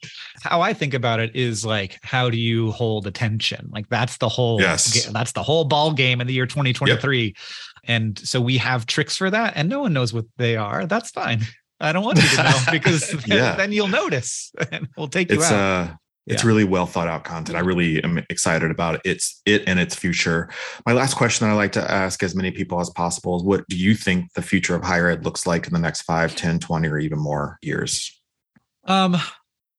How 0.42 0.60
i 0.60 0.72
think 0.72 0.94
about 0.94 1.20
it 1.20 1.34
is 1.36 1.64
like 1.64 1.98
how 2.02 2.30
do 2.30 2.36
you 2.36 2.72
hold 2.72 3.06
attention? 3.06 3.68
Like 3.72 3.88
that's 3.88 4.16
the 4.18 4.28
whole 4.28 4.60
Yes. 4.60 4.92
ga- 5.06 5.12
that's 5.12 5.32
the 5.32 5.42
whole 5.42 5.64
ball 5.64 5.92
game 5.92 6.20
in 6.20 6.26
the 6.26 6.32
year 6.32 6.46
2023 6.46 7.34
and 7.84 8.18
so 8.18 8.40
we 8.40 8.58
have 8.58 8.86
tricks 8.86 9.16
for 9.16 9.30
that 9.30 9.52
and 9.56 9.68
no 9.68 9.80
one 9.80 9.92
knows 9.92 10.12
what 10.12 10.24
they 10.36 10.56
are. 10.56 10.86
That's 10.86 11.10
fine. 11.10 11.42
I 11.80 11.92
don't 11.92 12.04
want 12.04 12.22
you 12.22 12.28
to 12.28 12.42
know 12.44 12.58
because 12.72 13.10
then, 13.10 13.38
Yeah. 13.38 13.56
then 13.56 13.72
you'll 13.72 13.88
notice 13.88 14.52
and 14.70 14.88
we'll 14.96 15.08
take 15.08 15.30
you 15.30 15.36
It's 15.38 15.50
out. 15.50 15.88
uh 15.90 15.94
it's 16.26 16.42
Yeah. 16.42 16.46
really 16.48 16.64
well 16.64 16.86
thought 16.86 17.08
out 17.08 17.24
content. 17.24 17.56
I 17.56 17.60
really 17.60 18.02
am 18.04 18.18
excited 18.30 18.70
about 18.70 18.94
it. 18.96 19.00
It's 19.04 19.40
it 19.44 19.64
and 19.66 19.80
its 19.80 19.94
future. 19.94 20.48
My 20.86 20.92
last 20.92 21.14
question 21.14 21.46
that 21.46 21.52
I 21.52 21.56
like 21.56 21.72
to 21.72 21.90
ask 21.90 22.22
as 22.22 22.34
many 22.34 22.50
people 22.50 22.80
as 22.80 22.90
possible 22.90 23.36
is 23.36 23.42
what 23.42 23.66
do 23.68 23.76
you 23.76 23.94
think 23.94 24.32
the 24.34 24.42
future 24.42 24.74
of 24.74 24.84
higher 24.84 25.08
ed 25.08 25.24
looks 25.24 25.46
like 25.46 25.66
in 25.66 25.72
the 25.72 25.78
next 25.80 26.02
5, 26.02 26.36
10, 26.36 26.58
20 26.60 26.88
or 26.88 26.98
even 26.98 27.18
more 27.18 27.58
years? 27.62 28.20
Um, 28.84 29.16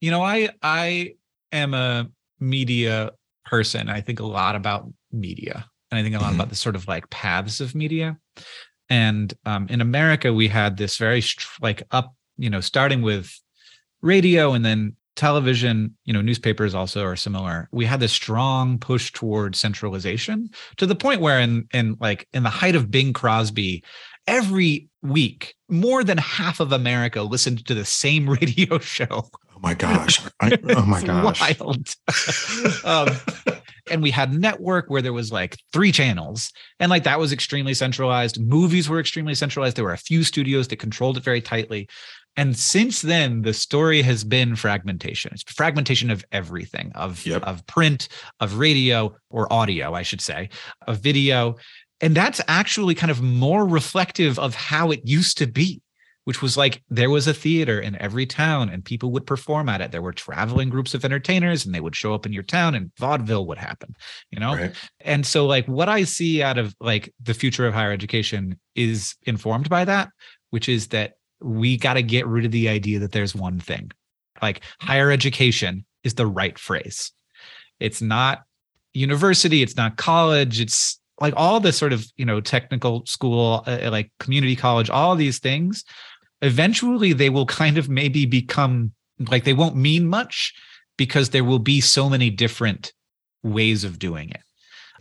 you 0.02 0.12
know, 0.12 0.22
I 0.22 0.50
I 0.62 1.16
am 1.52 1.74
a 1.74 2.10
media 2.39 3.12
person. 3.46 3.89
I 3.89 4.02
think 4.02 4.20
a 4.20 4.26
lot 4.26 4.56
about 4.56 4.91
media, 5.12 5.66
and 5.91 6.00
I 6.00 6.04
think 6.04 6.16
a 6.16 6.20
lot 6.20 6.32
Mhm. 6.32 6.36
about 6.36 6.50
the 6.50 6.56
sort 6.56 6.76
of 6.76 6.88
like 6.88 7.10
paths 7.10 7.62
of 7.62 7.74
media. 7.76 8.18
And 8.89 9.34
um, 9.46 9.68
in 9.70 9.80
America, 9.80 10.34
we 10.34 10.50
had 10.50 10.76
this 10.78 10.98
very 10.98 11.24
like 11.62 11.84
up, 11.91 12.14
you 12.38 12.50
know, 12.50 12.60
starting 12.60 13.02
with 13.02 13.32
radio 14.02 14.52
and 14.54 14.66
then 14.66 14.96
television. 15.16 15.95
You 16.05 16.14
know, 16.14 16.22
newspapers 16.22 16.76
also 16.76 17.03
are 17.03 17.16
similar. 17.16 17.70
We 17.72 17.86
had 17.86 17.99
this 17.99 18.14
strong 18.14 18.78
push 18.78 19.11
toward 19.11 19.55
centralization 19.55 20.49
to 20.78 20.86
the 20.86 20.95
point 20.95 21.22
where, 21.22 21.39
in 21.39 21.68
in 21.74 21.97
like 21.99 22.28
in 22.34 22.43
the 22.43 22.49
height 22.49 22.76
of 22.76 22.91
Bing 22.91 23.14
Crosby, 23.14 23.84
every 24.28 24.89
week 25.01 25.55
more 25.70 26.03
than 26.03 26.18
half 26.18 26.59
of 26.59 26.72
America 26.72 27.22
listened 27.22 27.66
to 27.66 27.74
the 27.74 27.86
same 27.86 28.30
radio 28.41 28.80
show. 28.80 29.30
Oh 29.55 29.59
my 29.59 29.74
gosh. 29.74 30.22
I, 30.39 30.57
oh 30.76 30.86
my 30.86 31.03
gosh. 31.05 31.59
wild. 31.59 31.95
um, 32.86 33.16
and 33.89 34.01
we 34.01 34.11
had 34.11 34.34
network 34.34 34.89
where 34.89 35.01
there 35.01 35.14
was 35.14 35.32
like 35.32 35.57
three 35.72 35.91
channels 35.91 36.51
and 36.80 36.89
like 36.89 37.03
that 37.03 37.20
was 37.20 37.34
extremely 37.34 37.74
centralized 37.74 38.39
movies 38.39 38.89
were 38.89 38.99
extremely 38.99 39.36
centralized 39.36 39.76
there 39.76 39.84
were 39.84 39.93
a 39.93 39.97
few 39.97 40.24
studios 40.24 40.68
that 40.70 40.78
controlled 40.78 41.18
it 41.18 41.24
very 41.24 41.41
tightly 41.41 41.89
and 42.36 42.58
since 42.58 43.02
then 43.02 43.42
the 43.44 43.54
story 43.54 44.02
has 44.02 44.24
been 44.24 44.56
fragmentation 44.56 45.32
it's 45.34 45.44
fragmentation 45.44 46.10
of 46.10 46.24
everything 46.32 46.92
of 46.96 47.26
Yep. 47.26 47.44
of 47.44 47.66
print 47.68 48.08
of 48.40 48.58
radio 48.58 49.16
or 49.30 49.52
audio 49.52 49.94
i 49.94 50.02
should 50.02 50.22
say 50.22 50.50
of 50.88 51.00
video 51.00 51.56
and 52.02 52.16
that's 52.16 52.42
actually 52.48 52.96
kind 52.96 53.12
of 53.12 53.22
more 53.22 53.66
reflective 53.66 54.38
of 54.40 54.56
how 54.56 54.92
it 54.92 55.02
used 55.04 55.38
to 55.38 55.48
be 55.48 55.82
which 56.26 56.42
was 56.42 56.56
like 56.56 56.82
there 56.90 57.10
was 57.10 57.28
a 57.28 57.34
theater 57.34 57.80
in 57.80 58.02
every 58.02 58.26
town 58.26 58.70
and 58.70 58.86
people 58.86 59.12
would 59.12 59.28
perform 59.28 59.68
at 59.68 59.82
it. 59.82 59.92
There 59.92 60.02
were 60.02 60.14
traveling 60.14 60.70
groups 60.70 60.94
of 60.94 61.04
entertainers 61.04 61.66
and 61.66 61.76
they 61.76 61.82
would 61.82 61.96
show 61.96 62.14
up 62.14 62.26
in 62.26 62.34
your 62.34 62.44
town 62.44 62.76
and 62.76 62.92
vaudeville 62.98 63.46
would 63.48 63.58
happen, 63.58 63.96
you 64.32 64.40
know? 64.40 64.56
Right. 64.56 64.74
And 65.02 65.26
so 65.26 65.46
like 65.46 65.66
what 65.68 65.90
I 65.90 66.04
see 66.04 66.42
out 66.42 66.58
of 66.58 66.76
like 66.80 67.14
the 67.22 67.34
future 67.34 67.68
of 67.68 67.74
higher 67.74 67.92
education 67.92 68.60
is 68.76 69.16
informed 69.24 69.70
by 69.70 69.86
that, 69.86 70.10
which 70.52 70.70
is 70.70 70.88
that 70.90 71.16
we 71.44 71.78
got 71.78 71.94
to 71.96 72.04
get 72.04 72.28
rid 72.28 72.46
of 72.46 72.52
the 72.52 72.70
idea 72.70 73.00
that 73.00 73.12
there's 73.12 73.36
one 73.36 73.60
thing. 73.60 73.91
Like 74.41 74.62
higher 74.80 75.12
education 75.12 75.86
is 76.04 76.16
the 76.16 76.28
right 76.28 76.58
phrase. 76.58 77.12
It's 77.80 78.02
not 78.02 78.44
university, 78.94 79.62
it's 79.62 79.76
not 79.76 79.98
college, 79.98 80.60
it's 80.60 81.00
like 81.20 81.34
all 81.38 81.60
the 81.60 81.72
sort 81.72 81.94
of, 81.94 82.06
you 82.18 82.26
know, 82.26 82.41
technical 82.41 83.06
school, 83.06 83.64
uh, 83.66 83.89
like 83.91 84.12
community 84.20 84.56
college, 84.56 84.89
all 84.89 85.16
these 85.16 85.39
things 85.39 85.84
eventually 86.44 87.14
they 87.14 87.30
will 87.30 87.46
kind 87.46 87.78
of 87.78 87.89
maybe 87.89 88.26
become 88.26 88.91
like 89.32 89.46
they 89.46 89.54
won't 89.54 89.76
mean 89.76 90.06
much 90.06 90.54
because 90.98 91.30
there 91.30 91.44
will 91.44 91.60
be 91.60 91.82
so 91.82 92.10
many 92.10 92.30
different 92.30 92.94
ways 93.41 93.84
of 93.84 93.98
doing 93.98 94.30
it. 94.30 94.41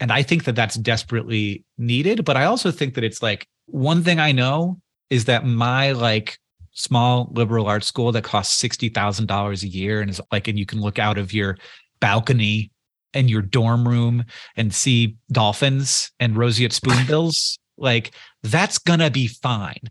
And 0.00 0.10
I 0.10 0.22
think 0.22 0.44
that 0.44 0.56
that's 0.56 0.76
desperately 0.76 1.64
needed. 1.76 2.24
But 2.24 2.36
I 2.36 2.44
also 2.44 2.70
think 2.70 2.94
that 2.94 3.04
it's 3.04 3.22
like 3.22 3.46
one 3.66 4.02
thing 4.02 4.18
I 4.18 4.32
know 4.32 4.80
is 5.12 5.26
that 5.26 5.44
my 5.44 5.92
like 5.92 6.38
small 6.70 7.30
liberal 7.32 7.66
arts 7.66 7.86
school 7.86 8.12
that 8.12 8.24
costs 8.24 8.60
$60,000 8.62 9.62
a 9.62 9.68
year 9.68 10.00
and 10.00 10.08
is 10.08 10.22
like, 10.32 10.48
and 10.48 10.58
you 10.58 10.64
can 10.64 10.80
look 10.80 10.98
out 10.98 11.18
of 11.18 11.34
your 11.34 11.58
balcony 12.00 12.70
and 13.12 13.28
your 13.28 13.42
dorm 13.42 13.86
room 13.86 14.24
and 14.56 14.72
see 14.72 15.16
dolphins 15.30 16.10
and 16.18 16.34
roseate 16.34 16.72
spoonbills, 16.72 17.58
like 17.76 18.12
that's 18.42 18.78
gonna 18.78 19.10
be 19.10 19.26
fine. 19.26 19.82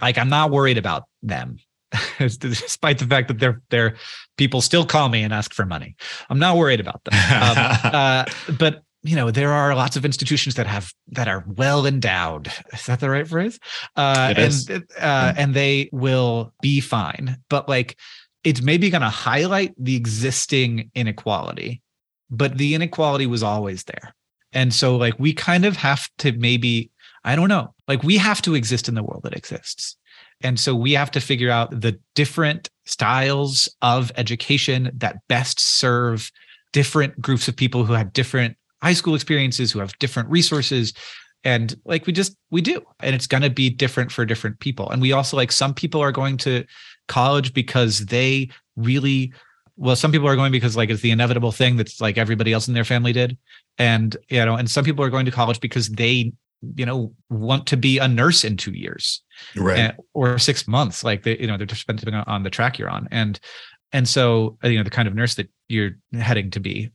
Like 0.00 0.16
I'm 0.16 0.28
not 0.28 0.52
worried 0.52 0.78
about 0.78 1.08
them. 1.24 1.58
Despite 2.20 3.00
the 3.00 3.06
fact 3.06 3.26
that 3.26 3.40
they're 3.40 3.60
they're 3.70 3.96
people 4.36 4.60
still 4.60 4.86
call 4.86 5.08
me 5.08 5.24
and 5.24 5.34
ask 5.34 5.52
for 5.52 5.66
money. 5.66 5.96
I'm 6.28 6.38
not 6.38 6.56
worried 6.56 6.78
about 6.78 7.02
them. 7.02 7.14
Um, 7.14 7.56
uh, 7.92 8.24
but 8.60 8.84
you 9.02 9.16
know, 9.16 9.30
there 9.30 9.52
are 9.52 9.74
lots 9.74 9.96
of 9.96 10.04
institutions 10.04 10.56
that 10.56 10.66
have 10.66 10.92
that 11.08 11.28
are 11.28 11.44
well 11.46 11.86
endowed. 11.86 12.52
Is 12.72 12.86
that 12.86 13.00
the 13.00 13.10
right 13.10 13.26
phrase? 13.26 13.58
Uh, 13.96 14.28
It 14.32 14.38
and 14.38 14.48
is. 14.48 14.70
uh, 14.98 15.34
and 15.36 15.54
they 15.54 15.88
will 15.92 16.52
be 16.60 16.80
fine. 16.80 17.38
But 17.48 17.68
like, 17.68 17.96
it's 18.44 18.62
maybe 18.62 18.90
going 18.90 19.02
to 19.02 19.08
highlight 19.08 19.74
the 19.78 19.96
existing 19.96 20.90
inequality, 20.94 21.82
but 22.30 22.58
the 22.58 22.74
inequality 22.74 23.26
was 23.26 23.42
always 23.42 23.84
there. 23.84 24.14
And 24.52 24.74
so, 24.74 24.96
like, 24.96 25.18
we 25.18 25.32
kind 25.32 25.64
of 25.64 25.76
have 25.76 26.08
to 26.18 26.32
maybe. 26.32 26.90
I 27.22 27.36
don't 27.36 27.50
know. 27.50 27.74
Like 27.86 28.02
we 28.02 28.16
have 28.16 28.40
to 28.42 28.54
exist 28.54 28.88
in 28.88 28.94
the 28.94 29.02
world 29.02 29.24
that 29.24 29.36
exists. 29.36 29.96
And 30.40 30.58
so 30.58 30.74
we 30.74 30.92
have 30.92 31.10
to 31.10 31.20
figure 31.20 31.50
out 31.50 31.82
the 31.82 32.00
different 32.14 32.70
styles 32.86 33.68
of 33.82 34.10
education 34.16 34.90
that 34.96 35.18
best 35.28 35.60
serve 35.60 36.30
different 36.72 37.20
groups 37.20 37.46
of 37.46 37.56
people 37.56 37.84
who 37.84 37.92
have 37.92 38.14
different 38.14 38.56
high 38.82 38.92
school 38.92 39.14
experiences, 39.14 39.72
who 39.72 39.78
have 39.78 39.98
different 39.98 40.28
resources. 40.28 40.92
And 41.44 41.74
like 41.84 42.06
we 42.06 42.12
just, 42.12 42.36
we 42.50 42.60
do. 42.60 42.82
And 43.00 43.14
it's 43.14 43.26
going 43.26 43.42
to 43.42 43.50
be 43.50 43.70
different 43.70 44.12
for 44.12 44.24
different 44.26 44.60
people. 44.60 44.90
And 44.90 45.00
we 45.00 45.12
also 45.12 45.36
like 45.36 45.52
some 45.52 45.74
people 45.74 46.02
are 46.02 46.12
going 46.12 46.36
to 46.38 46.64
college 47.08 47.52
because 47.52 48.06
they 48.06 48.48
really 48.76 49.32
well 49.76 49.96
some 49.96 50.12
people 50.12 50.28
are 50.28 50.36
going 50.36 50.52
because 50.52 50.76
like 50.76 50.90
it's 50.90 51.00
the 51.00 51.10
inevitable 51.10 51.50
thing 51.50 51.76
that's 51.76 52.00
like 52.00 52.18
everybody 52.18 52.52
else 52.52 52.68
in 52.68 52.74
their 52.74 52.84
family 52.84 53.12
did 53.12 53.36
and 53.78 54.16
you 54.28 54.44
know 54.44 54.54
and 54.54 54.70
some 54.70 54.84
people 54.84 55.04
are 55.04 55.10
going 55.10 55.24
to 55.24 55.32
college 55.32 55.58
because 55.58 55.88
they 55.88 56.32
you 56.76 56.86
know 56.86 57.12
want 57.30 57.66
to 57.66 57.76
be 57.76 57.98
a 57.98 58.06
nurse 58.06 58.44
in 58.44 58.56
two 58.56 58.72
years 58.72 59.22
right 59.56 59.78
and, 59.78 59.96
or 60.14 60.38
six 60.38 60.68
months 60.68 61.02
like 61.02 61.22
they 61.24 61.36
you 61.38 61.46
know 61.46 61.56
they're 61.56 61.66
just 61.66 61.86
depending 61.86 62.14
on 62.14 62.42
the 62.42 62.50
track 62.50 62.78
you're 62.78 62.90
on 62.90 63.08
and 63.10 63.40
and 63.92 64.08
so 64.08 64.56
you 64.62 64.76
know 64.76 64.84
the 64.84 64.90
kind 64.90 65.08
of 65.08 65.14
nurse 65.14 65.34
that 65.34 65.50
you're 65.68 65.92
heading 66.12 66.50
to 66.50 66.60
be 66.60 66.90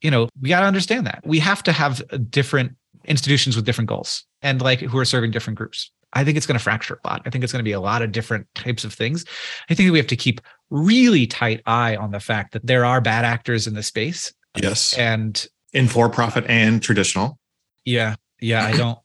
you 0.00 0.10
know 0.10 0.28
we 0.40 0.48
got 0.48 0.60
to 0.60 0.66
understand 0.66 1.06
that 1.06 1.22
we 1.24 1.38
have 1.38 1.62
to 1.62 1.72
have 1.72 2.02
different 2.30 2.76
institutions 3.04 3.56
with 3.56 3.64
different 3.64 3.88
goals 3.88 4.24
and 4.42 4.60
like 4.60 4.80
who 4.80 4.98
are 4.98 5.04
serving 5.04 5.30
different 5.30 5.56
groups 5.56 5.90
I 6.12 6.24
think 6.24 6.36
it's 6.36 6.46
going 6.46 6.56
to 6.58 6.62
fracture 6.62 6.98
a 7.04 7.08
lot. 7.08 7.22
I 7.26 7.30
think 7.30 7.44
it's 7.44 7.52
going 7.52 7.60
to 7.60 7.68
be 7.68 7.72
a 7.72 7.80
lot 7.80 8.00
of 8.00 8.10
different 8.10 8.46
types 8.54 8.84
of 8.84 8.94
things. 8.94 9.26
I 9.68 9.74
think 9.74 9.92
we 9.92 9.98
have 9.98 10.06
to 10.06 10.16
keep 10.16 10.40
really 10.70 11.26
tight 11.26 11.60
eye 11.66 11.94
on 11.94 12.10
the 12.10 12.20
fact 12.20 12.52
that 12.52 12.66
there 12.66 12.86
are 12.86 13.02
bad 13.02 13.26
actors 13.26 13.66
in 13.66 13.74
the 13.74 13.82
space. 13.82 14.32
Yes. 14.56 14.94
And 14.94 15.46
in 15.74 15.88
for 15.88 16.08
profit 16.08 16.46
and 16.48 16.82
traditional. 16.82 17.38
Yeah. 17.84 18.14
Yeah. 18.40 18.64
I 18.64 18.76
don't. 18.76 18.98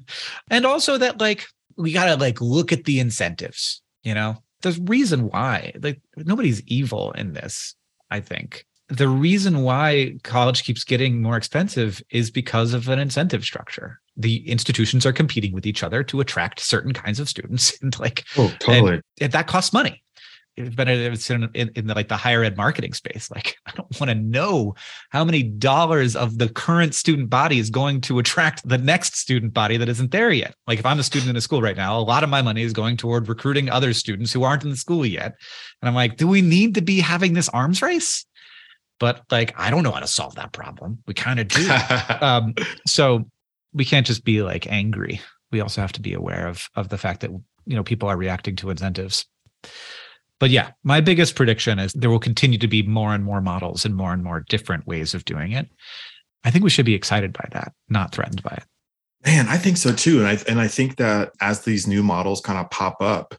and 0.50 0.66
also 0.66 0.98
that 0.98 1.18
like 1.18 1.46
we 1.78 1.92
got 1.92 2.06
to 2.06 2.16
like 2.16 2.42
look 2.42 2.72
at 2.72 2.84
the 2.84 3.00
incentives, 3.00 3.80
you 4.02 4.12
know, 4.12 4.36
there's 4.60 4.78
reason 4.80 5.30
why 5.30 5.72
like 5.80 6.00
nobody's 6.16 6.60
evil 6.66 7.12
in 7.12 7.32
this, 7.32 7.74
I 8.10 8.20
think 8.20 8.66
the 8.90 9.08
reason 9.08 9.62
why 9.62 10.16
college 10.24 10.64
keeps 10.64 10.82
getting 10.82 11.22
more 11.22 11.36
expensive 11.36 12.02
is 12.10 12.30
because 12.30 12.74
of 12.74 12.88
an 12.88 12.98
incentive 12.98 13.44
structure. 13.44 14.00
The 14.16 14.48
institutions 14.48 15.06
are 15.06 15.12
competing 15.12 15.52
with 15.52 15.64
each 15.64 15.82
other 15.82 16.02
to 16.04 16.20
attract 16.20 16.60
certain 16.60 16.92
kinds 16.92 17.20
of 17.20 17.28
students, 17.28 17.78
and 17.82 17.98
like, 17.98 18.24
oh, 18.36 18.52
totally, 18.58 19.00
and, 19.20 19.32
that 19.32 19.46
costs 19.46 19.72
money. 19.72 20.02
It's 20.56 20.74
been 20.74 20.88
it's 20.88 21.30
in, 21.30 21.48
in, 21.54 21.70
in 21.76 21.86
the, 21.86 21.94
like 21.94 22.08
the 22.08 22.16
higher 22.16 22.42
ed 22.42 22.56
marketing 22.56 22.92
space. 22.92 23.30
Like, 23.34 23.56
I 23.64 23.70
don't 23.76 24.00
want 24.00 24.10
to 24.10 24.16
know 24.16 24.74
how 25.10 25.24
many 25.24 25.44
dollars 25.44 26.16
of 26.16 26.38
the 26.38 26.48
current 26.48 26.94
student 26.94 27.30
body 27.30 27.60
is 27.60 27.70
going 27.70 28.00
to 28.02 28.18
attract 28.18 28.68
the 28.68 28.76
next 28.76 29.16
student 29.16 29.54
body 29.54 29.76
that 29.76 29.88
isn't 29.88 30.10
there 30.10 30.32
yet. 30.32 30.54
Like, 30.66 30.80
if 30.80 30.84
I'm 30.84 30.98
a 30.98 31.04
student 31.04 31.30
in 31.30 31.36
a 31.36 31.40
school 31.40 31.62
right 31.62 31.76
now, 31.76 31.98
a 31.98 32.02
lot 32.02 32.24
of 32.24 32.28
my 32.28 32.42
money 32.42 32.62
is 32.62 32.72
going 32.72 32.96
toward 32.96 33.28
recruiting 33.28 33.70
other 33.70 33.94
students 33.94 34.32
who 34.32 34.42
aren't 34.42 34.64
in 34.64 34.70
the 34.70 34.76
school 34.76 35.06
yet. 35.06 35.36
And 35.80 35.88
I'm 35.88 35.94
like, 35.94 36.16
do 36.16 36.26
we 36.26 36.42
need 36.42 36.74
to 36.74 36.82
be 36.82 36.98
having 36.98 37.34
this 37.34 37.48
arms 37.50 37.80
race? 37.80 38.26
But 39.00 39.22
like 39.32 39.52
i 39.58 39.70
don't 39.70 39.82
know 39.82 39.90
how 39.90 39.98
to 39.98 40.06
solve 40.06 40.36
that 40.36 40.52
problem. 40.52 41.02
We 41.08 41.14
kind 41.14 41.40
of 41.40 41.48
do. 41.48 41.68
Um, 42.20 42.54
so 42.86 43.24
we 43.72 43.84
can't 43.84 44.06
just 44.06 44.24
be 44.24 44.42
like 44.42 44.70
angry. 44.70 45.20
We 45.50 45.60
also 45.60 45.80
have 45.80 45.92
to 45.92 46.00
be 46.00 46.12
aware 46.12 46.46
of 46.46 46.68
of 46.76 46.90
the 46.90 46.98
fact 46.98 47.22
that 47.22 47.30
you 47.30 47.76
know 47.76 47.82
people 47.82 48.08
are 48.08 48.16
reacting 48.16 48.54
to 48.56 48.70
incentives. 48.70 49.26
But 50.38 50.50
yeah 50.50 50.70
my 50.84 51.00
biggest 51.00 51.34
prediction 51.34 51.78
is 51.78 51.92
there 51.94 52.10
will 52.10 52.20
continue 52.20 52.58
to 52.58 52.68
be 52.68 52.82
more 52.82 53.14
and 53.14 53.24
more 53.24 53.40
models 53.40 53.84
and 53.84 53.96
more 53.96 54.12
and 54.12 54.22
more 54.22 54.44
different 54.48 54.86
ways 54.86 55.14
of 55.14 55.24
doing 55.24 55.52
it. 55.52 55.68
I 56.44 56.50
think 56.50 56.62
we 56.62 56.70
should 56.70 56.86
be 56.86 56.94
excited 56.94 57.32
by 57.32 57.46
that 57.52 57.72
not 57.88 58.12
threatened 58.12 58.42
by 58.42 58.54
it. 58.60 58.64
Man 59.24 59.48
i 59.48 59.56
think 59.56 59.76
so 59.76 59.92
too 59.92 60.18
and 60.18 60.28
i 60.28 60.38
and 60.48 60.60
i 60.60 60.68
think 60.68 60.96
that 60.96 61.32
as 61.40 61.64
these 61.64 61.86
new 61.86 62.02
models 62.02 62.40
kind 62.40 62.58
of 62.58 62.70
pop 62.70 62.96
up 63.00 63.34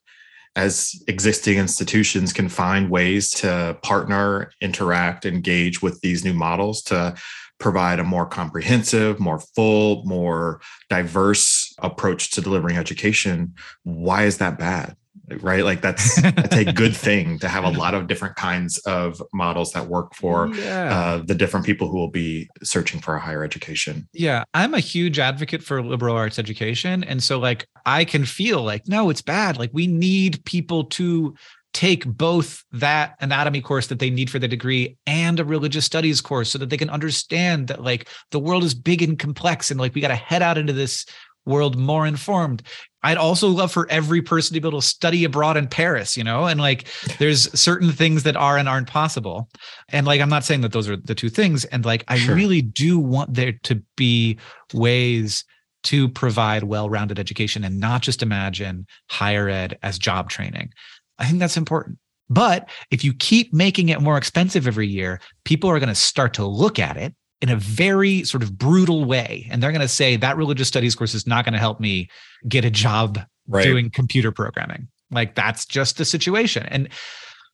as 0.55 1.01
existing 1.07 1.57
institutions 1.57 2.33
can 2.33 2.49
find 2.49 2.89
ways 2.89 3.29
to 3.31 3.77
partner, 3.83 4.51
interact, 4.61 5.25
engage 5.25 5.81
with 5.81 5.99
these 6.01 6.25
new 6.25 6.33
models 6.33 6.81
to 6.83 7.15
provide 7.59 7.99
a 7.99 8.03
more 8.03 8.25
comprehensive, 8.25 9.19
more 9.19 9.39
full, 9.55 10.03
more 10.03 10.59
diverse 10.89 11.73
approach 11.79 12.31
to 12.31 12.41
delivering 12.41 12.75
education, 12.75 13.53
why 13.83 14.23
is 14.23 14.39
that 14.39 14.57
bad? 14.57 14.95
Right 15.41 15.63
like 15.63 15.81
that's 15.81 16.21
that's 16.21 16.55
a 16.55 16.71
good 16.71 16.95
thing 17.07 17.39
to 17.39 17.47
have 17.47 17.63
a 17.63 17.69
lot 17.69 17.93
of 17.93 18.07
different 18.07 18.35
kinds 18.35 18.77
of 18.79 19.21
models 19.33 19.71
that 19.71 19.87
work 19.87 20.13
for 20.15 20.47
yeah. 20.55 20.95
uh, 20.95 21.23
the 21.25 21.35
different 21.35 21.65
people 21.65 21.89
who 21.89 21.97
will 21.97 22.09
be 22.09 22.49
searching 22.63 22.99
for 22.99 23.15
a 23.15 23.19
higher 23.19 23.43
education 23.43 24.07
yeah 24.13 24.43
i'm 24.53 24.73
a 24.73 24.79
huge 24.79 25.19
advocate 25.19 25.63
for 25.63 25.81
liberal 25.81 26.15
arts 26.15 26.39
education 26.39 27.03
and 27.03 27.23
so 27.23 27.39
like 27.39 27.67
i 27.85 28.03
can 28.03 28.25
feel 28.25 28.61
like 28.63 28.87
no 28.87 29.09
it's 29.09 29.21
bad 29.21 29.57
like 29.57 29.69
we 29.73 29.87
need 29.87 30.43
people 30.45 30.83
to 30.83 31.33
take 31.73 32.05
both 32.05 32.65
that 32.73 33.15
anatomy 33.21 33.61
course 33.61 33.87
that 33.87 33.99
they 33.99 34.09
need 34.09 34.29
for 34.29 34.39
the 34.39 34.47
degree 34.47 34.97
and 35.07 35.39
a 35.39 35.45
religious 35.45 35.85
studies 35.85 36.19
course 36.19 36.51
so 36.51 36.57
that 36.57 36.69
they 36.69 36.75
can 36.75 36.89
understand 36.89 37.69
that 37.69 37.81
like 37.81 38.09
the 38.31 38.39
world 38.39 38.63
is 38.63 38.73
big 38.73 39.01
and 39.01 39.17
complex 39.17 39.71
and 39.71 39.79
like 39.79 39.95
we 39.95 40.01
got 40.01 40.09
to 40.09 40.15
head 40.15 40.41
out 40.41 40.57
into 40.57 40.73
this 40.73 41.05
world 41.45 41.77
more 41.77 42.05
informed. 42.05 42.63
I'd 43.03 43.17
also 43.17 43.47
love 43.47 43.71
for 43.71 43.89
every 43.89 44.21
person 44.21 44.53
to 44.53 44.61
be 44.61 44.67
able 44.67 44.79
to 44.79 44.87
study 44.87 45.23
abroad 45.23 45.57
in 45.57 45.67
Paris, 45.67 46.15
you 46.15 46.23
know, 46.23 46.45
and 46.45 46.59
like 46.59 46.87
there's 47.17 47.51
certain 47.59 47.91
things 47.91 48.23
that 48.23 48.35
are 48.35 48.57
and 48.57 48.69
aren't 48.69 48.87
possible. 48.87 49.49
And 49.89 50.05
like, 50.05 50.21
I'm 50.21 50.29
not 50.29 50.43
saying 50.43 50.61
that 50.61 50.71
those 50.71 50.87
are 50.87 50.97
the 50.97 51.15
two 51.15 51.29
things. 51.29 51.65
And 51.65 51.83
like, 51.83 52.03
I 52.07 52.17
sure. 52.17 52.35
really 52.35 52.61
do 52.61 52.99
want 52.99 53.33
there 53.33 53.53
to 53.63 53.81
be 53.97 54.37
ways 54.73 55.43
to 55.83 56.09
provide 56.09 56.63
well 56.63 56.89
rounded 56.89 57.17
education 57.17 57.63
and 57.63 57.79
not 57.79 58.01
just 58.01 58.21
imagine 58.21 58.85
higher 59.09 59.49
ed 59.49 59.79
as 59.81 59.97
job 59.97 60.29
training. 60.29 60.71
I 61.17 61.25
think 61.25 61.39
that's 61.39 61.57
important. 61.57 61.97
But 62.29 62.69
if 62.91 63.03
you 63.03 63.13
keep 63.13 63.53
making 63.53 63.89
it 63.89 63.99
more 63.99 64.17
expensive 64.17 64.67
every 64.67 64.87
year, 64.87 65.19
people 65.43 65.69
are 65.69 65.79
going 65.79 65.89
to 65.89 65.95
start 65.95 66.33
to 66.35 66.45
look 66.45 66.79
at 66.79 66.97
it 66.97 67.13
in 67.41 67.49
a 67.49 67.55
very 67.55 68.23
sort 68.23 68.43
of 68.43 68.57
brutal 68.57 69.05
way. 69.05 69.47
And 69.49 69.61
they're 69.61 69.71
going 69.71 69.81
to 69.81 69.87
say 69.87 70.15
that 70.15 70.37
religious 70.37 70.67
studies 70.67 70.95
course 70.95 71.13
is 71.13 71.25
not 71.25 71.43
going 71.43 71.53
to 71.53 71.59
help 71.59 71.79
me 71.79 72.09
get 72.47 72.65
a 72.65 72.69
job 72.69 73.19
right. 73.47 73.63
doing 73.63 73.89
computer 73.89 74.31
programming. 74.31 74.87
Like 75.09 75.35
that's 75.35 75.65
just 75.65 75.97
the 75.97 76.05
situation. 76.05 76.65
And 76.67 76.89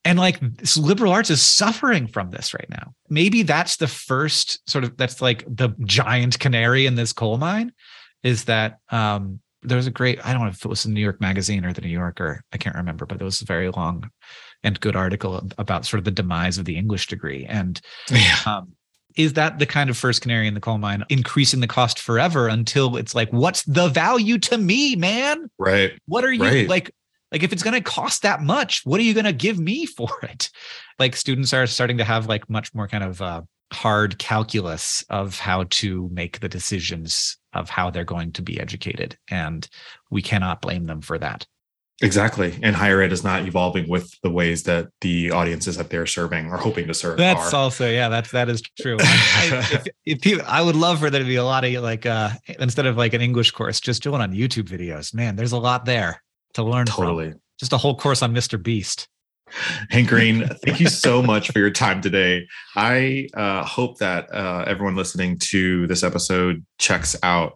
and 0.06 0.20
like 0.20 0.40
liberal 0.78 1.12
arts 1.12 1.30
is 1.30 1.42
suffering 1.42 2.08
from 2.08 2.32
this 2.32 2.54
right 2.54 2.70
now. 2.70 2.94
Maybe 3.10 3.42
that's 3.44 3.78
the 3.78 3.88
first 3.88 4.70
sort 4.70 4.84
of 4.84 4.96
that's 4.96 5.22
like 5.22 5.44
the 5.48 5.70
giant 5.84 6.40
canary 6.40 6.86
in 6.86 6.96
this 6.96 7.12
coal 7.12 7.38
mine 7.38 7.74
is 8.24 8.46
that 8.46 8.80
um 8.90 9.40
there's 9.64 9.88
a 9.88 9.92
great 9.92 10.24
I 10.26 10.34
don't 10.34 10.44
know 10.44 10.50
if 10.50 10.64
it 10.64 10.70
was 10.70 10.84
the 10.84 10.90
New 10.90 11.02
York 11.02 11.20
Magazine 11.20 11.66
or 11.66 11.74
the 11.74 11.82
New 11.82 11.90
Yorker, 11.90 12.44
I 12.54 12.58
can't 12.58 12.76
remember, 12.76 13.06
but 13.06 13.20
it 13.20 13.24
was 13.24 13.42
a 13.42 13.46
very 13.46 13.70
long 13.70 14.10
and 14.64 14.80
good 14.80 14.96
article 14.96 15.42
about 15.58 15.86
sort 15.86 16.00
of 16.00 16.06
the 16.06 16.12
demise 16.12 16.58
of 16.58 16.66
the 16.66 16.78
English 16.78 17.08
degree. 17.08 17.46
And 17.46 17.80
yeah. 18.10 18.38
um, 18.46 18.74
is 19.18 19.34
that 19.34 19.60
the 19.60 19.66
kind 19.66 19.90
of 19.90 19.98
first 19.98 20.22
canary 20.22 20.48
in 20.48 20.54
the 20.54 20.60
coal 20.60 20.78
mine 20.78 21.04
increasing 21.10 21.60
the 21.60 21.68
cost 21.68 22.00
forever 22.00 22.48
until 22.48 22.96
it's 22.96 23.16
like 23.16 23.30
what's 23.32 23.64
the 23.64 23.90
value 23.90 24.38
to 24.38 24.58
me 24.58 24.96
man? 24.96 25.50
Right. 25.58 25.94
What 26.06 26.24
are 26.24 26.32
you 26.32 26.44
right. 26.44 26.70
like 26.70 26.92
like 27.32 27.44
if 27.44 27.52
it's 27.52 27.64
going 27.64 27.74
to 27.74 27.82
cost 27.82 28.22
that 28.22 28.42
much 28.42 28.82
what 28.86 29.00
are 29.00 29.04
you 29.04 29.14
going 29.14 29.26
to 29.26 29.34
give 29.34 29.60
me 29.60 29.86
for 29.98 30.10
it? 30.24 30.50
Like 31.00 31.16
students 31.16 31.54
are 31.54 31.68
starting 31.68 31.98
to 31.98 32.06
have 32.06 32.28
like 32.28 32.50
much 32.50 32.74
more 32.74 32.88
kind 32.88 33.04
of 33.04 33.22
uh, 33.22 33.42
hard 33.74 34.18
calculus 34.18 35.04
of 35.10 35.40
how 35.40 35.66
to 35.70 36.10
make 36.14 36.40
the 36.40 36.48
decisions 36.48 37.38
of 37.54 37.70
how 37.70 37.90
they're 37.90 38.06
going 38.06 38.32
to 38.32 38.42
be 38.42 38.60
educated 38.60 39.18
and 39.30 39.68
we 40.10 40.22
cannot 40.22 40.62
blame 40.62 40.86
them 40.86 41.02
for 41.02 41.18
that 41.18 41.46
Exactly. 42.02 42.58
And 42.62 42.76
higher 42.76 43.02
ed 43.02 43.12
is 43.12 43.24
not 43.24 43.48
evolving 43.48 43.90
with 43.90 44.14
the 44.22 44.30
ways 44.30 44.64
that 44.64 44.90
the 45.02 45.32
audiences 45.32 45.78
that 45.78 45.90
they're 45.90 46.06
serving 46.06 46.52
or 46.52 46.58
hoping 46.58 46.86
to 46.88 46.94
serve. 46.94 47.18
That's 47.18 47.54
are. 47.54 47.58
also, 47.58 47.90
yeah, 47.90 48.08
that's, 48.08 48.32
that 48.32 48.50
is 48.50 48.62
true. 48.80 48.98
I, 49.02 49.66
if, 49.72 49.88
if 50.06 50.22
people, 50.22 50.46
I 50.48 50.62
would 50.62 50.76
love 50.76 51.00
for 51.00 51.10
there 51.10 51.22
to 51.22 51.28
be 51.28 51.38
a 51.38 51.44
lot 51.44 51.64
of 51.64 51.74
like, 51.82 52.06
uh, 52.06 52.30
instead 52.60 52.86
of 52.86 52.98
like 52.98 53.14
an 53.14 53.22
English 53.22 53.52
course, 53.52 53.80
just 53.80 54.04
doing 54.04 54.22
on 54.22 54.32
YouTube 54.32 54.70
videos, 54.70 55.14
man, 55.14 55.36
there's 55.36 55.54
a 55.54 55.58
lot 55.58 55.86
there 55.86 56.22
to 56.54 56.64
learn. 56.64 56.86
Totally. 56.86 57.32
From. 57.32 57.42
Just 57.60 57.74
a 57.74 57.78
whole 57.78 57.96
course 57.96 58.22
on 58.22 58.34
Mr. 58.34 58.62
Beast. 58.62 59.08
Hank 59.90 60.10
Green, 60.10 60.48
thank 60.66 60.80
you 60.80 60.90
so 60.90 61.24
much 61.24 61.52
for 61.52 61.60
your 61.60 61.72
time 61.72 62.02
today. 62.02 62.48
I 62.76 63.30
uh, 63.34 63.64
hope 63.64 63.98
that 64.00 64.32
uh, 64.34 64.66
everyone 64.68 64.96
listening 64.96 65.40
to 65.40 65.88
this 65.88 66.04
episode 66.04 66.66
checks 66.78 67.16
out 67.24 67.54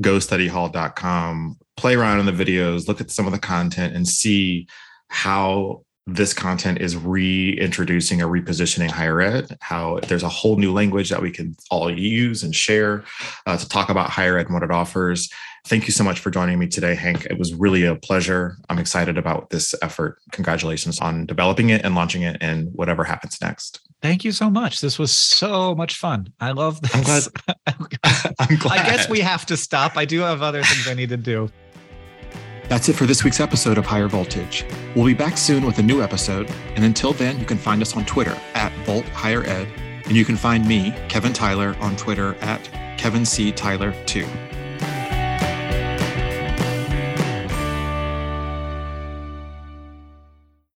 gostudyhall.com 0.00 1.58
play 1.82 1.96
around 1.96 2.20
in 2.20 2.26
the 2.26 2.44
videos, 2.44 2.86
look 2.86 3.00
at 3.00 3.10
some 3.10 3.26
of 3.26 3.32
the 3.32 3.40
content, 3.40 3.92
and 3.92 4.06
see 4.06 4.68
how 5.08 5.82
this 6.06 6.32
content 6.32 6.80
is 6.80 6.96
reintroducing 6.96 8.22
or 8.22 8.28
repositioning 8.28 8.88
higher 8.88 9.20
ed, 9.20 9.56
how 9.60 9.98
there's 10.06 10.22
a 10.22 10.28
whole 10.28 10.56
new 10.56 10.72
language 10.72 11.10
that 11.10 11.20
we 11.20 11.32
can 11.32 11.56
all 11.72 11.90
use 11.90 12.44
and 12.44 12.54
share 12.54 13.02
uh, 13.46 13.56
to 13.56 13.68
talk 13.68 13.88
about 13.88 14.10
higher 14.10 14.38
ed 14.38 14.46
and 14.46 14.54
what 14.54 14.62
it 14.62 14.70
offers. 14.70 15.28
Thank 15.66 15.88
you 15.88 15.92
so 15.92 16.04
much 16.04 16.20
for 16.20 16.30
joining 16.30 16.60
me 16.60 16.68
today, 16.68 16.94
Hank. 16.94 17.26
It 17.26 17.36
was 17.36 17.52
really 17.52 17.84
a 17.84 17.96
pleasure. 17.96 18.58
I'm 18.68 18.78
excited 18.78 19.18
about 19.18 19.50
this 19.50 19.74
effort. 19.82 20.18
Congratulations 20.30 21.00
on 21.00 21.26
developing 21.26 21.70
it 21.70 21.84
and 21.84 21.96
launching 21.96 22.22
it 22.22 22.36
and 22.40 22.68
whatever 22.74 23.02
happens 23.02 23.40
next. 23.42 23.80
Thank 24.00 24.24
you 24.24 24.30
so 24.30 24.48
much. 24.48 24.80
This 24.80 25.00
was 25.00 25.12
so 25.12 25.74
much 25.74 25.96
fun. 25.96 26.32
I 26.38 26.52
love 26.52 26.80
this. 26.80 26.94
I'm 26.94 27.02
glad. 27.02 27.56
I'm 28.38 28.56
glad. 28.56 28.78
I 28.80 28.88
guess 28.88 29.08
we 29.08 29.18
have 29.18 29.46
to 29.46 29.56
stop. 29.56 29.96
I 29.96 30.04
do 30.04 30.20
have 30.20 30.42
other 30.42 30.62
things 30.62 30.86
I 30.86 30.94
need 30.94 31.08
to 31.08 31.16
do. 31.16 31.50
That's 32.72 32.88
it 32.88 32.96
for 32.96 33.04
this 33.04 33.22
week's 33.22 33.38
episode 33.38 33.76
of 33.76 33.84
Higher 33.84 34.08
Voltage. 34.08 34.64
We'll 34.96 35.04
be 35.04 35.12
back 35.12 35.36
soon 35.36 35.66
with 35.66 35.78
a 35.78 35.82
new 35.82 36.00
episode, 36.00 36.50
and 36.74 36.86
until 36.86 37.12
then, 37.12 37.38
you 37.38 37.44
can 37.44 37.58
find 37.58 37.82
us 37.82 37.94
on 37.94 38.06
Twitter 38.06 38.34
at 38.54 38.72
Volt 38.86 39.06
Higher 39.08 39.44
Ed, 39.44 39.68
and 40.06 40.16
you 40.16 40.24
can 40.24 40.36
find 40.36 40.66
me, 40.66 40.94
Kevin 41.10 41.34
Tyler, 41.34 41.76
on 41.80 41.96
Twitter 41.96 42.34
at 42.36 42.70
Kevin 42.96 43.26
C. 43.26 43.52
Tyler 43.52 43.94
2. 44.06 44.26